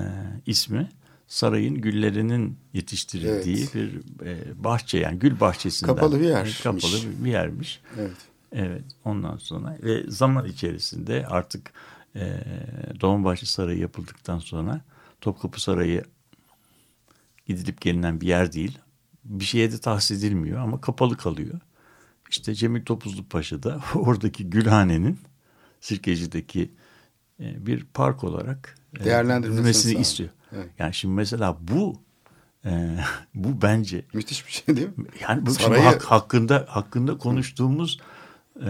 ismi 0.46 0.88
sarayın 1.28 1.74
güllerinin 1.74 2.56
yetiştirildiği 2.72 3.56
Evet. 3.56 3.74
bir 3.74 4.00
e, 4.26 4.64
bahçe 4.64 4.98
yani 4.98 5.18
gül 5.18 5.40
bahçesinden. 5.40 5.94
Kapalı 5.94 6.20
bir 6.20 6.28
yermiş. 6.28 6.60
Kapalı 6.60 6.96
bir 7.24 7.30
yermiş. 7.30 7.80
Evet. 7.98 8.16
Evet 8.52 8.84
ondan 9.04 9.36
sonra 9.36 9.76
ve 9.82 10.10
zaman 10.10 10.44
içerisinde 10.46 11.26
artık 11.26 11.72
e, 12.16 12.42
Dolmabahçe 13.00 13.46
Sarayı 13.46 13.78
yapıldıktan 13.78 14.38
sonra 14.38 14.80
Topkapı 15.20 15.62
Sarayı 15.62 16.04
gidilip 17.46 17.80
gelinen 17.80 18.20
bir 18.20 18.26
yer 18.26 18.52
değil. 18.52 18.78
Bir 19.24 19.44
şeye 19.44 19.72
de 19.72 19.78
tahsis 19.78 20.18
edilmiyor 20.18 20.58
ama 20.60 20.80
kapalı 20.80 21.16
kalıyor. 21.16 21.60
İşte 22.30 22.54
Cemil 22.54 22.84
Topuzlu 22.84 23.24
Paşa 23.24 23.62
da 23.62 23.80
oradaki 23.94 24.50
Gülhane'nin 24.50 25.18
Sirkeci'deki 25.80 26.70
e, 27.40 27.66
bir 27.66 27.84
park 27.94 28.24
olarak 28.24 28.74
e, 29.00 29.04
sağlıyor. 29.82 30.00
istiyor. 30.00 30.30
Evet. 30.52 30.68
Yani 30.78 30.94
şimdi 30.94 31.14
mesela 31.14 31.56
bu 31.60 32.02
e, 32.64 32.98
bu 33.34 33.62
bence 33.62 34.04
Müthiş 34.14 34.46
bir 34.46 34.52
şey 34.52 34.76
değil 34.76 34.98
mi? 34.98 35.06
yani 35.20 35.46
bu 35.46 35.50
Sarayı- 35.50 35.82
hak- 35.82 36.02
hakkında 36.04 36.66
hakkında 36.68 37.18
konuştuğumuz 37.18 38.00
e, 38.60 38.68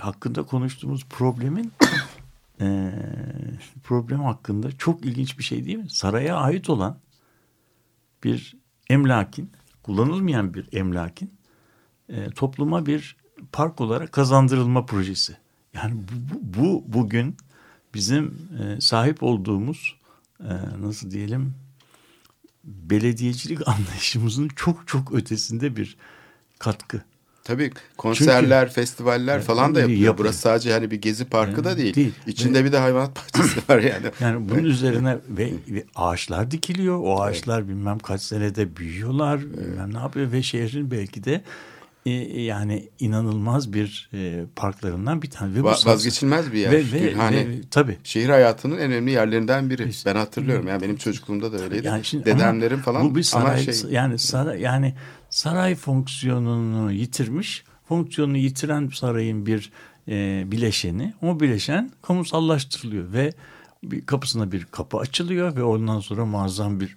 hakkında 0.00 0.42
konuştuğumuz 0.42 1.04
problemin 1.04 1.72
e, 2.62 2.92
problem 3.82 4.20
hakkında 4.20 4.72
çok 4.72 5.04
ilginç 5.04 5.38
bir 5.38 5.44
şey 5.44 5.64
değil 5.64 5.78
mi? 5.78 5.90
Saraya 5.90 6.36
ait 6.36 6.70
olan 6.70 6.98
bir 8.24 8.56
emlakin, 8.90 9.50
kullanılmayan 9.82 10.54
bir 10.54 10.68
emlakin 10.72 11.34
e, 12.08 12.30
topluma 12.30 12.86
bir 12.86 13.16
park 13.52 13.80
olarak 13.80 14.12
kazandırılma 14.12 14.86
projesi. 14.86 15.36
Yani 15.74 15.94
bu, 15.94 16.34
bu, 16.34 16.62
bu 16.62 16.84
bugün 16.92 17.36
bizim 17.94 18.48
e, 18.58 18.80
sahip 18.80 19.22
olduğumuz 19.22 19.96
e, 20.40 20.52
nasıl 20.80 21.10
diyelim 21.10 21.54
belediyecilik 22.64 23.58
anlayışımızın 23.68 24.48
çok 24.48 24.88
çok 24.88 25.14
ötesinde 25.14 25.76
bir 25.76 25.96
katkı. 26.58 27.02
Tabii 27.44 27.70
konserler, 27.96 28.70
festivaller 28.70 29.36
Evet, 29.36 29.44
falan 29.46 29.74
da 29.74 29.78
yapılıyor. 29.80 30.00
yapıyor. 30.00 30.18
Burası 30.18 30.38
sadece 30.38 30.72
hani 30.72 30.90
bir 30.90 31.00
gezi 31.00 31.24
parkı 31.24 31.64
da 31.64 31.76
değil. 31.78 31.94
Değil. 31.94 32.12
İçinde 32.26 32.64
bir 32.64 32.72
de 32.72 32.78
hayvanat 32.78 33.16
bahçesi 33.16 33.60
var 33.68 33.78
yani. 33.78 34.06
Yani 34.20 34.48
bunun 34.48 34.64
üzerine 34.64 35.18
ve, 35.28 35.50
ve 35.68 35.84
ağaçlar 35.94 36.50
dikiliyor. 36.50 36.98
O 37.02 37.20
ağaçlar 37.22 37.68
bilmem 37.68 37.98
kaç 37.98 38.22
senede 38.22 38.76
büyüyorlar. 38.76 39.40
Bilmem 39.40 39.94
ne 39.94 39.98
yapıyor 39.98 40.32
ve 40.32 40.42
şehrin 40.42 40.90
belki 40.90 41.24
de 41.24 41.42
e, 42.06 42.10
yani 42.42 42.88
inanılmaz 42.98 43.72
bir 43.72 44.10
e, 44.14 44.44
parklarından 44.56 45.22
bir 45.22 45.30
tane. 45.30 45.54
Ve 45.54 45.58
Va- 45.58 45.86
vazgeçilmez 45.86 46.52
bir 46.52 46.58
yer. 46.58 46.72
Ve, 46.72 46.76
ve, 46.92 46.98
Gülhane. 46.98 47.36
ve- 47.48 47.60
tabii. 47.70 47.98
Şehir 48.04 48.28
hayatının 48.28 48.74
en 48.78 48.80
önemli 48.92 49.10
yerlerinden 49.10 49.70
biri. 49.70 49.88
İşte- 49.88 50.10
Ben 50.14 50.18
hatırlıyorum. 50.18 50.66
Yani 50.68 50.82
benim 50.82 50.96
çocukluğumda 50.96 51.52
da 51.52 51.58
öyleydi. 51.62 51.86
Yani 51.86 52.04
şimdi 52.04 52.24
Dedemlerim 52.24 52.74
ama 52.76 52.82
falan 52.84 53.10
Bu 53.10 53.14
bir 53.14 53.22
saray, 53.22 53.46
ama 53.64 53.72
şey 53.72 53.90
yani 53.90 54.18
saray 54.18 54.60
yani 54.60 54.94
saray 55.32 55.74
fonksiyonunu 55.74 56.92
yitirmiş. 56.92 57.64
Fonksiyonunu 57.88 58.36
yitiren 58.36 58.90
sarayın 58.94 59.46
bir 59.46 59.72
e, 60.08 60.44
bileşeni. 60.46 61.14
O 61.22 61.40
bileşen 61.40 61.90
kamusallaştırılıyor 62.02 63.12
ve 63.12 63.32
bir 63.84 64.06
kapısına 64.06 64.52
bir 64.52 64.64
kapı 64.64 64.98
açılıyor 64.98 65.56
ve 65.56 65.62
ondan 65.62 66.00
sonra 66.00 66.24
muazzam 66.24 66.80
bir 66.80 66.96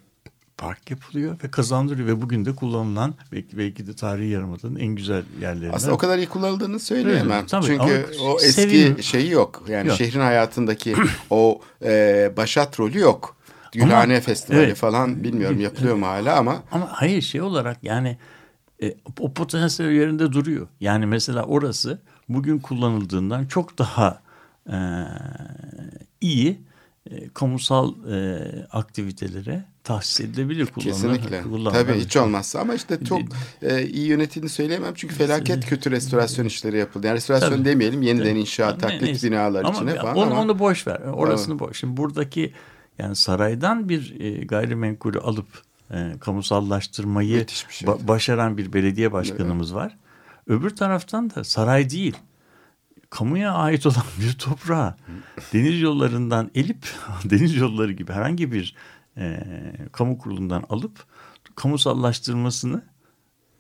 park 0.57 0.91
yapılıyor 0.91 1.37
ve 1.43 1.51
kazandırıyor 1.51 2.07
ve 2.07 2.21
bugün 2.21 2.45
de 2.45 2.55
kullanılan 2.55 3.15
belki, 3.31 3.57
belki 3.57 3.87
de 3.87 3.95
tarihi 3.95 4.29
yarımadanın 4.29 4.75
en 4.75 4.87
güzel 4.87 5.23
yerlerinden. 5.41 5.75
aslında 5.75 5.93
o 5.93 5.97
kadar 5.97 6.17
iyi 6.17 6.27
kullanıldığını 6.27 6.79
söyleyemem. 6.79 7.31
Evet, 7.31 7.49
tabii. 7.49 7.65
Çünkü 7.65 8.05
o 8.21 8.37
eski 8.41 8.61
sevim- 8.61 9.03
şeyi 9.03 9.31
yok. 9.31 9.65
Yani 9.69 9.87
Yok. 9.87 9.97
şehrin 9.97 10.19
hayatındaki 10.19 10.95
o 11.29 11.61
e, 11.83 12.33
başat 12.37 12.79
rolü 12.79 12.99
yok. 12.99 13.34
Gülhane 13.75 14.13
Ama- 14.13 14.21
Festivali 14.21 14.63
evet. 14.65 14.77
falan 14.77 15.23
bilmiyorum 15.23 15.59
yapılıyor 15.59 15.95
mu 15.95 16.05
hala 16.07 16.37
ama 16.37 16.63
Ama 16.71 16.87
hayır 16.91 17.21
şey 17.21 17.41
olarak 17.41 17.83
yani 17.83 18.17
e, 18.83 18.93
o 19.19 19.33
potansiyel 19.33 19.91
yerinde 19.91 20.31
duruyor. 20.31 20.67
Yani 20.79 21.05
mesela 21.05 21.43
orası 21.43 22.01
bugün 22.29 22.59
kullanıldığından 22.59 23.45
çok 23.45 23.77
daha 23.77 24.21
e, 24.69 24.75
iyi 26.21 26.59
e, 27.11 27.29
kamusal 27.29 27.93
e, 28.11 28.39
aktivitelere 28.71 29.63
tahsis 29.83 30.19
edilebilir. 30.21 30.65
kullanılır- 30.65 30.83
Kesinlikle. 30.83 31.41
kullanılabilir. 31.41 31.85
Tabii 31.87 31.99
hiç 31.99 32.17
olmazsa 32.17 32.59
ama 32.59 32.73
işte 32.73 32.99
çok 33.05 33.21
e, 33.61 33.85
iyi 33.87 34.07
yönetildiğini 34.07 34.49
söyleyemem. 34.49 34.93
Çünkü 34.95 35.15
felaket 35.15 35.65
kötü 35.65 35.91
restorasyon 35.91 36.45
işleri 36.45 36.77
yapıldı. 36.77 37.07
Yani 37.07 37.15
restorasyon 37.15 37.49
Tabii. 37.49 37.65
demeyelim 37.65 38.01
yeniden 38.01 38.29
Tabii. 38.29 38.39
inşaat, 38.39 38.73
Ne- 38.75 38.79
taklit 38.81 39.23
binalar 39.23 39.63
Ama 39.63 39.73
içine 39.75 39.95
falan 39.95 40.15
onu, 40.17 40.25
ama 40.31 40.41
onu 40.41 40.59
boş 40.59 40.87
ver. 40.87 40.99
Orasını 40.99 41.59
boş. 41.59 41.79
Şimdi 41.79 41.97
buradaki 41.97 42.53
yani 42.99 43.15
saraydan 43.15 43.89
bir 43.89 44.19
e, 44.19 44.45
gayrimenkulü 44.45 45.19
alıp 45.19 45.47
e, 45.91 46.13
kamusallaştırmayı 46.19 47.47
bir 47.47 47.65
şey. 47.69 47.87
ba- 47.89 48.07
başaran 48.07 48.57
bir 48.57 48.73
belediye 48.73 49.11
başkanımız 49.11 49.75
var. 49.75 49.97
Öbür 50.47 50.69
taraftan 50.69 51.29
da 51.29 51.43
saray 51.43 51.89
değil. 51.89 52.17
Kamuya 53.09 53.53
ait 53.53 53.85
olan 53.85 54.03
bir 54.19 54.33
toprağı 54.33 54.95
deniz 55.53 55.81
yollarından 55.81 56.51
elip 56.55 56.87
deniz 57.25 57.55
yolları 57.55 57.91
gibi 57.91 58.13
herhangi 58.13 58.51
bir 58.51 58.75
e, 59.17 59.43
kamu 59.91 60.17
kurulundan 60.17 60.63
alıp 60.69 61.05
kamusallaştırmasını 61.55 62.81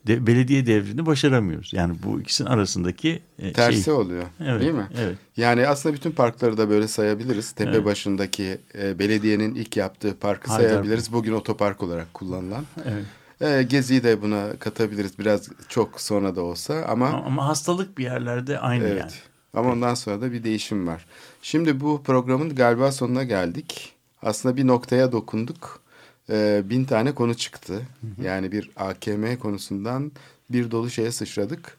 de, 0.07 0.27
belediye 0.27 0.65
devrini 0.67 1.05
başaramıyoruz. 1.05 1.73
Yani 1.73 1.95
bu 2.03 2.21
ikisinin 2.21 2.47
arasındaki 2.49 3.19
e, 3.39 3.53
tersi 3.53 3.83
şey. 3.83 3.93
oluyor. 3.93 4.23
Evet, 4.43 4.61
Değil 4.61 4.73
mi? 4.73 4.87
evet. 4.99 5.17
Yani 5.37 5.67
aslında 5.67 5.95
bütün 5.95 6.11
parkları 6.11 6.57
da 6.57 6.69
böyle 6.69 6.87
sayabiliriz. 6.87 7.51
Tepe 7.51 7.71
Evet. 7.71 7.85
başındaki 7.85 8.57
e, 8.77 8.99
belediyenin 8.99 9.55
ilk 9.55 9.77
yaptığı 9.77 10.15
parkı 10.19 10.51
Haydar- 10.51 10.67
sayabiliriz. 10.69 11.13
Bugün 11.13 11.33
otopark 11.33 11.83
olarak 11.83 12.13
kullanılan. 12.13 12.65
Evet. 12.85 13.05
E, 13.41 13.63
Gezi'yi 13.63 14.03
de 14.03 14.21
buna 14.21 14.53
katabiliriz. 14.59 15.19
Biraz 15.19 15.49
çok 15.69 16.01
sonra 16.01 16.35
da 16.35 16.41
olsa 16.41 16.85
ama 16.87 17.07
Ama, 17.09 17.47
hastalık 17.47 17.97
bir 17.97 18.03
yerlerde 18.03 18.59
aynı 18.59 18.83
Evet. 18.87 18.99
yani. 19.01 19.11
Ama 19.53 19.71
ondan 19.71 19.93
sonra 19.93 20.21
da 20.21 20.31
bir 20.31 20.43
değişim 20.43 20.87
var. 20.87 21.05
Şimdi 21.41 21.79
bu 21.81 22.03
programın 22.03 22.55
galiba 22.55 22.91
sonuna 22.91 23.23
geldik. 23.23 23.93
Aslında 24.21 24.57
bir 24.57 24.67
noktaya 24.67 25.11
dokunduk. 25.11 25.81
Ee, 26.29 26.61
bin 26.65 26.85
tane 26.85 27.15
konu 27.15 27.35
çıktı. 27.35 27.81
Yani 28.23 28.51
bir 28.51 28.69
AKM 28.75 29.35
konusundan 29.39 30.11
bir 30.49 30.71
dolu 30.71 30.89
şeye 30.89 31.11
sıçradık. 31.11 31.77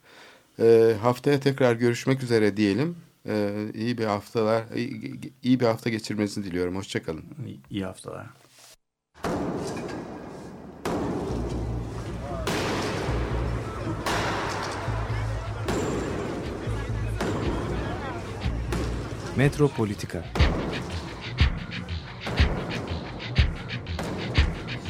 Ee, 0.61 0.95
haftaya 1.03 1.41
tekrar 1.41 1.75
görüşmek 1.77 2.23
üzere 2.23 2.57
diyelim. 2.57 2.97
Ee, 3.29 3.67
iyi 3.75 3.99
bir 3.99 4.05
haftalar, 4.05 4.65
iyi, 4.77 5.21
iyi 5.43 5.61
bir 5.61 5.67
hafta 5.67 5.91
geçirmenizi 5.91 6.45
diliyorum. 6.45 6.77
Hoşçakalın. 6.77 7.25
İyi- 7.47 7.61
İyi 7.71 7.85
haftalar. 7.85 8.27
Metropolitika 19.37 20.25